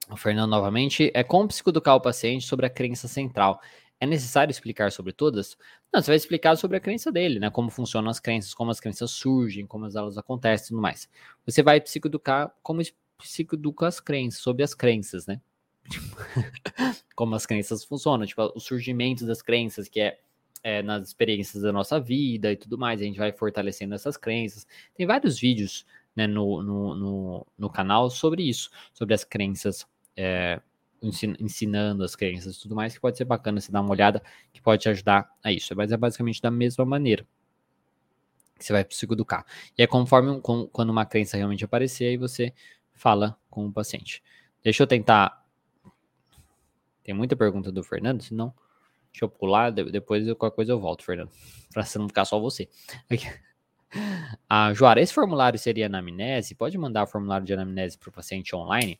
O 0.09 0.17
Fernando 0.17 0.51
novamente. 0.51 1.11
É 1.13 1.23
como 1.23 1.47
psicoeducar 1.47 1.95
o 1.95 2.01
paciente 2.01 2.45
sobre 2.45 2.65
a 2.65 2.69
crença 2.69 3.07
central. 3.07 3.61
É 3.99 4.05
necessário 4.05 4.51
explicar 4.51 4.91
sobre 4.91 5.13
todas? 5.13 5.57
Não, 5.91 6.01
você 6.01 6.11
vai 6.11 6.17
explicar 6.17 6.57
sobre 6.57 6.75
a 6.75 6.79
crença 6.79 7.09
dele, 7.09 7.39
né? 7.39 7.49
Como 7.49 7.69
funcionam 7.69 8.09
as 8.09 8.19
crenças, 8.19 8.53
como 8.53 8.69
as 8.69 8.79
crenças 8.79 9.11
surgem, 9.11 9.65
como 9.65 9.85
elas 9.85 10.17
acontecem 10.17 10.65
e 10.65 10.69
tudo 10.69 10.81
mais. 10.81 11.07
Você 11.45 11.63
vai 11.63 11.79
psicoeducar 11.79 12.53
como 12.61 12.81
psicoeduca 13.17 13.87
as 13.87 14.01
crenças, 14.01 14.41
sobre 14.41 14.61
as 14.61 14.73
crenças, 14.73 15.25
né? 15.25 15.39
Como 17.15 17.35
as 17.35 17.45
crenças 17.45 17.83
funcionam, 17.83 18.25
tipo, 18.25 18.51
o 18.55 18.59
surgimento 18.59 19.25
das 19.25 19.41
crenças, 19.41 19.87
que 19.87 19.99
é, 19.99 20.19
é, 20.63 20.81
nas 20.81 21.07
experiências 21.09 21.63
da 21.63 21.71
nossa 21.71 21.99
vida 21.99 22.51
e 22.51 22.55
tudo 22.55 22.77
mais, 22.77 23.01
a 23.01 23.03
gente 23.03 23.17
vai 23.17 23.31
fortalecendo 23.31 23.93
essas 23.93 24.17
crenças. 24.17 24.65
Tem 24.95 25.05
vários 25.05 25.39
vídeos 25.39 25.85
né, 26.15 26.27
no, 26.27 26.63
no, 26.63 26.95
no, 26.95 27.47
no 27.57 27.69
canal 27.69 28.09
sobre 28.09 28.43
isso, 28.43 28.69
sobre 28.93 29.13
as 29.13 29.23
crenças, 29.23 29.85
é, 30.15 30.61
ensinando 31.01 32.03
as 32.03 32.15
crenças 32.15 32.55
e 32.55 32.61
tudo 32.61 32.75
mais, 32.75 32.93
que 32.93 33.01
pode 33.01 33.17
ser 33.17 33.25
bacana 33.25 33.59
você 33.59 33.71
dar 33.71 33.81
uma 33.81 33.91
olhada, 33.91 34.23
que 34.53 34.61
pode 34.61 34.81
te 34.83 34.89
ajudar 34.89 35.29
a 35.43 35.51
isso. 35.51 35.75
Mas 35.75 35.91
é 35.91 35.97
basicamente 35.97 36.41
da 36.41 36.49
mesma 36.49 36.85
maneira 36.85 37.25
que 38.57 38.63
você 38.63 38.73
vai 38.73 38.85
psicoeducar. 38.85 39.45
E 39.77 39.83
é 39.83 39.87
conforme 39.87 40.39
com, 40.39 40.67
quando 40.67 40.89
uma 40.89 41.05
crença 41.05 41.35
realmente 41.35 41.65
aparecer, 41.65 42.05
aí 42.05 42.17
você 42.17 42.53
fala 42.93 43.37
com 43.49 43.65
o 43.65 43.71
paciente. 43.71 44.23
Deixa 44.63 44.83
eu 44.83 44.87
tentar. 44.87 45.42
Tem 47.03 47.13
muita 47.13 47.35
pergunta 47.35 47.71
do 47.71 47.83
Fernando, 47.83 48.21
senão. 48.21 48.53
Deixa 49.11 49.25
eu 49.25 49.29
pular, 49.29 49.71
depois 49.71 50.25
qualquer 50.33 50.55
coisa 50.55 50.71
eu 50.71 50.79
volto, 50.79 51.03
Fernando. 51.03 51.29
Pra 51.73 51.85
não 51.95 52.07
ficar 52.07 52.25
só 52.25 52.39
você. 52.39 52.67
Ah, 54.49 54.73
Joara, 54.73 55.01
esse 55.01 55.13
formulário 55.13 55.59
seria 55.59 55.85
anamnese? 55.85 56.55
Pode 56.55 56.77
mandar 56.77 57.03
o 57.03 57.07
formulário 57.07 57.45
de 57.45 57.53
anamnese 57.53 57.97
para 57.97 58.09
o 58.09 58.11
paciente 58.11 58.55
online? 58.55 58.99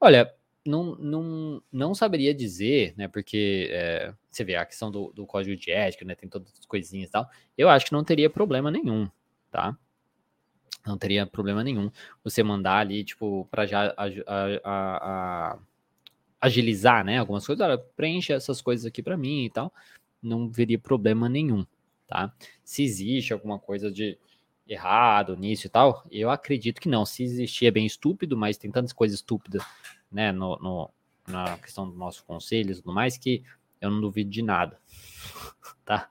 Olha, 0.00 0.32
não, 0.64 0.94
não, 0.96 1.62
não 1.72 1.94
saberia 1.94 2.32
dizer, 2.34 2.94
né? 2.96 3.08
Porque 3.08 3.68
é, 3.72 4.14
você 4.30 4.44
vê 4.44 4.56
a 4.56 4.64
questão 4.64 4.90
do, 4.90 5.12
do 5.12 5.26
código 5.26 5.56
de 5.56 5.70
ética, 5.70 6.04
né? 6.04 6.14
Tem 6.14 6.28
todas 6.28 6.52
as 6.58 6.66
coisinhas 6.66 7.08
e 7.08 7.12
tal. 7.12 7.28
Eu 7.56 7.68
acho 7.68 7.86
que 7.86 7.92
não 7.92 8.04
teria 8.04 8.30
problema 8.30 8.70
nenhum, 8.70 9.08
tá? 9.50 9.76
Não 10.86 10.98
teria 10.98 11.26
problema 11.26 11.62
nenhum 11.62 11.90
você 12.24 12.42
mandar 12.42 12.78
ali, 12.78 13.04
tipo, 13.04 13.46
para 13.50 13.66
já 13.66 13.94
a, 13.96 14.06
a, 14.26 15.52
a, 15.54 15.58
agilizar, 16.42 17.04
né? 17.04 17.18
Algumas 17.18 17.46
coisas. 17.46 17.64
Olha, 17.64 17.78
preenche 17.78 18.32
essas 18.32 18.60
coisas 18.60 18.84
aqui 18.84 19.00
para 19.00 19.16
mim 19.16 19.44
e 19.44 19.50
tal. 19.50 19.72
Não 20.20 20.48
veria 20.48 20.78
problema 20.78 21.28
nenhum, 21.28 21.64
tá? 22.08 22.34
Se 22.64 22.82
existe 22.82 23.32
alguma 23.32 23.60
coisa 23.60 23.90
de 23.90 24.18
errado 24.66 25.36
nisso 25.36 25.66
e 25.66 25.70
tal, 25.70 26.04
eu 26.10 26.30
acredito 26.30 26.80
que 26.80 26.88
não. 26.88 27.06
Se 27.06 27.22
existir 27.22 27.66
é 27.66 27.70
bem 27.70 27.86
estúpido, 27.86 28.36
mas 28.36 28.56
tem 28.56 28.70
tantas 28.70 28.92
coisas 28.92 29.18
estúpidas, 29.18 29.62
né, 30.10 30.32
no, 30.32 30.56
no 30.58 30.90
na 31.26 31.56
questão 31.58 31.88
do 31.88 31.96
nosso 31.96 32.24
conselho 32.24 32.72
e 32.72 32.74
tudo 32.74 32.92
mais, 32.92 33.16
que 33.16 33.44
eu 33.80 33.90
não 33.90 34.00
duvido 34.00 34.28
de 34.28 34.42
nada, 34.42 34.76
tá? 35.84 36.08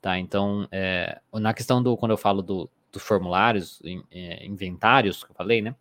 Tá, 0.00 0.18
então, 0.18 0.66
é, 0.72 1.20
na 1.34 1.52
questão 1.52 1.82
do, 1.82 1.96
quando 1.96 2.12
eu 2.12 2.16
falo 2.16 2.42
do, 2.42 2.68
dos 2.90 3.02
formulários, 3.02 3.80
é, 4.10 4.44
inventários, 4.46 5.22
que 5.22 5.30
eu 5.30 5.34
falei, 5.34 5.60
né? 5.60 5.76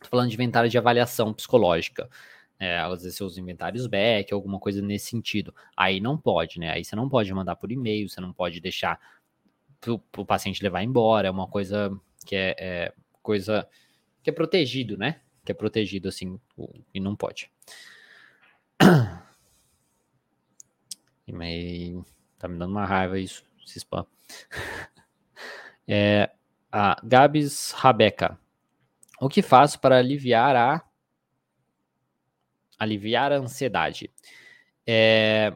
Tô 0.00 0.08
falando 0.08 0.28
de 0.28 0.34
inventário 0.34 0.70
de 0.70 0.78
avaliação 0.78 1.32
psicológica. 1.34 2.08
É, 2.60 2.78
às 2.78 3.02
vezes 3.02 3.20
usa 3.20 3.40
inventários 3.40 3.86
back, 3.86 4.32
alguma 4.32 4.58
coisa 4.58 4.82
nesse 4.82 5.06
sentido. 5.06 5.54
Aí 5.76 6.00
não 6.00 6.18
pode, 6.18 6.58
né? 6.58 6.72
Aí 6.72 6.84
você 6.84 6.96
não 6.96 7.08
pode 7.08 7.32
mandar 7.32 7.56
por 7.56 7.70
e-mail, 7.70 8.08
você 8.08 8.20
não 8.20 8.32
pode 8.32 8.60
deixar 8.60 8.98
pro, 9.80 9.98
paciente 10.26 10.62
levar 10.62 10.82
embora. 10.82 11.28
É 11.28 11.30
uma 11.30 11.46
coisa 11.46 11.90
que 12.26 12.34
é, 12.34 12.56
é, 12.58 12.92
coisa 13.22 13.68
que 14.22 14.30
é 14.30 14.32
protegido, 14.32 14.96
né? 14.96 15.20
Que 15.44 15.52
é 15.52 15.54
protegido 15.54 16.08
assim 16.08 16.38
e 16.92 17.00
não 17.00 17.14
pode. 17.16 17.50
E 21.30 22.02
tá 22.38 22.48
me 22.48 22.58
dando 22.58 22.70
uma 22.70 22.86
raiva 22.86 23.18
isso, 23.18 23.44
esse 23.62 23.78
spam. 23.78 24.06
É, 25.90 26.30
a 26.70 27.00
Gabs 27.02 27.72
Rabeca. 27.72 28.38
O 29.18 29.26
que 29.26 29.40
faço 29.40 29.80
para 29.80 29.96
aliviar 29.96 30.54
a 30.54 30.87
aliviar 32.78 33.32
a 33.32 33.36
ansiedade. 33.36 34.10
É, 34.86 35.52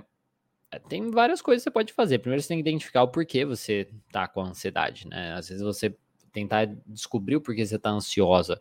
tem 0.88 1.10
várias 1.10 1.42
coisas 1.42 1.62
que 1.62 1.70
você 1.70 1.72
pode 1.72 1.92
fazer. 1.92 2.18
Primeiro, 2.18 2.42
você 2.42 2.48
tem 2.48 2.62
que 2.62 2.68
identificar 2.68 3.02
o 3.02 3.08
porquê 3.08 3.44
você 3.44 3.88
tá 4.10 4.26
com 4.26 4.42
ansiedade, 4.42 5.06
né? 5.08 5.34
Às 5.34 5.48
vezes 5.48 5.62
você 5.62 5.94
tentar 6.32 6.66
descobrir 6.86 7.36
o 7.36 7.40
porquê 7.40 7.64
você 7.64 7.78
tá 7.78 7.90
ansiosa 7.90 8.60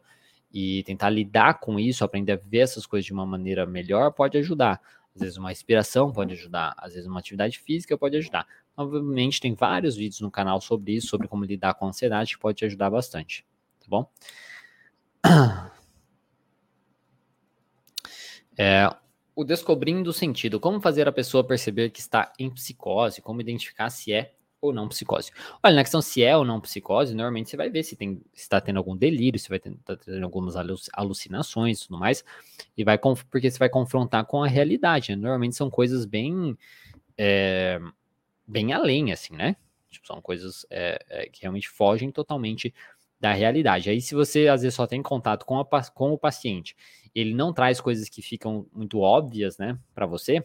e 0.53 0.83
tentar 0.83 1.09
lidar 1.09 1.59
com 1.59 1.79
isso, 1.79 2.03
aprender 2.03 2.33
a 2.33 2.39
ver 2.43 2.59
essas 2.59 2.85
coisas 2.85 3.05
de 3.05 3.13
uma 3.13 3.25
maneira 3.25 3.65
melhor, 3.65 4.11
pode 4.11 4.37
ajudar. 4.37 4.81
Às 5.15 5.21
vezes 5.21 5.37
uma 5.37 5.49
respiração 5.49 6.11
pode 6.11 6.33
ajudar, 6.33 6.73
às 6.77 6.93
vezes 6.93 7.07
uma 7.07 7.19
atividade 7.19 7.59
física 7.59 7.97
pode 7.97 8.17
ajudar. 8.17 8.45
Obviamente 8.75 9.41
tem 9.41 9.53
vários 9.53 9.95
vídeos 9.95 10.21
no 10.21 10.31
canal 10.31 10.59
sobre 10.61 10.93
isso, 10.93 11.07
sobre 11.07 11.27
como 11.27 11.45
lidar 11.45 11.73
com 11.73 11.85
a 11.85 11.89
ansiedade, 11.89 12.33
que 12.33 12.39
pode 12.39 12.57
te 12.57 12.65
ajudar 12.65 12.89
bastante, 12.89 13.45
tá 13.79 13.85
bom? 13.87 14.09
É, 18.63 18.87
o 19.35 19.43
descobrindo 19.43 20.11
o 20.11 20.13
sentido. 20.13 20.59
Como 20.59 20.79
fazer 20.79 21.07
a 21.07 21.11
pessoa 21.11 21.43
perceber 21.43 21.89
que 21.89 21.99
está 21.99 22.31
em 22.37 22.47
psicose? 22.47 23.19
Como 23.19 23.41
identificar 23.41 23.89
se 23.89 24.13
é 24.13 24.35
ou 24.61 24.71
não 24.71 24.87
psicose? 24.87 25.31
Olha, 25.63 25.77
na 25.77 25.81
questão 25.81 25.99
se 25.99 26.23
é 26.23 26.37
ou 26.37 26.45
não 26.45 26.61
psicose, 26.61 27.15
normalmente 27.15 27.49
você 27.49 27.57
vai 27.57 27.71
ver 27.71 27.81
se 27.81 27.95
tem 27.95 28.21
está 28.31 28.61
tendo 28.61 28.77
algum 28.77 28.95
delírio, 28.95 29.39
se 29.39 29.49
vai 29.49 29.57
estar 29.57 29.71
tá 29.83 29.95
tendo 29.95 30.23
algumas 30.23 30.55
alucinações 30.93 31.79
e 31.79 31.87
tudo 31.87 31.97
mais, 31.97 32.23
e 32.77 32.83
vai 32.83 32.99
porque 32.99 33.49
você 33.49 33.57
vai 33.57 33.67
confrontar 33.67 34.25
com 34.25 34.43
a 34.43 34.47
realidade. 34.47 35.09
Né? 35.09 35.15
Normalmente 35.15 35.55
são 35.55 35.67
coisas 35.67 36.05
bem 36.05 36.55
é, 37.17 37.79
bem 38.45 38.73
além, 38.73 39.11
assim, 39.11 39.35
né? 39.35 39.55
Tipo, 39.89 40.05
são 40.05 40.21
coisas 40.21 40.67
é, 40.69 41.03
é, 41.09 41.25
que 41.29 41.41
realmente 41.41 41.67
fogem 41.67 42.11
totalmente 42.11 42.71
da 43.21 43.31
realidade. 43.33 43.87
Aí, 43.87 44.01
se 44.01 44.15
você 44.15 44.47
às 44.47 44.63
vezes 44.63 44.73
só 44.73 44.87
tem 44.87 45.01
contato 45.01 45.45
com, 45.45 45.59
a, 45.59 45.83
com 45.93 46.11
o 46.11 46.17
paciente, 46.17 46.75
ele 47.13 47.35
não 47.35 47.53
traz 47.53 47.79
coisas 47.79 48.09
que 48.09 48.19
ficam 48.19 48.65
muito 48.73 48.99
óbvias, 48.99 49.59
né, 49.59 49.77
para 49.93 50.07
você, 50.07 50.43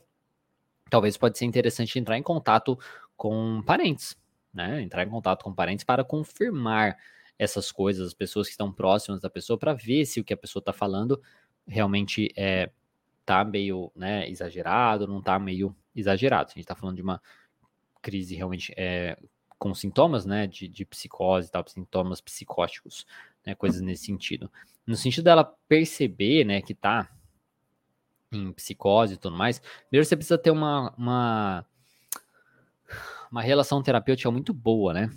talvez 0.90 1.16
pode 1.16 1.38
ser 1.38 1.46
interessante 1.46 1.98
entrar 1.98 2.18
em 2.18 2.22
contato 2.22 2.78
com 3.16 3.62
parentes, 3.64 4.14
né? 4.52 4.82
Entrar 4.82 5.04
em 5.04 5.08
contato 5.08 5.42
com 5.42 5.54
parentes 5.54 5.84
para 5.86 6.04
confirmar 6.04 6.98
essas 7.38 7.72
coisas, 7.72 8.08
as 8.08 8.14
pessoas 8.14 8.46
que 8.46 8.52
estão 8.52 8.70
próximas 8.70 9.22
da 9.22 9.30
pessoa, 9.30 9.58
para 9.58 9.72
ver 9.72 10.04
se 10.04 10.20
o 10.20 10.24
que 10.24 10.34
a 10.34 10.36
pessoa 10.36 10.60
está 10.60 10.72
falando 10.72 11.20
realmente 11.66 12.30
é 12.36 12.70
tá 13.24 13.42
meio 13.44 13.90
né, 13.96 14.28
exagerado, 14.28 15.08
não 15.08 15.20
tá 15.22 15.38
meio 15.38 15.74
exagerado. 15.94 16.50
A 16.50 16.54
gente 16.54 16.60
está 16.60 16.76
falando 16.76 16.96
de 16.96 17.02
uma 17.02 17.20
crise 18.00 18.36
realmente 18.36 18.72
é, 18.76 19.18
com 19.58 19.74
sintomas, 19.74 20.26
né, 20.26 20.46
de, 20.46 20.68
de 20.68 20.84
psicose 20.84 21.48
e 21.48 21.50
tal, 21.50 21.64
sintomas 21.66 22.20
psicóticos, 22.20 23.06
né, 23.44 23.54
coisas 23.54 23.80
nesse 23.80 24.04
sentido. 24.04 24.50
No 24.86 24.96
sentido 24.96 25.24
dela 25.24 25.44
perceber, 25.68 26.44
né, 26.44 26.60
que 26.60 26.74
tá 26.74 27.10
em 28.30 28.52
psicose 28.52 29.14
e 29.14 29.16
tudo 29.16 29.36
mais, 29.36 29.60
primeiro 29.88 30.06
você 30.06 30.16
precisa 30.16 30.36
ter 30.36 30.50
uma, 30.50 30.92
uma, 30.96 31.66
uma 33.30 33.42
relação 33.42 33.82
terapêutica 33.82 34.30
muito 34.30 34.52
boa, 34.52 34.92
né, 34.92 35.10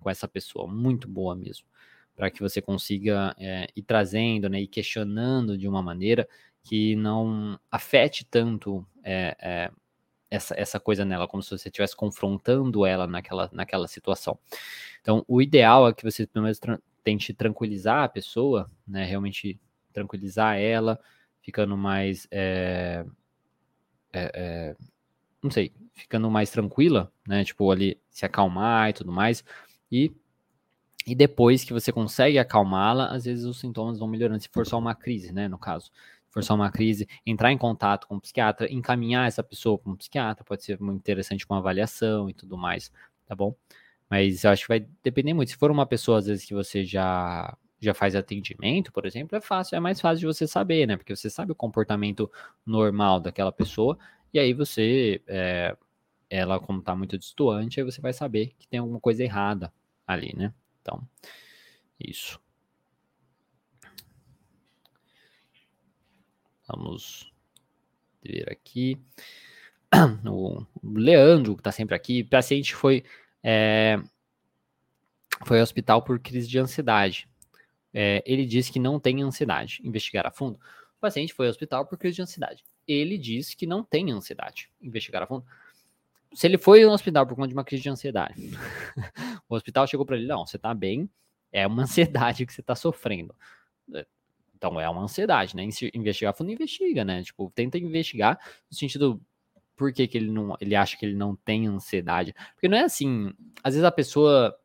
com 0.00 0.10
essa 0.10 0.28
pessoa, 0.28 0.66
muito 0.66 1.08
boa 1.08 1.34
mesmo, 1.34 1.66
para 2.14 2.30
que 2.30 2.40
você 2.40 2.60
consiga 2.60 3.34
é, 3.38 3.68
ir 3.74 3.82
trazendo, 3.82 4.48
né, 4.48 4.60
e 4.60 4.66
questionando 4.66 5.56
de 5.56 5.66
uma 5.66 5.82
maneira 5.82 6.28
que 6.62 6.94
não 6.96 7.58
afete 7.70 8.26
tanto 8.26 8.86
é, 9.02 9.36
é, 9.40 9.70
essa, 10.30 10.54
essa 10.58 10.78
coisa 10.78 11.04
nela, 11.04 11.26
como 11.26 11.42
se 11.42 11.50
você 11.50 11.68
estivesse 11.68 11.96
confrontando 11.96 12.84
ela 12.84 13.06
naquela, 13.06 13.48
naquela 13.52 13.88
situação. 13.88 14.38
Então, 15.00 15.24
o 15.26 15.40
ideal 15.40 15.88
é 15.88 15.92
que 15.92 16.04
você 16.04 16.26
pelo 16.26 16.44
menos 16.44 16.58
tra 16.58 16.78
tente 17.02 17.32
tranquilizar 17.32 18.04
a 18.04 18.08
pessoa, 18.08 18.70
né? 18.86 19.04
Realmente 19.04 19.58
tranquilizar 19.92 20.58
ela, 20.58 21.00
ficando 21.40 21.76
mais. 21.76 22.28
É, 22.30 23.04
é, 24.12 24.30
é, 24.34 24.76
não 25.42 25.50
sei, 25.50 25.72
ficando 25.94 26.30
mais 26.30 26.50
tranquila, 26.50 27.10
né? 27.26 27.44
Tipo, 27.44 27.70
ali 27.70 27.98
se 28.10 28.26
acalmar 28.26 28.90
e 28.90 28.92
tudo 28.92 29.10
mais. 29.10 29.42
E, 29.90 30.12
e 31.06 31.14
depois 31.14 31.64
que 31.64 31.72
você 31.72 31.90
consegue 31.90 32.38
acalmá-la, 32.38 33.06
às 33.06 33.24
vezes 33.24 33.46
os 33.46 33.58
sintomas 33.58 33.98
vão 33.98 34.08
melhorando, 34.08 34.42
se 34.42 34.48
for 34.50 34.66
só 34.66 34.78
uma 34.78 34.94
crise, 34.94 35.32
né? 35.32 35.48
No 35.48 35.58
caso 35.58 35.90
for 36.38 36.44
só 36.44 36.54
uma 36.54 36.70
crise, 36.70 37.08
entrar 37.26 37.52
em 37.52 37.58
contato 37.58 38.06
com 38.06 38.16
o 38.16 38.20
psiquiatra, 38.20 38.72
encaminhar 38.72 39.26
essa 39.26 39.42
pessoa 39.42 39.78
para 39.78 39.92
um 39.92 39.96
psiquiatra, 39.96 40.44
pode 40.44 40.64
ser 40.64 40.80
muito 40.80 40.98
interessante 40.98 41.46
com 41.46 41.54
avaliação 41.54 42.30
e 42.30 42.34
tudo 42.34 42.56
mais, 42.56 42.92
tá 43.26 43.34
bom? 43.34 43.54
Mas 44.08 44.44
eu 44.44 44.50
acho 44.50 44.62
que 44.62 44.68
vai 44.68 44.86
depender 45.02 45.34
muito. 45.34 45.50
Se 45.50 45.56
for 45.56 45.70
uma 45.70 45.86
pessoa, 45.86 46.18
às 46.18 46.26
vezes, 46.26 46.44
que 46.44 46.54
você 46.54 46.84
já 46.84 47.56
já 47.80 47.94
faz 47.94 48.16
atendimento, 48.16 48.92
por 48.92 49.06
exemplo, 49.06 49.38
é 49.38 49.40
fácil, 49.40 49.76
é 49.76 49.80
mais 49.80 50.00
fácil 50.00 50.18
de 50.18 50.26
você 50.26 50.48
saber, 50.48 50.84
né? 50.84 50.96
Porque 50.96 51.14
você 51.14 51.30
sabe 51.30 51.52
o 51.52 51.54
comportamento 51.54 52.28
normal 52.66 53.20
daquela 53.20 53.52
pessoa, 53.52 53.96
e 54.34 54.38
aí 54.38 54.52
você, 54.52 55.22
é, 55.28 55.76
ela, 56.28 56.58
como 56.58 56.82
tá 56.82 56.96
muito 56.96 57.16
distoante, 57.16 57.78
aí 57.78 57.84
você 57.84 58.00
vai 58.00 58.12
saber 58.12 58.52
que 58.58 58.66
tem 58.66 58.80
alguma 58.80 58.98
coisa 59.00 59.22
errada 59.22 59.72
ali, 60.06 60.34
né? 60.36 60.52
Então, 60.82 61.06
isso. 62.00 62.40
Vamos 66.68 67.32
ver 68.22 68.50
aqui. 68.50 69.00
O 70.30 70.66
Leandro, 70.82 71.54
que 71.54 71.60
está 71.60 71.72
sempre 71.72 71.94
aqui, 71.94 72.20
o 72.20 72.28
paciente 72.28 72.74
foi, 72.74 73.02
é, 73.42 73.98
foi 75.46 75.58
ao 75.58 75.62
hospital 75.62 76.02
por 76.02 76.18
crise 76.20 76.46
de 76.46 76.58
ansiedade. 76.58 77.26
É, 77.92 78.22
ele 78.26 78.44
disse 78.44 78.70
que 78.70 78.78
não 78.78 79.00
tem 79.00 79.22
ansiedade. 79.22 79.80
Investigar 79.82 80.26
a 80.26 80.30
fundo. 80.30 80.58
O 80.96 81.00
paciente 81.00 81.32
foi 81.32 81.46
ao 81.46 81.50
hospital 81.50 81.86
por 81.86 81.96
crise 81.96 82.16
de 82.16 82.22
ansiedade. 82.22 82.64
Ele 82.86 83.16
disse 83.16 83.56
que 83.56 83.66
não 83.66 83.82
tem 83.82 84.10
ansiedade. 84.12 84.70
Investigar 84.80 85.22
a 85.22 85.26
fundo. 85.26 85.46
Se 86.34 86.46
ele 86.46 86.58
foi 86.58 86.82
ao 86.82 86.92
hospital 86.92 87.26
por 87.26 87.34
conta 87.34 87.48
de 87.48 87.54
uma 87.54 87.64
crise 87.64 87.82
de 87.82 87.88
ansiedade, 87.88 88.34
o 89.48 89.54
hospital 89.54 89.86
chegou 89.86 90.04
para 90.04 90.16
ele: 90.16 90.26
não, 90.26 90.46
você 90.46 90.56
está 90.56 90.74
bem, 90.74 91.08
é 91.50 91.66
uma 91.66 91.82
ansiedade 91.84 92.44
que 92.44 92.52
você 92.52 92.60
está 92.60 92.74
sofrendo. 92.74 93.34
Então 94.58 94.78
é 94.80 94.88
uma 94.90 95.02
ansiedade, 95.02 95.56
né? 95.56 95.62
Investigar 95.94 96.34
fundo 96.34 96.50
investiga, 96.50 97.04
né? 97.04 97.22
Tipo, 97.22 97.50
tenta 97.54 97.78
investigar 97.78 98.38
no 98.68 98.76
sentido 98.76 99.22
por 99.76 99.92
que, 99.92 100.08
que 100.08 100.18
ele 100.18 100.32
não 100.32 100.56
ele 100.60 100.74
acha 100.74 100.96
que 100.96 101.06
ele 101.06 101.14
não 101.14 101.36
tem 101.36 101.68
ansiedade. 101.68 102.34
Porque 102.54 102.68
não 102.68 102.76
é 102.76 102.82
assim, 102.82 103.32
às 103.62 103.74
vezes 103.74 103.84
a 103.84 103.92
pessoa 103.92 104.58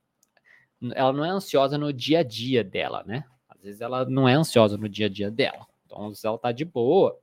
ela 0.96 1.14
não 1.14 1.24
é 1.24 1.30
ansiosa 1.30 1.78
no 1.78 1.94
dia 1.94 2.20
a 2.20 2.24
dia 2.24 2.64
dela, 2.64 3.04
né? 3.06 3.24
Às 3.48 3.62
vezes 3.62 3.82
ela 3.82 4.04
não 4.04 4.28
é 4.28 4.34
ansiosa 4.34 4.78
no 4.78 4.90
dia 4.90 5.06
a 5.06 5.10
dia 5.10 5.30
dela. 5.32 5.66
Então, 5.86 6.08
vezes 6.08 6.26
ela 6.26 6.38
tá 6.38 6.52
de 6.52 6.66
boa. 6.66 7.18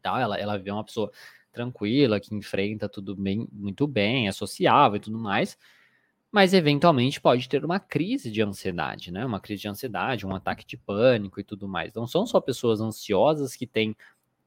Tá? 0.00 0.20
Ela, 0.20 0.38
ela 0.38 0.56
vê 0.56 0.70
uma 0.70 0.84
pessoa 0.84 1.10
tranquila, 1.52 2.20
que 2.20 2.34
enfrenta 2.34 2.88
tudo 2.88 3.16
bem, 3.16 3.48
muito 3.52 3.86
bem, 3.86 4.28
é 4.28 4.32
sociável 4.32 4.96
e 4.96 5.00
tudo 5.00 5.18
mais 5.18 5.58
mas 6.30 6.52
eventualmente 6.52 7.20
pode 7.20 7.48
ter 7.48 7.64
uma 7.64 7.80
crise 7.80 8.30
de 8.30 8.42
ansiedade, 8.42 9.10
né? 9.10 9.24
Uma 9.24 9.40
crise 9.40 9.62
de 9.62 9.68
ansiedade, 9.68 10.26
um 10.26 10.34
ataque 10.34 10.66
de 10.66 10.76
pânico 10.76 11.40
e 11.40 11.44
tudo 11.44 11.68
mais. 11.68 11.92
Não 11.94 12.06
são 12.06 12.26
só 12.26 12.40
pessoas 12.40 12.80
ansiosas 12.80 13.54
que 13.56 13.66
têm, 13.66 13.96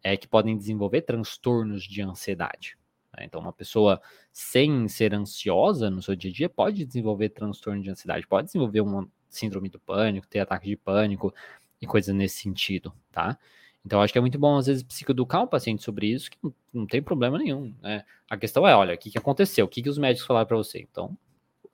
é, 0.03 0.15
que 0.17 0.27
podem 0.27 0.57
desenvolver 0.57 1.01
transtornos 1.01 1.83
de 1.83 2.01
ansiedade. 2.01 2.77
Né? 3.15 3.25
Então, 3.25 3.41
uma 3.41 3.53
pessoa 3.53 4.01
sem 4.31 4.87
ser 4.87 5.13
ansiosa 5.13 5.89
no 5.89 6.01
seu 6.01 6.15
dia 6.15 6.29
a 6.29 6.33
dia 6.33 6.49
pode 6.49 6.85
desenvolver 6.85 7.29
transtorno 7.29 7.81
de 7.81 7.89
ansiedade, 7.89 8.27
pode 8.27 8.47
desenvolver 8.47 8.81
uma 8.81 9.07
síndrome 9.29 9.69
do 9.69 9.79
pânico, 9.79 10.27
ter 10.27 10.39
ataque 10.39 10.67
de 10.67 10.75
pânico 10.75 11.33
e 11.81 11.87
coisas 11.87 12.13
nesse 12.13 12.39
sentido, 12.41 12.93
tá? 13.11 13.37
Então, 13.85 14.01
acho 14.01 14.11
que 14.11 14.19
é 14.19 14.21
muito 14.21 14.37
bom, 14.37 14.57
às 14.57 14.67
vezes, 14.67 14.83
psicoeducar 14.83 15.43
o 15.43 15.47
paciente 15.47 15.83
sobre 15.83 16.07
isso, 16.07 16.29
que 16.29 16.37
não, 16.43 16.53
não 16.73 16.85
tem 16.85 17.01
problema 17.01 17.37
nenhum, 17.37 17.73
né? 17.81 18.03
A 18.29 18.37
questão 18.37 18.67
é, 18.67 18.75
olha, 18.75 18.93
o 18.93 18.97
que, 18.97 19.09
que 19.09 19.17
aconteceu? 19.17 19.65
O 19.65 19.69
que, 19.69 19.81
que 19.81 19.89
os 19.89 19.97
médicos 19.97 20.27
falaram 20.27 20.47
para 20.47 20.57
você? 20.57 20.79
Então, 20.79 21.17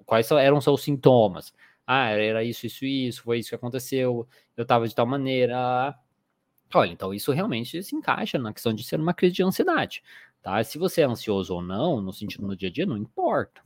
quais 0.06 0.30
eram 0.32 0.62
seus 0.62 0.82
sintomas? 0.84 1.54
Ah, 1.88 2.10
era 2.10 2.44
isso, 2.44 2.66
isso, 2.66 2.86
isso, 2.86 3.24
foi 3.24 3.40
isso 3.40 3.50
que 3.50 3.56
aconteceu, 3.56 4.28
eu 4.58 4.64
estava 4.64 4.88
de 4.88 4.96
tal 4.96 5.06
maneira. 5.06 5.96
Olha, 6.74 6.92
então 6.92 7.14
isso 7.14 7.32
realmente 7.32 7.82
se 7.84 7.96
encaixa 7.96 8.38
na 8.40 8.54
questão 8.54 8.74
de 8.74 8.84
ser 8.84 9.00
uma 9.00 9.14
crise 9.14 9.36
de 9.36 9.44
ansiedade, 9.44 10.04
tá? 10.42 10.64
Se 10.64 10.78
você 10.78 11.02
é 11.02 11.06
ansioso 11.06 11.54
ou 11.54 11.62
não, 11.62 12.02
no 12.02 12.12
sentido 12.12 12.46
no 12.48 12.56
dia 12.56 12.70
a 12.70 12.72
dia, 12.72 12.86
não 12.86 12.98
importa, 12.98 13.62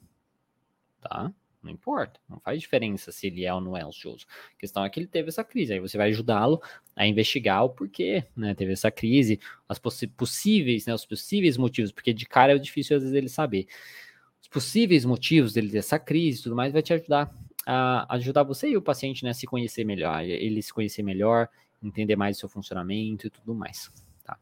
tá? 1.01 1.33
Não 1.61 1.69
importa, 1.71 2.19
não 2.29 2.39
faz 2.39 2.59
diferença 2.61 3.11
se 3.11 3.27
ele 3.27 3.45
é 3.45 3.53
ou 3.53 3.59
não 3.59 3.75
é 3.75 3.83
ansioso. 3.83 4.25
A 4.55 4.59
questão 4.59 4.83
é 4.83 4.89
que 4.89 4.99
ele 4.99 5.07
teve 5.07 5.29
essa 5.29 5.43
crise, 5.43 5.73
aí 5.73 5.79
você 5.79 5.97
vai 5.97 6.09
ajudá-lo 6.09 6.61
a 6.95 7.05
investigar 7.05 7.65
o 7.65 7.69
porquê, 7.69 8.25
né? 8.35 8.53
Teve 8.53 8.73
essa 8.73 8.91
crise, 8.91 9.39
as 9.67 9.79
possíveis, 9.79 10.85
né? 10.85 10.93
Os 10.93 11.05
possíveis 11.05 11.57
motivos, 11.57 11.91
porque 11.91 12.13
de 12.13 12.25
cara 12.25 12.53
é 12.53 12.57
difícil 12.57 12.97
às 12.97 13.03
vezes 13.03 13.15
ele 13.15 13.29
saber 13.29 13.67
possíveis 14.47 15.05
motivos 15.05 15.53
dele 15.53 15.69
ter 15.69 15.79
essa 15.79 15.99
crise 15.99 16.39
e 16.39 16.43
tudo 16.43 16.55
mais, 16.55 16.73
vai 16.73 16.81
te 16.81 16.93
ajudar 16.93 17.33
a 17.65 18.15
ajudar 18.15 18.43
você 18.43 18.69
e 18.69 18.77
o 18.77 18.81
paciente 18.81 19.23
né, 19.23 19.29
a 19.29 19.33
se 19.33 19.45
conhecer 19.45 19.83
melhor, 19.83 20.23
ele 20.23 20.61
se 20.61 20.73
conhecer 20.73 21.03
melhor, 21.03 21.47
entender 21.83 22.15
mais 22.15 22.37
o 22.37 22.39
seu 22.39 22.49
funcionamento 22.49 23.27
e 23.27 23.29
tudo 23.29 23.53
mais. 23.53 23.91
Tá? 24.23 24.39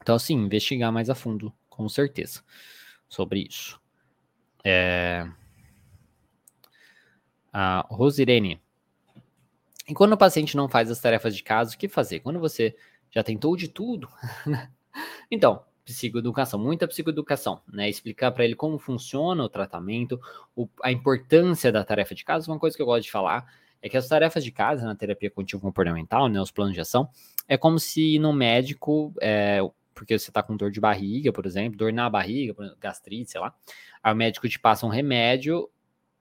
Então, 0.00 0.14
assim, 0.14 0.34
investigar 0.34 0.92
mais 0.92 1.10
a 1.10 1.14
fundo, 1.14 1.52
com 1.68 1.88
certeza, 1.88 2.42
sobre 3.08 3.40
isso. 3.48 3.80
É... 4.64 5.28
A 7.52 7.86
Rosirene. 7.88 8.60
E 9.88 9.94
quando 9.94 10.12
o 10.12 10.18
paciente 10.18 10.56
não 10.56 10.68
faz 10.68 10.90
as 10.90 11.00
tarefas 11.00 11.34
de 11.34 11.42
casa, 11.42 11.74
o 11.74 11.78
que 11.78 11.88
fazer? 11.88 12.20
Quando 12.20 12.38
você 12.38 12.76
Já 13.10 13.22
tentou 13.22 13.56
de 13.56 13.68
tudo? 13.68 14.08
então, 15.30 15.64
psicoeducação, 15.86 16.58
muita 16.58 16.86
psicoeducação, 16.88 17.62
né? 17.72 17.88
Explicar 17.88 18.32
para 18.32 18.44
ele 18.44 18.56
como 18.56 18.76
funciona 18.76 19.42
o 19.42 19.48
tratamento, 19.48 20.20
o, 20.54 20.68
a 20.82 20.90
importância 20.90 21.70
da 21.70 21.84
tarefa 21.84 22.14
de 22.14 22.24
casa. 22.24 22.50
Uma 22.50 22.58
coisa 22.58 22.76
que 22.76 22.82
eu 22.82 22.86
gosto 22.86 23.04
de 23.04 23.10
falar 23.10 23.46
é 23.80 23.88
que 23.88 23.96
as 23.96 24.08
tarefas 24.08 24.42
de 24.42 24.50
casa 24.50 24.84
na 24.84 24.96
terapia 24.96 25.30
cognitivo 25.30 25.62
comportamental, 25.62 26.28
né, 26.28 26.40
os 26.40 26.50
planos 26.50 26.74
de 26.74 26.80
ação, 26.80 27.08
é 27.46 27.56
como 27.56 27.78
se 27.78 28.18
no 28.18 28.32
médico, 28.32 29.14
é, 29.20 29.60
porque 29.94 30.18
você 30.18 30.28
está 30.28 30.42
com 30.42 30.56
dor 30.56 30.72
de 30.72 30.80
barriga, 30.80 31.32
por 31.32 31.46
exemplo, 31.46 31.78
dor 31.78 31.92
na 31.92 32.10
barriga, 32.10 32.54
gastrite, 32.80 33.30
sei 33.30 33.40
lá, 33.40 33.54
aí 34.02 34.12
o 34.12 34.16
médico 34.16 34.48
te 34.48 34.58
passa 34.58 34.84
um 34.84 34.88
remédio, 34.88 35.70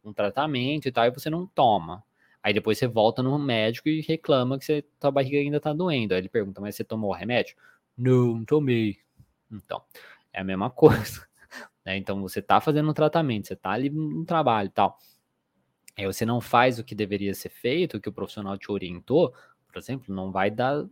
um 0.04 0.14
tratamento 0.14 0.88
e 0.88 0.92
tal, 0.92 1.06
e 1.06 1.10
você 1.10 1.28
não 1.28 1.48
toma. 1.48 2.04
Aí 2.44 2.54
depois 2.54 2.78
você 2.78 2.86
volta 2.86 3.24
no 3.24 3.40
médico 3.40 3.90
e 3.90 4.02
reclama 4.02 4.60
que 4.60 4.66
você, 4.66 4.84
tua 5.00 5.10
barriga 5.10 5.40
ainda 5.40 5.60
tá 5.60 5.74
doendo. 5.74 6.14
Aí 6.14 6.20
ele 6.20 6.30
pergunta, 6.30 6.62
mas 6.62 6.76
você 6.76 6.84
tomou 6.84 7.10
o 7.10 7.14
remédio? 7.14 7.56
Não 7.98 8.46
tomei. 8.46 9.00
Então, 9.52 9.82
é 10.34 10.42
a 10.42 10.44
mesma 10.44 10.70
coisa. 10.72 11.28
Né? 11.86 11.98
Então, 11.98 12.22
você 12.22 12.42
tá 12.42 12.60
fazendo 12.60 12.90
um 12.90 12.94
tratamento, 12.94 13.48
você 13.48 13.56
tá 13.56 13.72
ali 13.72 13.90
no 13.90 14.26
trabalho 14.26 14.68
e 14.68 14.72
tal. 14.72 14.98
Aí 15.98 16.06
você 16.06 16.26
não 16.26 16.42
faz 16.42 16.78
o 16.78 16.84
que 16.84 16.94
deveria 16.94 17.34
ser 17.34 17.50
feito, 17.50 17.98
o 17.98 18.02
que 18.02 18.10
o 18.10 18.14
profissional 18.14 18.58
te 18.58 18.70
orientou, 18.72 19.34
por 19.68 19.78
exemplo, 19.78 20.14
não 20.14 20.32
vai 20.32 20.52
dar, 20.52 20.86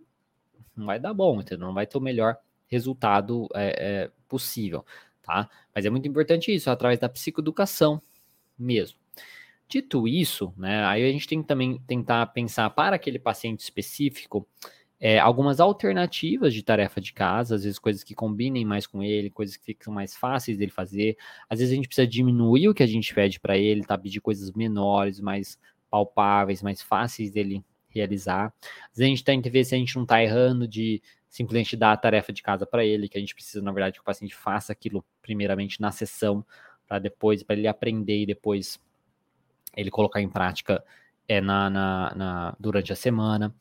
não 0.75 0.85
vai 0.85 0.99
dar 0.99 1.13
bom, 1.13 1.41
entendeu? 1.41 1.67
Não 1.67 1.73
vai 1.73 1.85
ter 1.85 1.97
o 1.97 2.01
melhor 2.01 2.37
resultado 2.67 3.47
é, 3.53 4.03
é, 4.03 4.11
possível, 4.27 4.85
tá? 5.21 5.49
Mas 5.75 5.85
é 5.85 5.89
muito 5.89 6.07
importante 6.07 6.53
isso, 6.53 6.69
através 6.69 6.99
da 6.99 7.09
psicoeducação 7.09 8.01
mesmo. 8.57 8.97
Dito 9.67 10.07
isso, 10.07 10.53
né, 10.55 10.85
aí 10.85 11.03
a 11.03 11.11
gente 11.11 11.27
tem 11.27 11.41
que 11.41 11.47
também 11.47 11.79
tentar 11.87 12.25
pensar 12.27 12.69
para 12.69 12.95
aquele 12.95 13.17
paciente 13.17 13.61
específico 13.61 14.47
é, 14.99 15.19
algumas 15.19 15.59
alternativas 15.59 16.53
de 16.53 16.63
tarefa 16.63 17.01
de 17.01 17.11
casa, 17.11 17.55
às 17.55 17.63
vezes 17.63 17.77
coisas 17.77 18.03
que 18.03 18.15
combinem 18.15 18.63
mais 18.63 18.87
com 18.87 19.03
ele, 19.03 19.29
coisas 19.29 19.57
que 19.57 19.65
ficam 19.65 19.93
mais 19.93 20.15
fáceis 20.15 20.57
dele 20.57 20.71
fazer. 20.71 21.17
Às 21.49 21.59
vezes 21.59 21.73
a 21.73 21.75
gente 21.75 21.87
precisa 21.87 22.07
diminuir 22.07 22.69
o 22.69 22.73
que 22.73 22.83
a 22.83 22.87
gente 22.87 23.13
pede 23.13 23.39
para 23.39 23.57
ele, 23.57 23.83
tá? 23.83 23.97
Pedir 23.97 24.21
coisas 24.21 24.51
menores, 24.51 25.19
mais 25.19 25.59
palpáveis, 25.89 26.63
mais 26.63 26.81
fáceis 26.81 27.29
dele 27.31 27.63
realizar. 27.89 28.53
Às 28.91 28.97
vezes 28.97 29.05
a 29.05 29.15
gente 29.15 29.23
tem 29.23 29.41
que 29.41 29.49
ver 29.49 29.63
se 29.65 29.75
a 29.75 29.77
gente 29.77 29.95
não 29.95 30.03
está 30.03 30.23
errando 30.23 30.67
de 30.67 31.01
simplesmente 31.29 31.75
dar 31.75 31.91
a 31.93 31.97
tarefa 31.97 32.31
de 32.31 32.41
casa 32.41 32.65
para 32.65 32.85
ele, 32.85 33.09
que 33.09 33.17
a 33.17 33.21
gente 33.21 33.33
precisa, 33.33 33.61
na 33.61 33.71
verdade, 33.71 33.95
que 33.95 34.01
o 34.01 34.05
paciente 34.05 34.35
faça 34.35 34.71
aquilo 34.71 35.03
primeiramente 35.21 35.81
na 35.81 35.91
sessão, 35.91 36.45
para 36.87 36.99
depois, 36.99 37.43
para 37.43 37.55
ele 37.55 37.67
aprender 37.67 38.21
e 38.21 38.25
depois 38.25 38.79
ele 39.75 39.89
colocar 39.89 40.21
em 40.21 40.29
prática 40.29 40.83
é, 41.27 41.41
na, 41.41 41.69
na, 41.69 42.15
na 42.15 42.55
durante 42.59 42.93
a 42.93 42.95
semana. 42.95 43.53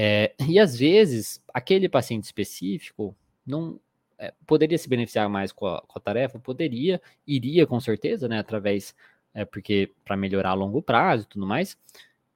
É, 0.00 0.32
e 0.48 0.60
às 0.60 0.78
vezes, 0.78 1.42
aquele 1.52 1.88
paciente 1.88 2.22
específico 2.22 3.16
não 3.44 3.80
é, 4.16 4.32
poderia 4.46 4.78
se 4.78 4.88
beneficiar 4.88 5.28
mais 5.28 5.50
com 5.50 5.66
a, 5.66 5.82
com 5.82 5.98
a, 5.98 6.00
tarefa, 6.00 6.38
poderia, 6.38 7.02
iria 7.26 7.66
com 7.66 7.80
certeza, 7.80 8.28
né, 8.28 8.38
através, 8.38 8.94
é, 9.34 9.44
porque 9.44 9.90
para 10.04 10.16
melhorar 10.16 10.50
a 10.50 10.54
longo 10.54 10.80
prazo 10.80 11.24
e 11.24 11.26
tudo 11.26 11.44
mais, 11.44 11.76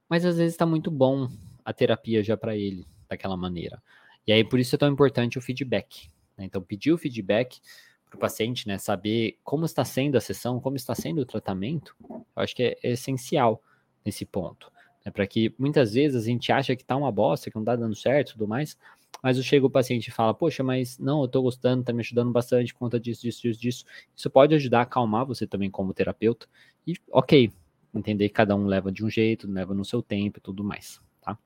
mas 0.09 0.25
às 0.25 0.35
vezes 0.35 0.55
está 0.55 0.65
muito 0.65 0.91
bom 0.91 1.29
a 1.63 1.71
terapia 1.71 2.21
já 2.21 2.35
para 2.35 2.53
ele, 2.53 2.85
daquela 3.07 3.37
maneira. 3.37 3.81
E 4.27 4.33
aí, 4.33 4.43
por 4.43 4.59
isso 4.59 4.75
é 4.75 4.77
tão 4.77 4.91
importante 4.91 5.37
o 5.37 5.41
feedback. 5.41 6.09
Né? 6.37 6.43
Então, 6.43 6.61
pedir 6.61 6.91
o 6.91 6.97
feedback 6.97 7.61
para 8.09 8.17
o 8.17 8.19
paciente, 8.19 8.67
né, 8.67 8.77
saber 8.77 9.37
como 9.41 9.63
está 9.63 9.85
sendo 9.85 10.17
a 10.17 10.21
sessão, 10.21 10.59
como 10.59 10.75
está 10.75 10.93
sendo 10.93 11.21
o 11.21 11.25
tratamento, 11.25 11.95
eu 12.09 12.23
acho 12.35 12.53
que 12.53 12.63
é, 12.63 12.77
é 12.83 12.91
essencial 12.91 13.63
nesse 14.05 14.25
ponto. 14.25 14.69
Né, 15.05 15.11
para 15.11 15.27
que 15.27 15.53
muitas 15.57 15.93
vezes 15.93 16.23
a 16.23 16.25
gente 16.25 16.51
acha 16.51 16.75
que 16.75 16.83
tá 16.83 16.95
uma 16.95 17.11
bosta, 17.11 17.49
que 17.49 17.55
não 17.55 17.63
tá 17.63 17.75
dando 17.75 17.95
certo 17.95 18.29
e 18.29 18.33
tudo 18.33 18.47
mais, 18.47 18.77
mas 19.21 19.43
chega 19.43 19.65
o 19.65 19.69
paciente 19.69 20.07
e 20.07 20.11
fala, 20.11 20.33
poxa, 20.33 20.63
mas 20.63 20.97
não, 20.99 21.21
eu 21.21 21.27
tô 21.27 21.41
gostando, 21.41 21.83
tá 21.83 21.93
me 21.93 22.01
ajudando 22.01 22.31
bastante 22.31 22.73
conta 22.73 22.99
disso, 22.99 23.21
disso, 23.21 23.41
disso, 23.41 23.59
disso. 23.61 23.85
Isso 24.15 24.29
pode 24.29 24.53
ajudar 24.55 24.79
a 24.79 24.81
acalmar 24.83 25.25
você 25.25 25.47
também 25.47 25.71
como 25.71 25.93
terapeuta. 25.93 26.45
E, 26.85 26.95
ok, 27.09 27.51
entender 27.93 28.27
que 28.27 28.33
cada 28.35 28.55
um 28.55 28.65
leva 28.65 28.91
de 28.91 29.05
um 29.05 29.09
jeito, 29.09 29.49
leva 29.49 29.73
no 29.73 29.85
seu 29.85 30.01
tempo 30.01 30.39
e 30.39 30.41
tudo 30.41 30.63
mais, 30.63 30.99
tá? 31.21 31.37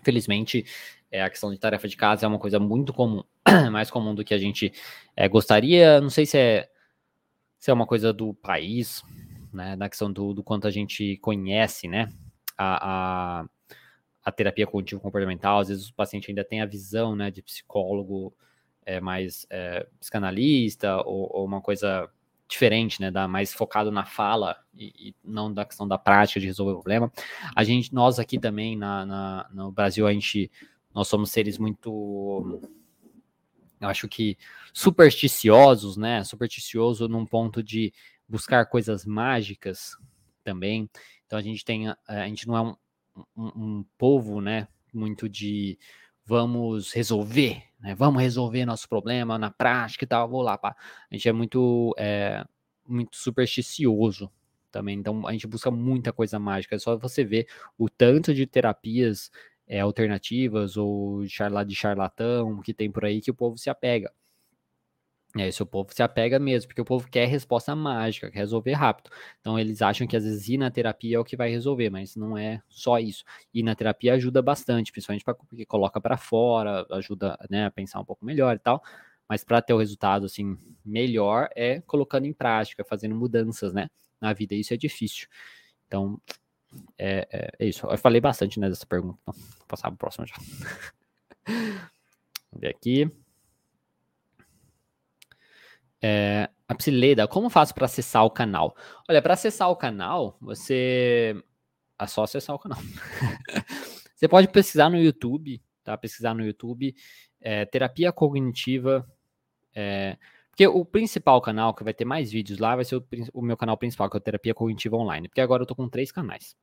Infelizmente, 0.00 0.64
é, 1.10 1.22
a 1.22 1.28
questão 1.28 1.52
de 1.52 1.58
tarefa 1.58 1.86
de 1.86 1.96
casa 1.96 2.24
é 2.24 2.28
uma 2.28 2.38
coisa 2.38 2.58
muito 2.58 2.92
comum, 2.92 3.22
mais 3.70 3.90
comum 3.90 4.14
do 4.14 4.24
que 4.24 4.32
a 4.32 4.38
gente 4.38 4.72
é, 5.14 5.28
gostaria. 5.28 6.00
Não 6.00 6.10
sei 6.10 6.24
se 6.24 6.38
é, 6.38 6.70
se 7.58 7.70
é 7.70 7.74
uma 7.74 7.86
coisa 7.86 8.12
do 8.12 8.32
país, 8.32 9.02
né, 9.52 9.76
na 9.76 9.88
questão 9.88 10.12
do, 10.12 10.32
do 10.32 10.42
quanto 10.42 10.66
a 10.66 10.70
gente 10.70 11.18
conhece, 11.18 11.86
né, 11.86 12.08
a, 12.56 13.40
a, 13.40 13.46
a 14.24 14.32
terapia 14.32 14.66
cognitivo 14.66 15.00
comportamental, 15.00 15.60
às 15.60 15.68
vezes 15.68 15.88
o 15.88 15.94
paciente 15.94 16.30
ainda 16.30 16.44
tem 16.44 16.60
a 16.60 16.66
visão 16.66 17.14
né, 17.14 17.30
de 17.30 17.42
psicólogo 17.42 18.34
é, 18.86 19.00
mais 19.00 19.46
é, 19.50 19.86
psicanalista 19.98 20.96
ou, 21.04 21.30
ou, 21.32 21.44
uma 21.44 21.60
coisa 21.60 22.08
diferente, 22.48 23.00
né, 23.00 23.10
da, 23.10 23.26
mais 23.26 23.52
focado 23.52 23.90
na 23.90 24.04
fala 24.04 24.56
e, 24.74 25.08
e, 25.08 25.14
não 25.24 25.52
da 25.52 25.64
questão 25.64 25.88
da 25.88 25.98
prática 25.98 26.40
de 26.40 26.46
resolver 26.46 26.72
o 26.72 26.76
problema. 26.76 27.10
A 27.54 27.64
gente, 27.64 27.92
nós 27.94 28.18
aqui 28.18 28.38
também 28.38 28.76
na, 28.76 29.06
na, 29.06 29.50
no 29.52 29.72
Brasil, 29.72 30.06
a 30.06 30.12
gente, 30.12 30.50
nós 30.94 31.08
somos 31.08 31.30
seres 31.30 31.58
muito, 31.58 32.60
eu 33.80 33.88
acho 33.88 34.08
que 34.08 34.36
supersticiosos, 34.72 35.96
né, 35.96 36.22
supersticioso 36.22 37.08
num 37.08 37.24
ponto 37.24 37.62
de 37.62 37.92
buscar 38.28 38.66
coisas 38.66 39.04
mágicas 39.04 39.96
também. 40.42 40.88
Então 41.34 41.40
a 41.40 41.42
gente 41.42 41.64
tem, 41.64 41.88
a, 41.88 41.96
a 42.06 42.28
gente 42.28 42.46
não 42.46 42.56
é 42.56 42.60
um, 42.60 42.76
um, 43.36 43.46
um, 43.56 43.84
povo, 43.98 44.40
né, 44.40 44.68
muito 44.92 45.28
de 45.28 45.76
vamos 46.24 46.92
resolver, 46.92 47.60
né, 47.80 47.92
vamos 47.92 48.22
resolver 48.22 48.64
nosso 48.64 48.88
problema 48.88 49.36
na 49.36 49.50
prática 49.50 50.04
e 50.04 50.06
tal, 50.06 50.28
vou 50.28 50.42
lá, 50.42 50.56
pá. 50.56 50.76
A 51.10 51.14
gente 51.14 51.28
é 51.28 51.32
muito, 51.32 51.92
é, 51.98 52.44
muito 52.86 53.16
supersticioso 53.16 54.30
também, 54.70 54.96
então 54.96 55.26
a 55.26 55.32
gente 55.32 55.48
busca 55.48 55.72
muita 55.72 56.12
coisa 56.12 56.38
mágica, 56.38 56.76
é 56.76 56.78
só 56.78 56.96
você 56.96 57.24
ver 57.24 57.48
o 57.76 57.88
tanto 57.88 58.32
de 58.32 58.46
terapias 58.46 59.28
é, 59.66 59.80
alternativas 59.80 60.76
ou 60.76 61.24
de 61.24 61.74
charlatão 61.74 62.60
que 62.62 62.72
tem 62.72 62.92
por 62.92 63.04
aí 63.04 63.20
que 63.20 63.30
o 63.32 63.34
povo 63.34 63.58
se 63.58 63.68
apega. 63.68 64.12
É, 65.36 65.48
isso 65.48 65.64
o 65.64 65.66
povo 65.66 65.92
se 65.92 66.00
apega 66.00 66.38
mesmo, 66.38 66.68
porque 66.68 66.80
o 66.80 66.84
povo 66.84 67.08
quer 67.10 67.26
resposta 67.26 67.74
mágica, 67.74 68.30
quer 68.30 68.38
resolver 68.38 68.72
rápido. 68.72 69.10
Então 69.40 69.58
eles 69.58 69.82
acham 69.82 70.06
que 70.06 70.16
às 70.16 70.22
vezes 70.22 70.48
ir 70.48 70.58
na 70.58 70.70
terapia 70.70 71.16
é 71.16 71.18
o 71.18 71.24
que 71.24 71.36
vai 71.36 71.50
resolver, 71.50 71.90
mas 71.90 72.14
não 72.14 72.38
é 72.38 72.62
só 72.68 73.00
isso. 73.00 73.24
Ir 73.52 73.64
na 73.64 73.74
terapia 73.74 74.14
ajuda 74.14 74.40
bastante, 74.40 74.92
principalmente 74.92 75.24
porque 75.24 75.66
coloca 75.66 76.00
para 76.00 76.16
fora, 76.16 76.86
ajuda 76.92 77.36
né, 77.50 77.66
a 77.66 77.70
pensar 77.70 77.98
um 78.00 78.04
pouco 78.04 78.24
melhor 78.24 78.54
e 78.54 78.58
tal. 78.60 78.80
Mas 79.28 79.42
para 79.42 79.60
ter 79.60 79.72
o 79.72 79.78
resultado 79.78 80.26
assim 80.26 80.56
melhor 80.84 81.48
é 81.56 81.80
colocando 81.80 82.26
em 82.26 82.32
prática, 82.32 82.84
fazendo 82.84 83.14
mudanças, 83.16 83.72
né, 83.72 83.88
na 84.20 84.32
vida. 84.32 84.54
Isso 84.54 84.72
é 84.72 84.76
difícil. 84.76 85.26
Então 85.88 86.20
é, 86.96 87.26
é, 87.32 87.50
é 87.58 87.66
isso. 87.66 87.86
Eu 87.86 87.98
falei 87.98 88.20
bastante 88.20 88.60
né, 88.60 88.68
dessa 88.68 88.86
pergunta. 88.86 89.18
Então, 89.22 89.34
vou 89.34 89.66
passar 89.66 89.88
para 89.88 89.94
o 89.94 89.98
próximo 89.98 90.26
já. 90.26 90.36
Vamos 92.52 92.60
ver 92.60 92.68
aqui. 92.68 93.23
É, 96.06 96.50
a 96.68 96.74
Psileda, 96.74 97.26
como 97.26 97.48
faço 97.48 97.74
para 97.74 97.86
acessar 97.86 98.26
o 98.26 98.30
canal? 98.30 98.76
Olha, 99.08 99.22
para 99.22 99.32
acessar 99.32 99.70
o 99.70 99.76
canal, 99.76 100.36
você. 100.38 101.34
É 101.98 102.06
só 102.06 102.24
acessar 102.24 102.54
o 102.54 102.58
canal. 102.58 102.78
você 104.14 104.28
pode 104.28 104.48
pesquisar 104.48 104.90
no 104.90 104.98
YouTube, 104.98 105.62
tá? 105.82 105.96
Pesquisar 105.96 106.34
no 106.34 106.44
YouTube 106.44 106.94
é, 107.40 107.64
terapia 107.64 108.10
cognitiva. 108.10 109.06
É, 109.74 110.18
porque 110.50 110.66
o 110.66 110.84
principal 110.84 111.40
canal 111.40 111.74
que 111.74 111.82
vai 111.82 111.92
ter 111.92 112.04
mais 112.04 112.30
vídeos 112.30 112.58
lá 112.58 112.76
vai 112.76 112.84
ser 112.84 112.96
o, 112.96 113.06
o, 113.32 113.42
meu 113.42 113.56
canal 113.56 113.76
principal, 113.76 114.10
que 114.10 114.16
é 114.16 114.18
o 114.18 114.20
Terapia 114.20 114.54
Cognitiva 114.54 114.96
Online. 114.96 115.28
Porque 115.28 115.40
agora 115.40 115.62
eu 115.62 115.66
tô 115.66 115.74
com 115.74 115.88
três 115.88 116.12
canais. 116.12 116.56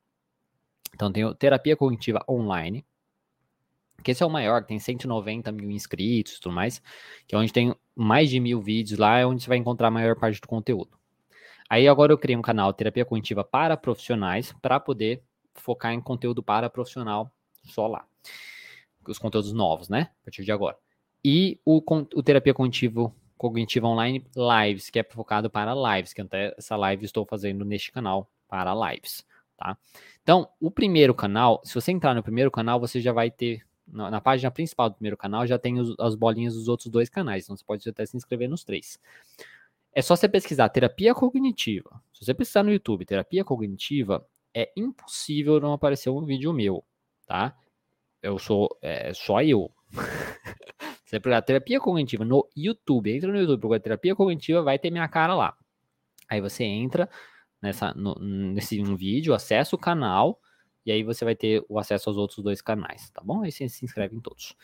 Então 0.94 1.12
tem 1.12 1.24
o 1.24 1.34
Terapia 1.34 1.76
Cognitiva 1.76 2.24
Online, 2.28 2.84
que 4.02 4.10
esse 4.10 4.22
é 4.22 4.26
o 4.26 4.30
maior, 4.30 4.64
tem 4.64 4.78
190 4.78 5.52
mil 5.52 5.70
inscritos 5.70 6.34
e 6.34 6.40
tudo 6.40 6.52
mais, 6.54 6.82
que 7.26 7.34
é 7.34 7.38
onde 7.38 7.52
tem 7.52 7.74
mais 7.94 8.30
de 8.30 8.40
mil 8.40 8.60
vídeos 8.60 8.98
lá, 8.98 9.18
é 9.18 9.26
onde 9.26 9.42
você 9.42 9.48
vai 9.48 9.58
encontrar 9.58 9.88
a 9.88 9.90
maior 9.90 10.16
parte 10.16 10.40
do 10.40 10.48
conteúdo. 10.48 10.90
Aí 11.68 11.88
agora 11.88 12.12
eu 12.12 12.18
criei 12.18 12.36
um 12.36 12.42
canal 12.42 12.72
Terapia 12.72 13.04
Cognitiva 13.04 13.42
para 13.42 13.76
profissionais, 13.76 14.54
para 14.60 14.78
poder 14.78 15.22
focar 15.54 15.92
em 15.92 16.00
conteúdo 16.00 16.42
para 16.42 16.68
profissional 16.68 17.32
só 17.64 17.86
lá. 17.86 18.04
Os 19.06 19.18
conteúdos 19.18 19.52
novos, 19.52 19.88
né? 19.88 20.10
A 20.20 20.24
partir 20.24 20.44
de 20.44 20.52
agora. 20.52 20.76
E 21.24 21.58
o, 21.64 21.82
o 22.14 22.22
Terapia 22.22 22.52
Cognitivo, 22.52 23.14
Cognitiva 23.38 23.86
Online 23.86 24.24
Lives, 24.36 24.90
que 24.90 24.98
é 24.98 25.02
focado 25.02 25.48
para 25.48 25.74
lives, 25.74 26.12
que 26.12 26.20
até 26.20 26.54
essa 26.58 26.76
live 26.76 27.04
estou 27.04 27.24
fazendo 27.24 27.64
neste 27.64 27.90
canal 27.90 28.30
para 28.48 28.74
lives, 28.74 29.24
tá? 29.56 29.76
Então, 30.22 30.48
o 30.60 30.70
primeiro 30.70 31.14
canal, 31.14 31.60
se 31.64 31.74
você 31.74 31.90
entrar 31.90 32.14
no 32.14 32.22
primeiro 32.22 32.50
canal, 32.50 32.78
você 32.78 33.00
já 33.00 33.12
vai 33.12 33.30
ter 33.30 33.66
na, 33.86 34.10
na, 34.10 34.20
página 34.20 34.50
principal 34.50 34.90
do 34.90 34.96
primeiro 34.96 35.16
canal 35.16 35.46
já 35.46 35.58
tem 35.58 35.78
os, 35.78 35.94
as 35.98 36.14
bolinhas 36.14 36.54
dos 36.54 36.68
outros 36.68 36.88
dois 36.88 37.08
canais, 37.08 37.44
então 37.44 37.56
você 37.56 37.64
pode 37.64 37.88
até 37.88 38.04
se 38.06 38.16
inscrever 38.16 38.48
nos 38.48 38.64
três. 38.64 38.98
É 39.94 40.00
só 40.00 40.16
você 40.16 40.28
pesquisar 40.28 40.68
terapia 40.68 41.14
cognitiva. 41.14 42.02
Se 42.12 42.24
você 42.24 42.34
pesquisar 42.34 42.62
no 42.62 42.72
YouTube 42.72 43.04
terapia 43.04 43.44
cognitiva, 43.44 44.26
é 44.54 44.70
impossível 44.76 45.60
não 45.60 45.72
aparecer 45.72 46.10
um 46.10 46.24
vídeo 46.24 46.52
meu, 46.52 46.84
tá? 47.26 47.56
Eu 48.22 48.38
sou 48.38 48.76
é, 48.80 49.12
só 49.12 49.42
eu, 49.42 49.70
Você 51.04 51.20
procurar 51.20 51.42
terapia 51.42 51.78
cognitiva 51.78 52.24
no 52.24 52.48
YouTube, 52.56 53.14
entra 53.14 53.30
no 53.30 53.38
YouTube, 53.38 53.60
procura 53.60 53.80
terapia 53.80 54.16
cognitiva, 54.16 54.62
vai 54.62 54.78
ter 54.78 54.90
minha 54.90 55.06
cara 55.08 55.34
lá. 55.34 55.54
Aí 56.26 56.40
você 56.40 56.64
entra 56.64 57.06
nessa, 57.60 57.92
no, 57.92 58.14
nesse 58.18 58.80
um 58.80 58.96
vídeo, 58.96 59.34
acessa 59.34 59.76
o 59.76 59.78
canal, 59.78 60.40
e 60.84 60.92
aí 60.92 61.02
você 61.02 61.24
vai 61.24 61.34
ter 61.34 61.64
o 61.68 61.78
acesso 61.78 62.10
aos 62.10 62.16
outros 62.16 62.42
dois 62.42 62.60
canais, 62.60 63.10
tá 63.10 63.22
bom? 63.24 63.42
Aí 63.42 63.52
você 63.52 63.68
se 63.68 63.84
inscreve 63.84 64.16
em 64.16 64.20
todos. 64.20 64.56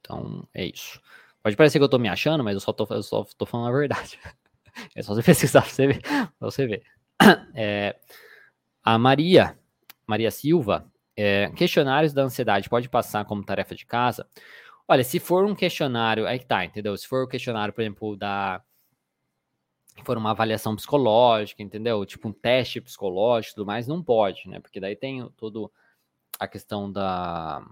Então, 0.00 0.46
é 0.52 0.66
isso. 0.66 1.00
Pode 1.42 1.56
parecer 1.56 1.78
que 1.78 1.84
eu 1.84 1.88
tô 1.88 1.98
me 1.98 2.08
achando, 2.08 2.44
mas 2.44 2.54
eu 2.54 2.60
só 2.60 2.72
tô, 2.72 2.86
eu 2.90 3.02
só 3.02 3.24
tô 3.36 3.46
falando 3.46 3.68
a 3.68 3.78
verdade. 3.78 4.18
É 4.96 5.02
só 5.02 5.14
você 5.14 5.20
pesquisar 5.22 5.60
pra 5.60 5.70
você 5.70 5.86
ver. 5.86 6.00
Pra 6.00 6.32
você 6.40 6.66
ver. 6.66 6.82
É, 7.54 7.94
a 8.82 8.98
Maria, 8.98 9.56
Maria 10.06 10.30
Silva, 10.30 10.90
é, 11.16 11.50
questionários 11.50 12.12
da 12.12 12.22
ansiedade 12.22 12.70
pode 12.70 12.88
passar 12.88 13.24
como 13.26 13.44
tarefa 13.44 13.74
de 13.74 13.84
casa? 13.86 14.26
Olha, 14.88 15.04
se 15.04 15.20
for 15.20 15.44
um 15.44 15.54
questionário, 15.54 16.26
aí 16.26 16.38
que 16.38 16.46
tá, 16.46 16.64
entendeu? 16.64 16.96
Se 16.96 17.06
for 17.06 17.22
o 17.22 17.26
um 17.26 17.28
questionário, 17.28 17.72
por 17.72 17.82
exemplo, 17.82 18.16
da. 18.16 18.62
For 20.04 20.16
uma 20.16 20.30
avaliação 20.30 20.74
psicológica, 20.74 21.62
entendeu? 21.62 22.04
Tipo 22.04 22.28
um 22.28 22.32
teste 22.32 22.80
psicológico 22.80 23.52
e 23.52 23.56
tudo 23.56 23.66
mais, 23.66 23.86
não 23.86 24.02
pode, 24.02 24.48
né? 24.48 24.58
Porque 24.58 24.80
daí 24.80 24.96
tem 24.96 25.28
todo 25.36 25.70
a 26.38 26.48
questão 26.48 26.90
da. 26.90 27.64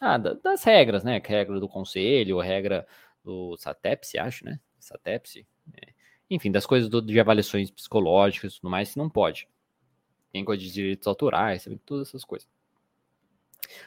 Ah, 0.00 0.18
das 0.18 0.62
regras, 0.62 1.02
né? 1.02 1.20
Regra 1.24 1.58
do 1.58 1.68
conselho, 1.68 2.38
regra 2.38 2.86
do 3.24 3.56
SATEPSI, 3.56 4.18
acho, 4.18 4.44
né? 4.44 4.60
SATEPSI. 4.78 5.46
É. 5.82 5.92
Enfim, 6.30 6.52
das 6.52 6.66
coisas 6.66 6.88
do, 6.88 7.00
de 7.02 7.18
avaliações 7.18 7.70
psicológicas 7.70 8.54
e 8.54 8.60
tudo 8.60 8.70
mais, 8.70 8.94
não 8.94 9.08
pode. 9.08 9.48
Tem 10.30 10.44
coisa 10.44 10.62
de 10.62 10.70
direitos 10.70 11.06
autorais, 11.06 11.66
todas 11.84 12.08
essas 12.08 12.24
coisas. 12.24 12.48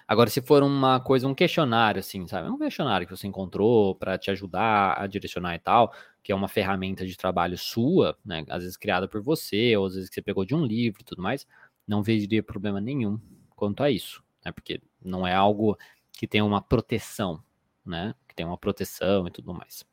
Agora, 0.07 0.29
se 0.29 0.41
for 0.41 0.63
uma 0.63 0.99
coisa, 0.99 1.27
um 1.27 1.33
questionário, 1.35 1.99
assim, 1.99 2.27
sabe? 2.27 2.49
Um 2.49 2.57
questionário 2.57 3.07
que 3.07 3.15
você 3.15 3.27
encontrou 3.27 3.95
para 3.95 4.17
te 4.17 4.31
ajudar 4.31 4.99
a 5.01 5.07
direcionar 5.07 5.55
e 5.55 5.59
tal, 5.59 5.93
que 6.23 6.31
é 6.31 6.35
uma 6.35 6.47
ferramenta 6.47 7.05
de 7.05 7.17
trabalho 7.17 7.57
sua, 7.57 8.17
né? 8.25 8.45
Às 8.49 8.63
vezes 8.63 8.77
criada 8.77 9.07
por 9.07 9.21
você, 9.21 9.75
ou 9.77 9.85
às 9.87 9.95
vezes 9.95 10.09
que 10.09 10.15
você 10.15 10.21
pegou 10.21 10.45
de 10.45 10.55
um 10.55 10.65
livro 10.65 11.01
e 11.01 11.05
tudo 11.05 11.21
mais, 11.21 11.47
não 11.87 12.03
veria 12.03 12.43
problema 12.43 12.79
nenhum 12.81 13.19
quanto 13.55 13.83
a 13.83 13.89
isso, 13.91 14.23
né? 14.45 14.51
Porque 14.51 14.81
não 15.03 15.25
é 15.27 15.33
algo 15.33 15.77
que 16.13 16.27
tem 16.27 16.41
uma 16.41 16.61
proteção, 16.61 17.41
né? 17.85 18.13
Que 18.27 18.35
tem 18.35 18.45
uma 18.45 18.57
proteção 18.57 19.27
e 19.27 19.31
tudo 19.31 19.53
mais. 19.53 19.85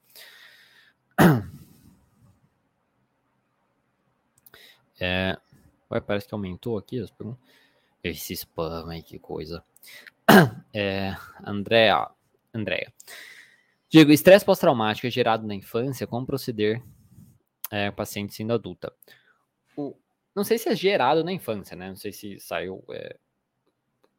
É, 5.01 5.37
ué, 5.91 6.01
parece 6.01 6.27
que 6.27 6.35
aumentou 6.35 6.77
aqui 6.77 6.99
as 7.01 7.11
perguntas. 7.11 7.41
Esse 8.03 8.33
spam 8.35 8.91
aí, 8.91 9.03
que 9.03 9.19
coisa. 9.19 9.63
É, 10.75 11.17
Andréa, 11.45 12.09
Andréa. 12.55 12.93
Diego, 13.89 14.13
estresse 14.13 14.45
pós-traumático 14.45 15.07
é 15.07 15.11
gerado 15.11 15.47
na 15.47 15.55
infância, 15.55 16.07
como 16.07 16.27
proceder 16.27 16.83
é, 17.71 17.91
paciente 17.91 18.35
sendo 18.35 18.53
adulta? 18.53 18.93
O, 19.77 19.97
não 20.37 20.45
sei 20.45 20.59
se 20.59 20.69
é 20.69 20.77
gerado 20.77 21.25
na 21.25 21.33
infância, 21.33 21.75
né? 21.75 21.89
Não 21.89 21.97
sei 21.97 22.13
se 22.13 22.39
saiu. 22.39 22.85
É, 22.91 23.17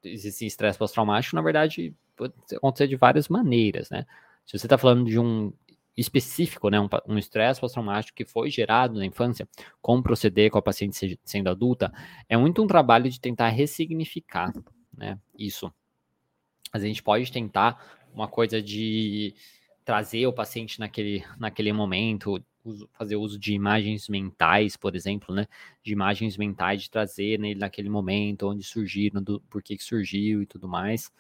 existe 0.04 0.46
estresse 0.46 0.78
pós-traumático, 0.78 1.36
na 1.36 1.42
verdade, 1.42 1.96
pode 2.16 2.34
acontecer 2.56 2.88
de 2.88 2.96
várias 2.96 3.30
maneiras, 3.30 3.90
né? 3.90 4.06
Se 4.46 4.58
você 4.58 4.66
está 4.66 4.78
falando 4.78 5.06
de 5.06 5.20
um 5.20 5.54
específico, 5.96 6.70
né, 6.70 6.78
um 7.08 7.18
estresse 7.18 7.60
pós-traumático 7.60 8.16
que 8.16 8.26
foi 8.26 8.50
gerado 8.50 8.98
na 9.00 9.06
infância, 9.06 9.48
como 9.82 10.02
proceder 10.02 10.50
com 10.50 10.58
a 10.58 10.62
paciente 10.62 11.20
sendo 11.24 11.50
adulta, 11.50 11.92
é 12.28 12.38
muito 12.38 12.64
um 12.64 12.68
trabalho 12.68 13.10
de 13.10 13.20
tentar 13.20 13.50
ressignificar, 13.50 14.54
né, 14.96 15.20
isso. 15.38 15.72
Mas 16.74 16.84
a 16.84 16.88
gente 16.88 17.04
pode 17.04 17.32
tentar 17.32 18.00
uma 18.14 18.28
coisa 18.28 18.62
de 18.62 19.34
trazer 19.84 20.26
o 20.28 20.34
paciente 20.34 20.80
naquele, 20.80 21.24
naquele 21.38 21.74
momento, 21.74 22.44
fazer 22.94 23.16
uso 23.16 23.40
de 23.40 23.54
imagens 23.54 24.08
mentais, 24.08 24.78
por 24.78 24.96
exemplo, 24.96 25.34
né, 25.34 25.48
de 25.84 25.92
imagens 25.92 26.38
mentais, 26.38 26.84
de 26.84 26.90
trazer 26.90 27.40
nele 27.40 27.60
naquele 27.60 27.90
momento, 27.90 28.48
onde 28.48 28.64
surgiram, 28.64 29.22
do, 29.22 29.40
por 29.42 29.64
que, 29.64 29.76
que 29.76 29.84
surgiu 29.84 30.42
e 30.42 30.46
tudo 30.46 30.68
mais, 30.68 31.12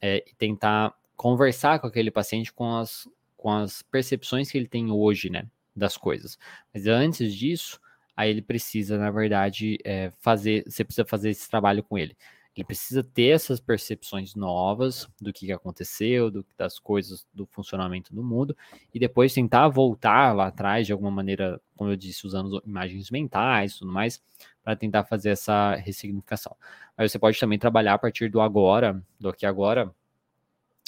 é, 0.00 0.22
e 0.26 0.34
tentar 0.34 0.94
conversar 1.16 1.78
com 1.78 1.86
aquele 1.86 2.10
paciente 2.10 2.52
com 2.52 2.76
as 2.76 3.08
com 3.46 3.52
as 3.52 3.80
percepções 3.80 4.50
que 4.50 4.58
ele 4.58 4.66
tem 4.66 4.90
hoje, 4.90 5.30
né, 5.30 5.46
das 5.72 5.96
coisas. 5.96 6.36
Mas 6.74 6.88
antes 6.88 7.32
disso, 7.32 7.80
aí 8.16 8.28
ele 8.28 8.42
precisa, 8.42 8.98
na 8.98 9.08
verdade, 9.08 9.78
é, 9.84 10.10
fazer, 10.18 10.64
você 10.66 10.82
precisa 10.82 11.04
fazer 11.04 11.30
esse 11.30 11.48
trabalho 11.48 11.84
com 11.84 11.96
ele. 11.96 12.16
Ele 12.56 12.64
precisa 12.64 13.04
ter 13.04 13.28
essas 13.28 13.60
percepções 13.60 14.34
novas 14.34 15.08
do 15.20 15.32
que 15.32 15.52
aconteceu, 15.52 16.28
do, 16.28 16.44
das 16.58 16.80
coisas, 16.80 17.24
do 17.32 17.46
funcionamento 17.46 18.12
do 18.12 18.20
mundo, 18.20 18.56
e 18.92 18.98
depois 18.98 19.32
tentar 19.32 19.68
voltar 19.68 20.34
lá 20.34 20.48
atrás 20.48 20.84
de 20.84 20.92
alguma 20.92 21.12
maneira, 21.12 21.60
como 21.76 21.88
eu 21.88 21.96
disse, 21.96 22.26
usando 22.26 22.60
imagens 22.66 23.12
mentais 23.12 23.74
e 23.74 23.78
tudo 23.78 23.92
mais, 23.92 24.20
para 24.60 24.74
tentar 24.74 25.04
fazer 25.04 25.30
essa 25.30 25.76
ressignificação. 25.76 26.56
Mas 26.98 27.12
você 27.12 27.18
pode 27.20 27.38
também 27.38 27.60
trabalhar 27.60 27.94
a 27.94 27.98
partir 27.98 28.28
do 28.28 28.40
agora, 28.40 29.00
do 29.20 29.28
aqui 29.28 29.46
agora, 29.46 29.94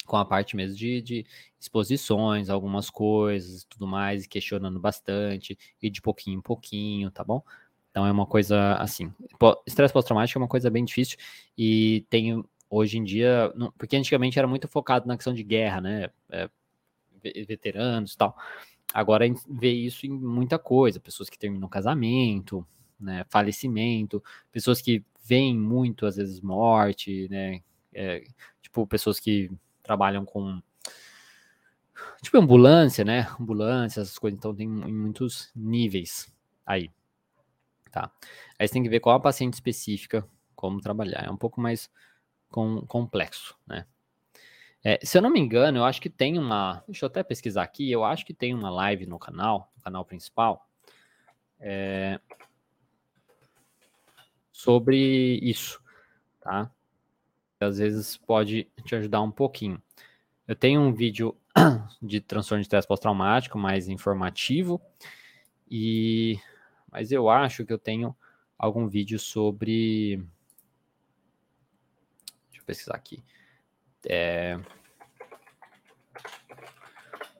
com 0.09 0.17
a 0.17 0.25
parte 0.25 0.55
mesmo 0.55 0.75
de, 0.75 1.01
de 1.01 1.25
exposições, 1.59 2.49
algumas 2.49 2.89
coisas 2.89 3.63
tudo 3.63 3.87
mais, 3.87 4.25
questionando 4.27 4.79
bastante, 4.79 5.57
e 5.81 5.89
de 5.89 6.01
pouquinho 6.01 6.39
em 6.39 6.41
pouquinho, 6.41 7.11
tá 7.11 7.23
bom? 7.23 7.41
Então 7.91 8.05
é 8.05 8.11
uma 8.11 8.25
coisa 8.25 8.73
assim. 8.75 9.13
Estresse 9.65 9.93
pós-traumático 9.93 10.37
é 10.37 10.41
uma 10.41 10.47
coisa 10.47 10.69
bem 10.69 10.83
difícil 10.83 11.17
e 11.57 12.05
tem 12.09 12.43
hoje 12.69 12.97
em 12.97 13.03
dia, 13.03 13.53
porque 13.77 13.95
antigamente 13.95 14.37
era 14.37 14.47
muito 14.47 14.67
focado 14.67 15.07
na 15.07 15.15
questão 15.15 15.33
de 15.33 15.43
guerra, 15.43 15.81
né? 15.81 16.09
É, 16.29 16.49
veteranos 17.47 18.13
e 18.13 18.17
tal. 18.17 18.35
Agora 18.93 19.23
a 19.25 19.27
gente 19.27 19.41
vê 19.47 19.71
isso 19.71 20.05
em 20.07 20.11
muita 20.11 20.57
coisa, 20.57 20.99
pessoas 20.99 21.29
que 21.29 21.37
terminam 21.37 21.69
casamento, 21.69 22.65
né, 22.99 23.25
falecimento, 23.29 24.23
pessoas 24.51 24.81
que 24.81 25.03
veem 25.23 25.57
muito, 25.57 26.05
às 26.05 26.15
vezes, 26.15 26.41
morte, 26.41 27.27
né? 27.29 27.61
É, 27.93 28.23
tipo, 28.61 28.85
pessoas 28.87 29.19
que 29.19 29.49
trabalham 29.89 30.23
com 30.23 30.61
tipo 32.21 32.37
ambulância, 32.37 33.03
né? 33.03 33.27
Ambulância, 33.39 34.01
essas 34.01 34.19
coisas, 34.19 34.37
então 34.37 34.53
tem 34.53 34.67
em 34.67 34.93
muitos 34.93 35.51
níveis 35.55 36.31
aí, 36.63 36.91
tá? 37.91 38.11
Aí 38.59 38.67
você 38.67 38.73
tem 38.73 38.83
que 38.83 38.89
ver 38.89 38.99
qual 38.99 39.15
a 39.15 39.19
paciente 39.19 39.55
específica, 39.55 40.23
como 40.55 40.79
trabalhar, 40.79 41.25
é 41.25 41.31
um 41.31 41.35
pouco 41.35 41.59
mais 41.59 41.89
com, 42.51 42.85
complexo, 42.85 43.57
né? 43.65 43.87
É, 44.83 44.99
se 45.03 45.17
eu 45.17 45.23
não 45.23 45.31
me 45.31 45.39
engano, 45.39 45.79
eu 45.79 45.83
acho 45.83 45.99
que 45.99 46.09
tem 46.09 46.37
uma, 46.37 46.83
deixa 46.87 47.05
eu 47.05 47.07
até 47.07 47.23
pesquisar 47.23 47.63
aqui, 47.63 47.91
eu 47.91 48.03
acho 48.03 48.23
que 48.23 48.33
tem 48.33 48.53
uma 48.53 48.69
live 48.69 49.07
no 49.07 49.17
canal, 49.17 49.71
no 49.75 49.81
canal 49.81 50.05
principal, 50.05 50.69
é, 51.59 52.19
sobre 54.51 55.39
isso, 55.41 55.81
tá? 56.39 56.71
Às 57.65 57.77
vezes 57.77 58.17
pode 58.17 58.69
te 58.85 58.95
ajudar 58.95 59.21
um 59.21 59.31
pouquinho. 59.31 59.81
Eu 60.47 60.55
tenho 60.55 60.81
um 60.81 60.93
vídeo 60.93 61.35
de 62.01 62.19
transtorno 62.21 62.61
de 62.61 62.65
estresse 62.65 62.87
pós-traumático 62.87 63.57
mais 63.57 63.87
informativo 63.87 64.81
e 65.69 66.39
mas 66.91 67.11
eu 67.11 67.29
acho 67.29 67.65
que 67.65 67.71
eu 67.71 67.77
tenho 67.77 68.15
algum 68.57 68.87
vídeo 68.87 69.19
sobre 69.19 70.17
deixa 72.47 72.61
eu 72.61 72.65
pesquisar 72.65 72.95
aqui 72.95 73.23
é... 74.07 74.59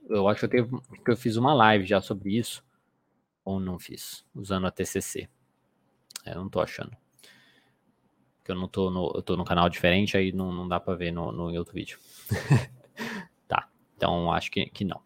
eu 0.07 0.28
acho 0.28 0.39
que 0.41 0.45
eu, 0.45 0.49
tenho, 0.49 0.82
que 1.03 1.11
eu 1.11 1.17
fiz 1.17 1.36
uma 1.36 1.53
live 1.53 1.86
já 1.86 1.99
sobre 1.99 2.38
isso 2.38 2.63
ou 3.43 3.59
não 3.59 3.80
fiz 3.80 4.24
usando 4.36 4.67
a 4.67 4.72
TCC 4.72 5.28
é, 6.26 6.32
eu 6.32 6.41
não 6.41 6.49
tô 6.49 6.61
achando 6.61 6.95
que 8.49 8.51
eu 8.51 8.55
não 8.55 8.67
tô 8.67 8.89
no, 8.89 9.11
eu 9.13 9.21
tô 9.21 9.37
no 9.37 9.45
canal 9.45 9.69
diferente, 9.69 10.17
aí 10.17 10.31
não, 10.31 10.51
não 10.51 10.67
dá 10.67 10.79
para 10.79 10.95
ver 10.95 11.11
no, 11.11 11.31
no 11.31 11.53
outro 11.55 11.71
vídeo. 11.71 11.99
tá, 13.47 13.69
então 13.95 14.31
acho 14.31 14.49
que, 14.49 14.65
que 14.65 14.83
não. 14.83 14.99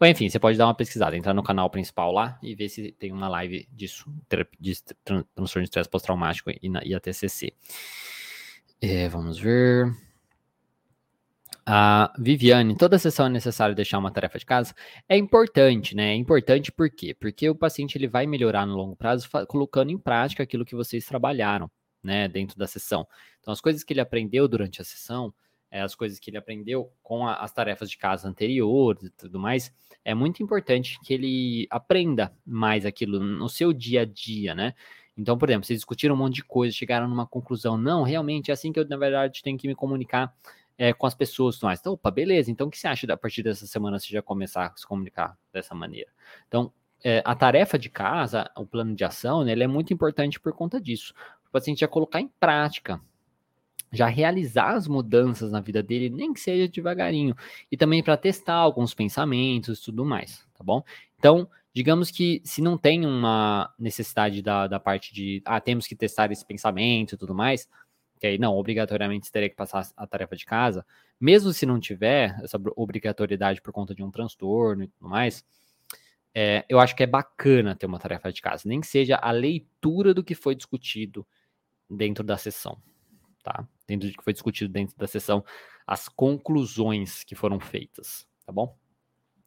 Bom, 0.00 0.06
enfim, 0.06 0.28
você 0.28 0.38
pode 0.38 0.56
dar 0.56 0.66
uma 0.66 0.74
pesquisada, 0.74 1.16
entrar 1.16 1.34
no 1.34 1.42
canal 1.42 1.68
principal 1.68 2.10
lá 2.10 2.38
e 2.42 2.54
ver 2.54 2.70
se 2.70 2.92
tem 2.92 3.12
uma 3.12 3.28
live 3.28 3.68
disso, 3.70 4.10
de 4.58 4.74
transtorno 5.04 5.62
de 5.62 5.68
estresse 5.68 5.88
pós-traumático 5.88 6.50
e, 6.50 6.58
e 6.62 6.94
a 6.94 7.00
TCC. 7.00 7.52
É, 8.80 9.08
vamos 9.08 9.38
ver. 9.38 9.94
A 11.66 12.12
Viviane, 12.18 12.76
toda 12.76 12.98
sessão 12.98 13.26
é 13.26 13.30
necessário 13.30 13.74
deixar 13.74 13.98
uma 13.98 14.10
tarefa 14.10 14.38
de 14.38 14.46
casa? 14.46 14.74
É 15.08 15.16
importante, 15.16 15.94
né? 15.94 16.12
É 16.12 16.14
importante 16.14 16.72
por 16.72 16.90
quê? 16.90 17.14
Porque 17.14 17.48
o 17.48 17.54
paciente 17.54 17.96
ele 17.96 18.08
vai 18.08 18.26
melhorar 18.26 18.66
no 18.66 18.74
longo 18.74 18.96
prazo 18.96 19.28
colocando 19.46 19.90
em 19.90 19.98
prática 19.98 20.42
aquilo 20.42 20.64
que 20.64 20.74
vocês 20.74 21.06
trabalharam 21.06 21.70
né, 22.04 22.28
dentro 22.28 22.58
da 22.58 22.66
sessão. 22.66 23.06
Então, 23.40 23.52
as 23.52 23.60
coisas 23.60 23.82
que 23.82 23.92
ele 23.92 24.00
aprendeu 24.00 24.46
durante 24.46 24.80
a 24.80 24.84
sessão, 24.84 25.32
é, 25.70 25.80
as 25.80 25.94
coisas 25.94 26.20
que 26.20 26.30
ele 26.30 26.36
aprendeu 26.36 26.92
com 27.02 27.26
a, 27.26 27.34
as 27.36 27.52
tarefas 27.52 27.90
de 27.90 27.98
casa 27.98 28.28
anteriores 28.28 29.02
e 29.02 29.10
tudo 29.10 29.40
mais, 29.40 29.74
é 30.04 30.14
muito 30.14 30.42
importante 30.42 31.00
que 31.02 31.14
ele 31.14 31.66
aprenda 31.70 32.32
mais 32.46 32.86
aquilo 32.86 33.18
no 33.18 33.48
seu 33.48 33.72
dia 33.72 34.02
a 34.02 34.04
dia, 34.04 34.54
né? 34.54 34.74
Então, 35.16 35.38
por 35.38 35.48
exemplo, 35.48 35.66
vocês 35.66 35.78
discutiram 35.78 36.14
um 36.14 36.18
monte 36.18 36.36
de 36.36 36.44
coisa, 36.44 36.74
chegaram 36.74 37.08
numa 37.08 37.26
conclusão, 37.26 37.76
não, 37.76 38.02
realmente 38.02 38.50
é 38.50 38.54
assim 38.54 38.72
que 38.72 38.78
eu, 38.78 38.88
na 38.88 38.96
verdade, 38.96 39.42
tenho 39.42 39.56
que 39.56 39.66
me 39.66 39.74
comunicar 39.74 40.34
é, 40.76 40.92
com 40.92 41.06
as 41.06 41.14
pessoas 41.14 41.60
mais. 41.60 41.80
Então, 41.80 41.92
opa, 41.92 42.10
beleza, 42.10 42.50
então 42.50 42.66
o 42.66 42.70
que 42.70 42.78
você 42.78 42.88
acha 42.88 43.12
a 43.12 43.16
partir 43.16 43.42
dessa 43.42 43.66
semana 43.66 43.98
você 43.98 44.08
já 44.08 44.22
começar 44.22 44.66
a 44.66 44.76
se 44.76 44.86
comunicar 44.86 45.36
dessa 45.52 45.74
maneira? 45.74 46.10
Então, 46.48 46.72
é, 47.02 47.22
a 47.24 47.34
tarefa 47.34 47.78
de 47.78 47.88
casa, 47.88 48.50
o 48.56 48.66
plano 48.66 48.94
de 48.94 49.04
ação, 49.04 49.44
né, 49.44 49.52
ele 49.52 49.62
é 49.62 49.68
muito 49.68 49.92
importante 49.92 50.40
por 50.40 50.52
conta 50.52 50.80
disso. 50.80 51.14
Paciente 51.54 51.80
já 51.80 51.88
colocar 51.88 52.20
em 52.20 52.28
prática, 52.40 53.00
já 53.92 54.08
realizar 54.08 54.74
as 54.74 54.88
mudanças 54.88 55.52
na 55.52 55.60
vida 55.60 55.82
dele, 55.82 56.10
nem 56.10 56.32
que 56.32 56.40
seja 56.40 56.68
devagarinho, 56.68 57.36
e 57.70 57.76
também 57.76 58.02
para 58.02 58.16
testar 58.16 58.54
alguns 58.54 58.92
pensamentos 58.92 59.78
e 59.78 59.84
tudo 59.84 60.04
mais, 60.04 60.44
tá 60.52 60.64
bom? 60.64 60.82
Então, 61.16 61.48
digamos 61.72 62.10
que 62.10 62.42
se 62.44 62.60
não 62.60 62.76
tem 62.76 63.06
uma 63.06 63.72
necessidade 63.78 64.42
da, 64.42 64.66
da 64.66 64.80
parte 64.80 65.14
de, 65.14 65.40
ah, 65.44 65.60
temos 65.60 65.86
que 65.86 65.94
testar 65.94 66.32
esse 66.32 66.44
pensamento 66.44 67.14
e 67.14 67.18
tudo 67.18 67.32
mais, 67.32 67.68
que 68.18 68.26
aí 68.26 68.36
não, 68.36 68.56
obrigatoriamente 68.56 69.30
teria 69.30 69.48
que 69.48 69.54
passar 69.54 69.88
a 69.96 70.06
tarefa 70.08 70.34
de 70.34 70.44
casa, 70.44 70.84
mesmo 71.20 71.52
se 71.52 71.64
não 71.64 71.78
tiver 71.78 72.36
essa 72.42 72.60
obrigatoriedade 72.74 73.62
por 73.62 73.72
conta 73.72 73.94
de 73.94 74.02
um 74.02 74.10
transtorno 74.10 74.82
e 74.82 74.88
tudo 74.88 75.08
mais, 75.08 75.44
é, 76.34 76.64
eu 76.68 76.80
acho 76.80 76.96
que 76.96 77.04
é 77.04 77.06
bacana 77.06 77.76
ter 77.76 77.86
uma 77.86 78.00
tarefa 78.00 78.32
de 78.32 78.42
casa, 78.42 78.68
nem 78.68 78.80
que 78.80 78.88
seja 78.88 79.14
a 79.16 79.30
leitura 79.30 80.12
do 80.12 80.24
que 80.24 80.34
foi 80.34 80.56
discutido 80.56 81.24
dentro 81.88 82.24
da 82.24 82.36
sessão, 82.36 82.80
tá? 83.42 83.66
Dentro 83.86 84.08
do 84.08 84.16
que 84.16 84.24
foi 84.24 84.32
discutido 84.32 84.72
dentro 84.72 84.96
da 84.96 85.06
sessão, 85.06 85.44
as 85.86 86.08
conclusões 86.08 87.24
que 87.24 87.34
foram 87.34 87.60
feitas, 87.60 88.26
tá 88.44 88.52
bom? 88.52 88.76